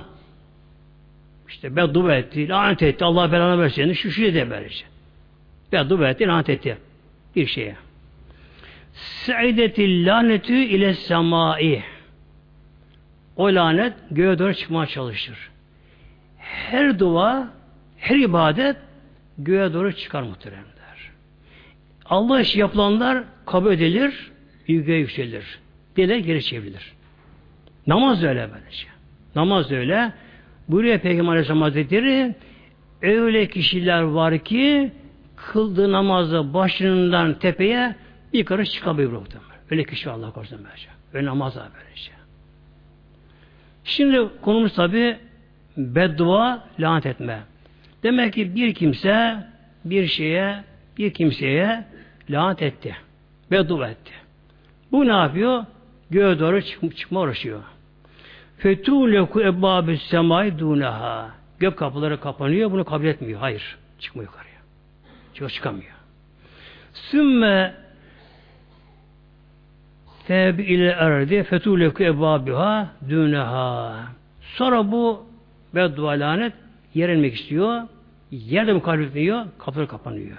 işte 1.47 1.75
beddua 1.75 2.15
etti, 2.15 2.49
lanet 2.49 2.83
etti, 2.83 3.05
Allah 3.05 3.31
belanı 3.31 3.61
versin, 3.61 3.93
şu 3.93 4.11
şu 4.11 4.21
de 4.21 4.49
böylece. 4.49 4.85
Beddua 5.71 6.09
etti, 6.09 6.27
lanet 6.27 6.49
etti 6.49 6.77
bir 7.35 7.45
şeye. 7.45 7.75
Saidetil 8.93 10.07
lanetü 10.07 10.53
ile 10.53 10.93
semai 10.93 11.83
o 13.35 13.45
lanet 13.55 13.93
göğe 14.11 14.39
doğru 14.39 14.53
çıkmaya 14.53 14.87
çalışır. 14.87 15.49
Her 16.37 16.99
dua, 16.99 17.53
her 17.97 18.15
ibadet 18.15 18.77
göğe 19.37 19.73
doğru 19.73 19.93
çıkar 19.93 20.21
muhteremler. 20.21 20.75
Allah 22.05 22.41
işi 22.41 22.59
yapılanlar 22.59 23.23
kabul 23.45 23.71
edilir, 23.71 24.31
göğe 24.67 24.99
yükselir. 24.99 25.59
Diler 25.95 26.17
geri 26.17 26.43
çevrilir. 26.43 26.93
Namaz 27.87 28.21
da 28.23 28.27
öyle 28.27 28.49
böylece. 28.53 28.87
Namaz 29.35 29.69
da 29.69 29.75
öyle. 29.75 30.13
Buyuruyor 30.67 30.99
Peygamber 30.99 31.31
Aleyhisselam 31.31 31.61
Hazretleri 31.61 32.35
öyle 33.01 33.47
kişiler 33.47 34.01
var 34.01 34.37
ki 34.37 34.91
kıldığı 35.35 35.91
namazı 35.91 36.53
başından 36.53 37.39
tepeye 37.39 37.95
bir 38.33 38.45
karış 38.45 38.71
çıkabilir 38.71 39.07
muhtemelen. 39.07 39.55
Öyle 39.71 39.83
kişi 39.83 40.09
Allah 40.09 40.31
korusun 40.31 40.59
böylece. 40.63 40.87
Öyle 41.13 41.25
namaz 41.25 41.55
da 41.55 41.69
böylece. 41.75 42.11
Şimdi 43.83 44.27
konumuz 44.41 44.73
tabi 44.73 45.17
beddua, 45.77 46.63
lanet 46.79 47.05
etme. 47.05 47.39
Demek 48.05 48.33
ki 48.33 48.55
bir 48.55 48.73
kimse 48.73 49.37
bir 49.85 50.07
şeye, 50.07 50.63
bir 50.97 51.13
kimseye 51.13 51.83
lanet 52.29 52.61
etti. 52.61 52.95
Beddua 53.51 53.89
etti. 53.89 54.11
Bu 54.91 55.07
ne 55.07 55.11
yapıyor? 55.11 55.65
Göğe 56.09 56.39
doğru 56.39 56.61
çık 56.61 56.97
çıkma 56.97 57.21
uğraşıyor. 57.21 57.59
Fetûleku 58.57 59.43
ebbâbü 59.43 59.97
semâi 59.97 60.59
dûneha. 60.59 61.29
Gök 61.59 61.77
kapıları 61.77 62.19
kapanıyor, 62.19 62.71
bunu 62.71 62.85
kabul 62.85 63.05
etmiyor. 63.05 63.39
Hayır, 63.39 63.77
çıkmıyor 63.99 64.31
yukarıya. 64.31 64.59
Çıkıyor, 65.33 65.49
çıkamıyor. 65.49 65.95
Sümme 66.93 67.73
tebi 70.27 70.63
ile 70.63 70.89
erdi 70.89 71.43
fetûleku 71.43 72.03
ebbâbüha 72.03 72.87
dûneha. 73.09 73.95
Sonra 74.41 74.91
bu 74.91 75.25
beddua 75.75 76.11
lanet 76.11 76.53
yer 76.93 77.09
istiyor. 77.09 77.81
Yerde 78.31 78.73
mi 78.73 78.81
kabul 78.81 79.03
etmiyor? 79.03 79.45
Kapıları 79.57 79.87
kapanıyor. 79.87 80.37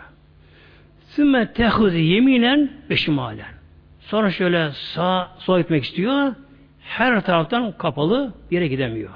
Sümme 1.09 1.53
tehuzi 1.53 1.99
yeminen 2.01 2.73
ve 2.91 2.97
şimalen. 2.97 3.55
Sonra 4.01 4.31
şöyle 4.31 4.71
sağ 4.73 5.31
sola 5.39 5.61
gitmek 5.61 5.85
istiyor. 5.85 6.35
Her 6.81 7.25
taraftan 7.25 7.73
kapalı 7.79 8.35
yere 8.51 8.69
gidemiyor. 8.69 9.11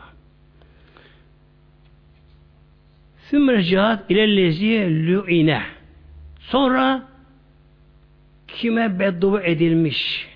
Sümme 3.31 3.63
cihat 3.63 4.11
ilelleziye 4.11 4.91
lü'ine. 4.91 5.63
Sonra 6.41 7.03
kime 8.49 8.99
beddua 8.99 9.43
edilmiş, 9.43 10.29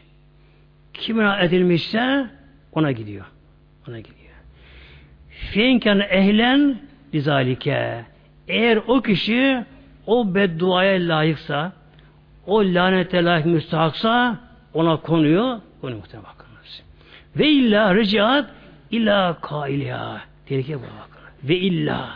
kime 0.92 1.38
edilmişse 1.40 2.26
ona 2.72 2.92
gidiyor. 2.92 3.24
Ona 3.88 3.98
gidiyor. 3.98 4.34
Fenken 5.30 5.98
ehlen 5.98 6.78
lizalike. 7.14 8.04
Eğer 8.48 8.80
o 8.86 9.02
kişi 9.02 9.64
o 10.06 10.34
bedduaya 10.34 11.08
layıksa, 11.08 11.72
o 12.46 12.60
lanete 12.60 13.24
layık 13.24 13.46
müstahaksa 13.46 14.38
ona 14.74 14.96
konuyor. 14.96 15.60
Konuyor 15.80 16.00
muhtemelen 16.00 16.30
bakınız. 16.30 16.82
Ve 17.36 17.48
illa 17.48 17.94
ricat 17.94 18.50
illa 18.90 19.38
kailiha. 19.40 20.20
Tehlike 20.46 20.76
bu 20.76 20.82
bakın. 20.82 21.48
Ve 21.48 21.56
illa 21.56 22.10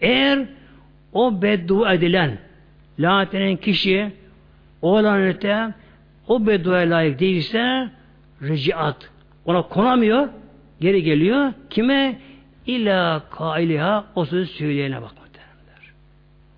eğer 0.00 0.46
o 1.12 1.42
beddua 1.42 1.94
edilen 1.94 2.38
lanetlenen 2.98 3.56
kişi 3.56 4.12
o 4.82 5.04
lanete 5.04 5.74
o 6.28 6.46
bedduaya 6.46 6.90
layık 6.90 7.20
değilse 7.20 7.88
ricat 8.42 9.10
ona 9.44 9.62
konamıyor 9.62 10.28
geri 10.80 11.02
geliyor. 11.02 11.52
Kime? 11.70 12.18
İlla 12.66 13.22
kailiha 13.30 14.04
o 14.14 14.24
sözü 14.24 14.46
söyleyene 14.46 15.02
bak 15.02 15.23
muhtemelenler. 15.23 15.23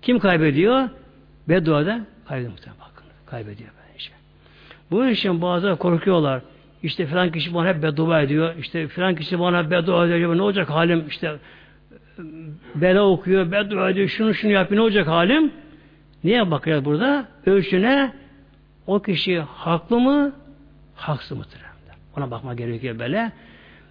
Kim 0.07 0.19
kaybediyor? 0.19 0.89
Bedduada 1.49 2.01
kaybediyor 2.27 2.51
muhtemelen 2.51 2.79
bakın. 2.79 3.05
Kaybediyor 3.25 3.69
bence. 3.69 4.09
Bunun 4.91 5.09
için 5.09 5.41
bazıları 5.41 5.75
korkuyorlar. 5.75 6.41
İşte 6.83 7.05
filan 7.05 7.31
kişi 7.31 7.53
bana 7.53 7.67
hep 7.67 7.83
beddua 7.83 8.21
ediyor. 8.21 8.55
İşte 8.59 8.87
filan 8.87 9.15
kişi 9.15 9.39
bana 9.39 9.71
beddua 9.71 10.07
ediyor. 10.07 10.37
Ne 10.37 10.41
olacak 10.41 10.69
halim? 10.69 11.07
İşte 11.07 11.35
bela 12.75 13.03
okuyor, 13.03 13.51
beddua 13.51 13.89
ediyor, 13.89 14.07
şunu 14.07 14.33
şunu 14.33 14.51
yapıyor. 14.51 14.79
Ne 14.79 14.83
olacak 14.83 15.07
halim? 15.07 15.51
Niye 16.23 16.51
bakıyor 16.51 16.85
burada? 16.85 17.27
Ölçüne 17.45 18.13
o 18.87 18.99
kişi 18.99 19.39
haklı 19.39 19.99
mı? 19.99 20.33
Haksız 20.95 21.37
mıdır? 21.37 21.61
Ona 22.17 22.31
bakma 22.31 22.53
gerekiyor 22.53 22.99
böyle. 22.99 23.31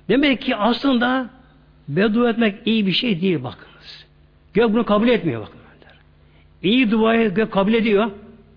Demek 0.08 0.40
ki 0.40 0.56
aslında 0.56 1.30
beddua 1.88 2.30
etmek 2.30 2.66
iyi 2.66 2.86
bir 2.86 2.92
şey 2.92 3.20
değil 3.20 3.44
bakınız. 3.44 4.06
Gök 4.54 4.72
bunu 4.72 4.84
kabul 4.84 5.08
etmiyor 5.08 5.42
bakın. 5.42 5.65
İyi 6.66 6.90
duayı 6.90 7.34
gök 7.34 7.52
kabul 7.52 7.74
ediyor. 7.74 8.10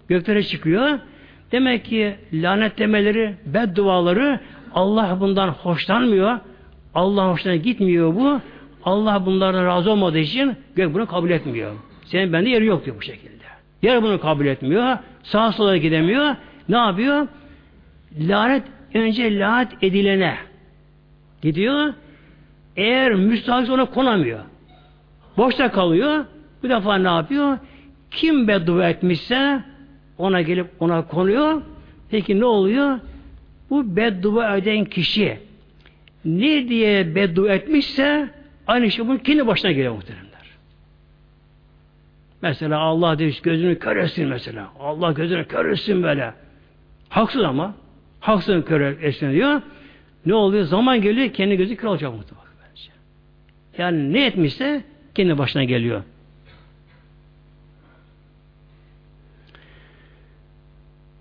Göklere 0.08 0.44
çıkıyor. 0.44 1.00
Demek 1.52 1.86
ki 1.86 2.16
lanetlemeleri, 2.34 3.36
bedduaları 3.46 4.40
Allah 4.74 5.18
bundan 5.20 5.48
hoşlanmıyor. 5.50 6.40
Allah 6.96 7.32
hoşuna 7.32 7.56
gitmiyor 7.56 8.16
bu. 8.16 8.42
Allah 8.84 9.26
bunlardan 9.26 9.66
razı 9.66 9.92
olmadığı 9.92 10.20
için 10.20 10.56
gök 10.76 10.94
bunu 10.94 11.06
kabul 11.06 11.30
etmiyor. 11.30 11.72
Senin 12.06 12.34
bende 12.34 12.50
yeri 12.50 12.66
yok 12.66 12.86
diyor 12.86 12.98
bu 12.98 13.02
şekilde. 13.02 13.44
Yer 13.82 14.04
bunu 14.04 14.20
kabul 14.20 14.46
etmiyor. 14.46 14.98
Sağa 15.24 15.52
sola 15.52 15.78
gidemiyor. 15.78 16.36
Ne 16.70 16.78
yapıyor? 16.78 17.28
Lanet 18.20 18.64
önce 18.94 19.40
lanet 19.40 19.84
edilene 19.84 20.38
gidiyor. 21.42 21.94
Eğer 22.76 23.14
müstahak 23.14 23.70
ona 23.70 23.86
konamıyor. 23.86 24.40
Boşta 25.38 25.72
kalıyor. 25.72 26.26
Bu 26.64 26.70
defa 26.70 26.96
ne 26.96 27.08
yapıyor? 27.08 27.58
Kim 28.12 28.48
beddua 28.48 28.90
etmişse 28.90 29.64
ona 30.18 30.42
gelip 30.42 30.68
ona 30.80 31.08
konuyor. 31.08 31.62
Peki 32.10 32.40
ne 32.40 32.46
oluyor? 32.46 33.00
Bu 33.70 33.96
beddua 33.96 34.58
eden 34.58 34.86
kişi 34.86 35.38
ne 36.26 36.70
diye 36.70 37.16
beddua 37.16 37.54
etmişse 37.54 38.30
aynı 38.68 38.92
şey 38.92 39.08
bunun 39.08 39.18
kendi 39.18 39.48
başına 39.48 39.72
geliyor 39.72 39.94
muhteremler. 39.94 40.30
Mesela 42.42 42.80
Allah 42.80 43.20
diyor 43.20 43.40
gözünü 43.44 43.80
kör 43.80 43.96
etsin 43.96 44.28
mesela. 44.28 44.72
Allah 44.80 45.12
gözünü 45.12 45.46
kör 45.46 45.66
etsin 45.66 46.04
böyle. 46.04 46.34
Haksız 47.10 47.44
ama. 47.44 47.76
Haksız 48.20 48.66
kör 48.66 48.82
etsin 48.82 49.32
diyor. 49.32 49.62
Ne 50.26 50.34
oluyor? 50.34 50.64
Zaman 50.64 51.02
geliyor 51.02 51.34
kendi 51.34 51.58
gözü 51.58 51.76
kör 51.76 51.88
olacak 51.88 52.14
muhtemelen. 52.14 52.50
Yani 53.78 54.14
ne 54.14 54.26
etmişse 54.26 54.84
kendi 55.16 55.38
başına 55.38 55.64
geliyor. 55.64 56.04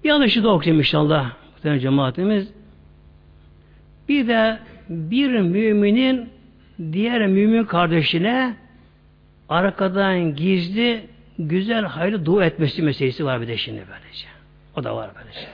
Yanlışı 0.08 0.44
da 0.44 0.48
okuyayım 0.48 0.80
inşallah. 0.80 1.32
Muhtemelen 1.52 1.80
cemaatimiz. 1.80 2.48
Bir 4.08 4.28
de 4.28 4.58
bir 4.88 5.40
müminin 5.40 6.28
diğer 6.92 7.26
mümin 7.26 7.64
kardeşine 7.64 8.56
arkadan 9.48 10.34
gizli 10.34 11.04
güzel 11.38 11.84
hayırlı 11.84 12.26
dua 12.26 12.44
etmesi 12.44 12.82
meselesi 12.82 13.24
var 13.24 13.40
bir 13.40 13.48
de 13.48 13.56
şimdi 13.56 13.82
böylece. 13.90 14.26
O 14.76 14.84
da 14.84 14.96
var 14.96 15.10
böylece. 15.16 15.46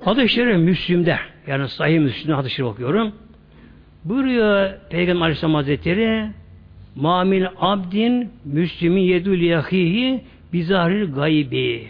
Hadis-i 0.00 0.28
Şerif 0.28 0.56
Müslüm'de 0.56 1.18
yani 1.46 1.68
Sahih 1.68 2.00
Müslüm'de 2.00 2.34
hadis-i 2.34 2.54
Şerif 2.54 2.70
okuyorum. 2.70 3.12
Buyuruyor 4.04 4.70
Peygamber 4.90 5.22
Aleyhisselam 5.22 5.54
Hazretleri 5.54 6.30
Mamil 6.94 7.46
abdin 7.56 8.32
müslümin 8.44 9.02
yedül 9.02 9.42
yahihi 9.42 10.24
bizaril 10.52 11.12
gaybi. 11.14 11.88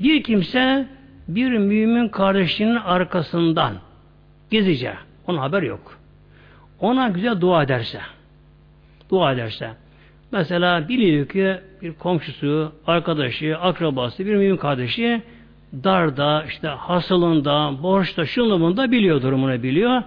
Bir 0.00 0.22
kimse 0.22 0.86
bir 1.28 1.50
mümin 1.50 2.08
kardeşinin 2.08 2.76
arkasından 2.76 3.74
gizlice, 4.50 4.94
onun 5.26 5.38
haber 5.38 5.62
yok. 5.62 5.98
Ona 6.80 7.08
güzel 7.08 7.40
dua 7.40 7.62
ederse, 7.62 8.00
dua 9.10 9.32
ederse, 9.32 9.70
mesela 10.32 10.88
biliyor 10.88 11.28
ki 11.28 11.56
bir 11.82 11.92
komşusu, 11.92 12.72
arkadaşı, 12.86 13.58
akrabası, 13.58 14.26
bir 14.26 14.36
mümin 14.36 14.56
kardeşi 14.56 15.22
darda, 15.72 16.44
işte 16.48 16.68
hasılında, 16.68 17.82
borçta, 17.82 18.26
şunluğunda 18.26 18.90
biliyor 18.90 19.22
durumunu 19.22 19.62
biliyor. 19.62 20.02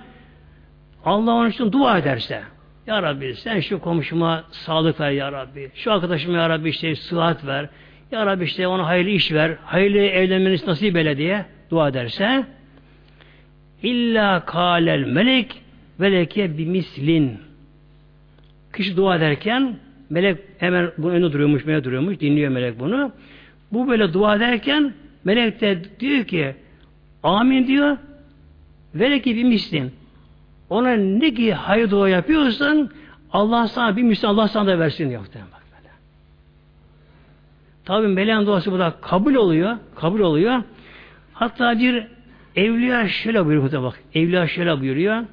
Allah 1.06 1.32
onun 1.32 1.50
için 1.50 1.72
dua 1.72 1.98
ederse, 1.98 2.42
Ya 2.88 3.04
Rabbi 3.04 3.36
sen 3.36 3.60
şu 3.60 3.80
komşuma 3.80 4.44
sağlık 4.52 5.00
ver 5.00 5.12
Ya 5.12 5.32
Rabbi, 5.32 5.72
şu 5.76 5.92
arkadaşıma 5.92 6.38
Ya 6.38 6.50
Rabbi 6.50 6.70
işte 6.70 6.96
sıhhat 6.96 7.46
ver, 7.46 7.70
ya 8.12 8.26
Rabbi 8.26 8.44
işte 8.44 8.68
ona 8.68 8.88
hayırlı 8.88 9.10
iş 9.10 9.32
ver, 9.32 9.58
hayırlı 9.66 9.98
evlenmeniz 9.98 10.68
nasip 10.68 10.96
eyle 10.96 11.18
diye 11.18 11.46
dua 11.70 11.90
ederse 11.90 12.46
illa 13.84 14.46
kalel 14.46 15.04
melek 15.06 15.62
veleke 16.00 16.58
bimislin 16.58 17.40
kişi 18.76 18.98
dua 18.98 19.16
ederken 19.16 19.76
melek 20.10 20.38
hemen 20.58 20.92
bu 20.98 21.10
önünde 21.10 21.34
duruyormuş, 21.34 21.66
melek 21.66 21.84
duruyormuş, 21.84 22.20
dinliyor 22.20 22.52
melek 22.52 22.80
bunu. 22.80 23.12
Bu 23.72 23.88
böyle 23.88 24.14
dua 24.14 24.36
ederken 24.36 24.94
melek 25.24 25.62
de 25.62 25.80
diyor 26.00 26.26
ki 26.26 26.56
amin 27.24 27.68
diyor 27.68 27.98
veleke 28.96 29.36
bimislin 29.36 29.92
ona 30.70 30.90
ne 30.92 31.34
ki 31.34 31.54
hayır 31.54 31.92
dua 31.92 32.10
yapıyorsan 32.10 32.90
Allah 33.32 33.68
sana 33.68 33.98
bir 33.98 34.04
misli 34.04 34.28
Allah 34.28 34.48
sana 34.48 34.68
da 34.68 34.80
versin 34.80 35.10
diyor. 35.10 35.22
Tabi 37.92 38.08
meleğin 38.08 38.46
duası 38.46 38.72
bu 38.72 38.80
da 38.80 38.94
kabul 39.02 39.36
oluyor. 39.36 39.78
Kabul 39.96 40.20
oluyor. 40.20 40.64
Hatta 41.34 41.80
bir 41.80 42.08
evliya 42.56 43.08
şöyle 43.08 43.46
buyuruyor 43.46 43.84
bak. 43.84 44.00
Evliya 44.14 44.48
şöyle 44.48 44.82
buyuruyor. 44.82 45.24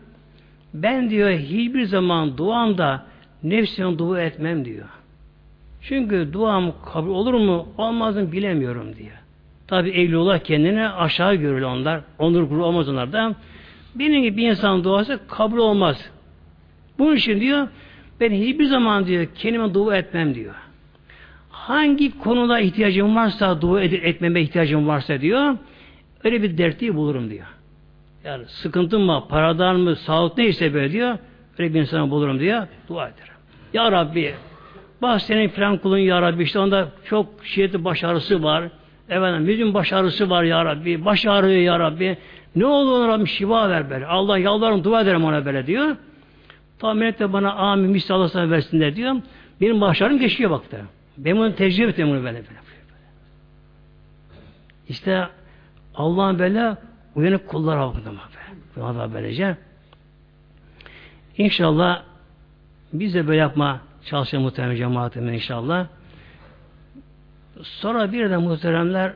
Ben 0.74 1.10
diyor 1.10 1.30
hiçbir 1.30 1.84
zaman 1.84 2.38
duamda 2.38 3.04
nefsime 3.42 3.98
dua 3.98 4.20
etmem 4.20 4.64
diyor. 4.64 4.88
Çünkü 5.82 6.32
duam 6.32 6.72
kabul 6.92 7.10
olur 7.10 7.34
mu 7.34 7.68
olmaz 7.76 8.16
mı 8.16 8.32
bilemiyorum 8.32 8.96
diyor. 8.96 9.16
Tabi 9.66 9.90
evliyalar 9.90 10.44
kendine 10.44 10.88
aşağı 10.88 11.34
görür 11.34 11.62
onlar. 11.62 12.00
Onur 12.18 12.42
gurur 12.42 12.60
olmaz 12.60 12.88
onlardan. 12.88 13.36
Benim 13.94 14.22
gibi 14.22 14.36
bir 14.36 14.50
insan 14.50 14.84
duası 14.84 15.20
kabul 15.28 15.58
olmaz. 15.58 16.10
Bunun 16.98 17.16
için 17.16 17.40
diyor 17.40 17.68
ben 18.20 18.30
hiçbir 18.30 18.64
zaman 18.64 19.06
diyor 19.06 19.26
kendime 19.34 19.74
dua 19.74 19.96
etmem 19.96 20.34
diyor 20.34 20.54
hangi 21.68 22.18
konuda 22.18 22.60
ihtiyacım 22.60 23.16
varsa 23.16 23.60
dua 23.60 23.84
ed- 23.84 24.02
etmeme 24.02 24.40
ihtiyacım 24.40 24.88
varsa 24.88 25.20
diyor 25.20 25.56
öyle 26.24 26.42
bir 26.42 26.58
dertliği 26.58 26.94
bulurum 26.94 27.30
diyor. 27.30 27.46
Yani 28.24 28.44
sıkıntım 28.46 29.02
mı, 29.02 29.24
paradan 29.28 29.80
mı, 29.80 29.96
sağlık 29.96 30.38
neyse 30.38 30.74
böyle 30.74 30.92
diyor 30.92 31.18
öyle 31.58 31.74
bir 31.74 31.80
insana 31.80 32.10
bulurum 32.10 32.40
diyor 32.40 32.66
dua 32.88 33.08
ederim. 33.08 33.32
Ya 33.74 33.92
Rabbi 33.92 34.34
bak 35.02 35.22
senin 35.22 35.48
filan 35.48 35.78
kulun 35.78 35.98
Ya 35.98 36.22
Rabbi 36.22 36.42
işte 36.42 36.58
onda 36.58 36.88
çok 37.04 37.26
şiddetli 37.42 37.84
başarısı 37.84 38.42
var. 38.42 38.64
Efendim 39.08 39.42
müzin 39.42 39.74
başarısı 39.74 40.30
var 40.30 40.42
Ya 40.42 40.64
Rabbi. 40.64 41.04
Baş 41.04 41.26
ağrıyor 41.26 41.60
Ya 41.60 41.78
Rabbi. 41.78 42.16
Ne 42.56 42.66
olur 42.66 43.08
Rabbim 43.08 43.26
şifa 43.26 43.68
ver 43.70 43.90
böyle. 43.90 44.06
Allah 44.06 44.38
yalvarırım 44.38 44.84
dua 44.84 45.00
ederim 45.00 45.24
ona 45.24 45.44
böyle 45.44 45.66
diyor. 45.66 45.96
Tahmin 46.78 47.06
et 47.06 47.18
de 47.18 47.32
bana 47.32 47.52
amin 47.52 47.90
misli 47.90 48.14
Allah 48.14 48.50
versin 48.50 48.80
de 48.80 48.96
diyor. 48.96 49.16
Benim 49.60 49.80
başarım 49.80 50.18
geçiyor 50.18 50.50
baktı. 50.50 50.80
Ben 51.18 51.36
bunu 51.36 51.54
tecrübe 51.54 51.90
ettim 51.90 52.08
bunu 52.08 52.24
böyle, 52.24 52.34
böyle. 52.34 52.44
İşte 54.88 55.28
Allah'ın 55.94 56.38
böyle 56.38 56.76
uyanık 57.14 57.48
kullar 57.48 57.78
hakkında 57.78 58.10
böyle. 58.76 59.14
böylece. 59.14 59.56
İnşallah 61.38 62.02
biz 62.92 63.14
de 63.14 63.26
böyle 63.26 63.38
yapma 63.38 63.80
çalışalım 64.04 64.44
muhtemelen 64.44 64.76
cemaatimin 64.76 65.32
inşallah. 65.32 65.86
Sonra 67.62 68.12
bir 68.12 68.30
de 68.30 68.36
muhteremler 68.36 69.14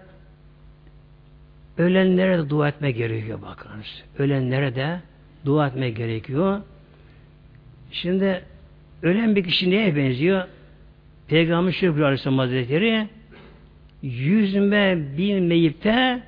ölenlere 1.78 2.38
de 2.38 2.50
dua 2.50 2.68
etme 2.68 2.90
gerekiyor 2.90 3.42
bakınız. 3.42 4.02
Ölenlere 4.18 4.74
de 4.74 5.00
dua 5.44 5.66
etme 5.66 5.90
gerekiyor. 5.90 6.60
Şimdi 7.90 8.44
ölen 9.02 9.36
bir 9.36 9.44
kişi 9.44 9.70
neye 9.70 9.96
benziyor? 9.96 10.44
Peygamber 11.32 11.72
Şerif 11.72 11.96
Aleyhisselam 11.96 12.38
Hazretleri 12.38 13.08
yüzme 14.02 14.98
bilmeyip 15.18 15.84
de 15.84 16.22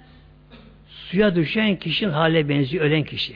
suya 0.88 1.34
düşen 1.34 1.76
kişinin 1.76 2.11
hale 2.11 2.48
benziyor, 2.48 2.84
ölen 2.84 3.02
kişi. 3.02 3.34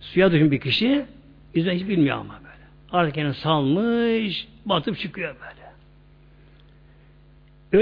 Suya 0.00 0.32
düşen 0.32 0.50
bir 0.50 0.60
kişi 0.60 1.04
yüzme 1.54 1.74
hiç 1.74 1.88
bilmiyor 1.88 2.16
ama 2.16 2.34
böyle. 2.34 2.64
Artık 2.92 3.14
kendini 3.14 3.34
salmış, 3.34 4.48
batıp 4.64 4.98
çıkıyor 4.98 5.34
böyle. 5.40 5.70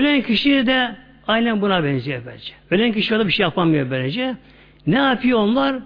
Ölen 0.03 0.23
kişi 0.23 0.67
de 0.67 0.97
aynen 1.27 1.61
buna 1.61 1.85
benziyor 1.85 2.23
bence. 2.27 2.53
Ölen 2.71 2.93
kişi 2.93 3.15
orada 3.15 3.27
bir 3.27 3.33
şey 3.33 3.45
yapamıyor 3.45 3.91
bence. 3.91 4.37
Ne 4.87 4.99
yapıyor 4.99 5.39
onlar? 5.39 5.77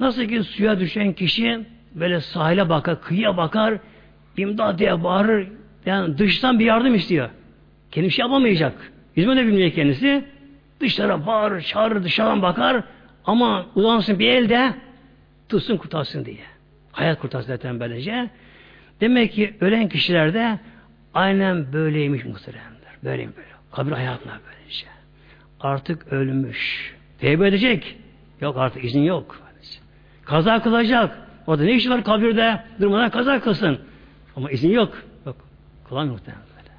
Nasıl 0.00 0.24
ki 0.24 0.42
suya 0.42 0.80
düşen 0.80 1.12
kişi 1.12 1.60
böyle 1.94 2.20
sahile 2.20 2.68
bakar, 2.68 3.02
kıyıya 3.02 3.36
bakar, 3.36 3.78
İmdat 4.40 4.78
diye 4.78 5.04
bağırır. 5.04 5.48
Yani 5.86 6.18
dıştan 6.18 6.58
bir 6.58 6.64
yardım 6.64 6.94
istiyor. 6.94 7.28
Kendi 7.90 8.10
şey 8.10 8.22
yapamayacak. 8.22 8.92
Yüzme 9.16 9.36
de 9.36 9.46
bilmiyor 9.46 9.70
kendisi. 9.70 10.24
Dışarı 10.80 11.26
bağırır, 11.26 11.60
çağırır, 11.60 12.02
dışarıdan 12.04 12.42
bakar 12.42 12.82
ama 13.24 13.66
uzansın 13.74 14.18
bir 14.18 14.28
elde 14.28 14.74
tutsun 15.48 15.76
kurtarsın 15.76 16.24
diye. 16.24 16.36
Hayat 16.92 17.18
kurtarsın 17.18 17.48
zaten 17.48 17.80
böylece. 17.80 18.30
Demek 19.00 19.32
ki 19.32 19.54
ölen 19.60 19.88
kişilerde 19.88 20.58
aynen 21.14 21.72
böyleymiş 21.72 22.24
muhteremler. 22.24 22.94
Böyleyim 23.04 23.32
böyle. 23.36 23.48
Kabir 23.72 23.92
hayatına 23.92 24.38
böylece. 24.46 24.86
Artık 25.60 26.12
ölmüş. 26.12 26.94
Tevbe 27.18 27.48
edecek. 27.48 27.96
Yok 28.40 28.56
artık 28.58 28.84
izin 28.84 29.02
yok. 29.02 29.40
Kaza 30.24 30.62
kılacak. 30.62 31.18
Orada 31.46 31.62
ne 31.62 31.72
işi 31.72 31.90
var 31.90 32.04
kabirde? 32.04 32.60
Durmadan 32.80 33.10
kaza 33.10 33.40
kılsın. 33.40 33.78
Ama 34.36 34.50
izin 34.50 34.70
yok. 34.70 35.02
Yok. 35.26 35.36
Kılamıyor 35.88 36.14
muhtemelen 36.14 36.44
böyle. 36.56 36.74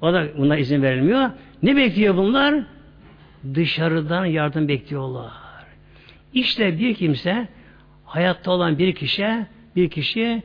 O 0.00 0.12
da 0.12 0.38
buna 0.38 0.56
izin 0.56 0.82
verilmiyor. 0.82 1.30
Ne 1.62 1.76
bekliyor 1.76 2.16
bunlar? 2.16 2.54
Dışarıdan 3.54 4.24
yardım 4.24 4.68
bekliyorlar. 4.68 5.32
İşte 6.32 6.78
bir 6.78 6.94
kimse 6.94 7.48
hayatta 8.04 8.50
olan 8.50 8.78
bir 8.78 8.94
kişi 8.94 9.46
bir 9.76 9.90
kişi 9.90 10.42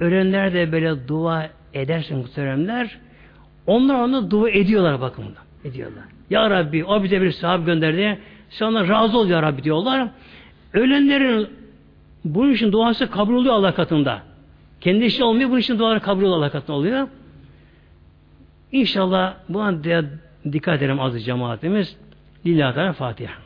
ölenler 0.00 0.54
de 0.54 0.72
böyle 0.72 1.08
dua 1.08 1.48
edersin 1.74 2.18
muhteremler. 2.18 2.98
Onlar 3.66 3.94
onu 3.94 4.30
dua 4.30 4.50
ediyorlar 4.50 5.00
bakın 5.00 5.24
ediyorlar. 5.64 6.04
Ya 6.30 6.50
Rabbi 6.50 6.84
o 6.84 7.02
bize 7.02 7.22
bir 7.22 7.30
sahip 7.30 7.66
gönderdi. 7.66 8.18
Sen 8.50 8.66
ona 8.66 8.88
razı 8.88 9.18
ol 9.18 9.28
ya 9.28 9.42
Rabbi 9.42 9.64
diyorlar. 9.64 10.08
Ölenlerin 10.72 11.48
bunun 12.24 12.52
için 12.52 12.72
duası 12.72 13.10
kabul 13.10 13.34
oluyor 13.34 13.54
Allah 13.54 13.74
katında. 13.74 14.22
Kendi 14.84 15.04
için 15.04 15.22
olmuyor, 15.22 15.50
bunun 15.50 15.60
için 15.60 15.78
duaları 15.78 16.00
kabul 16.00 16.24
Allah 16.24 16.62
oluyor. 16.68 17.08
İnşallah 18.72 19.34
bu 19.48 19.62
an 19.62 19.84
dikkat 20.52 20.76
edelim 20.78 21.00
azı 21.00 21.20
cemaatimiz. 21.20 21.96
Lillahi 22.46 22.74
Teala 22.74 22.92
Fatiha. 22.92 23.43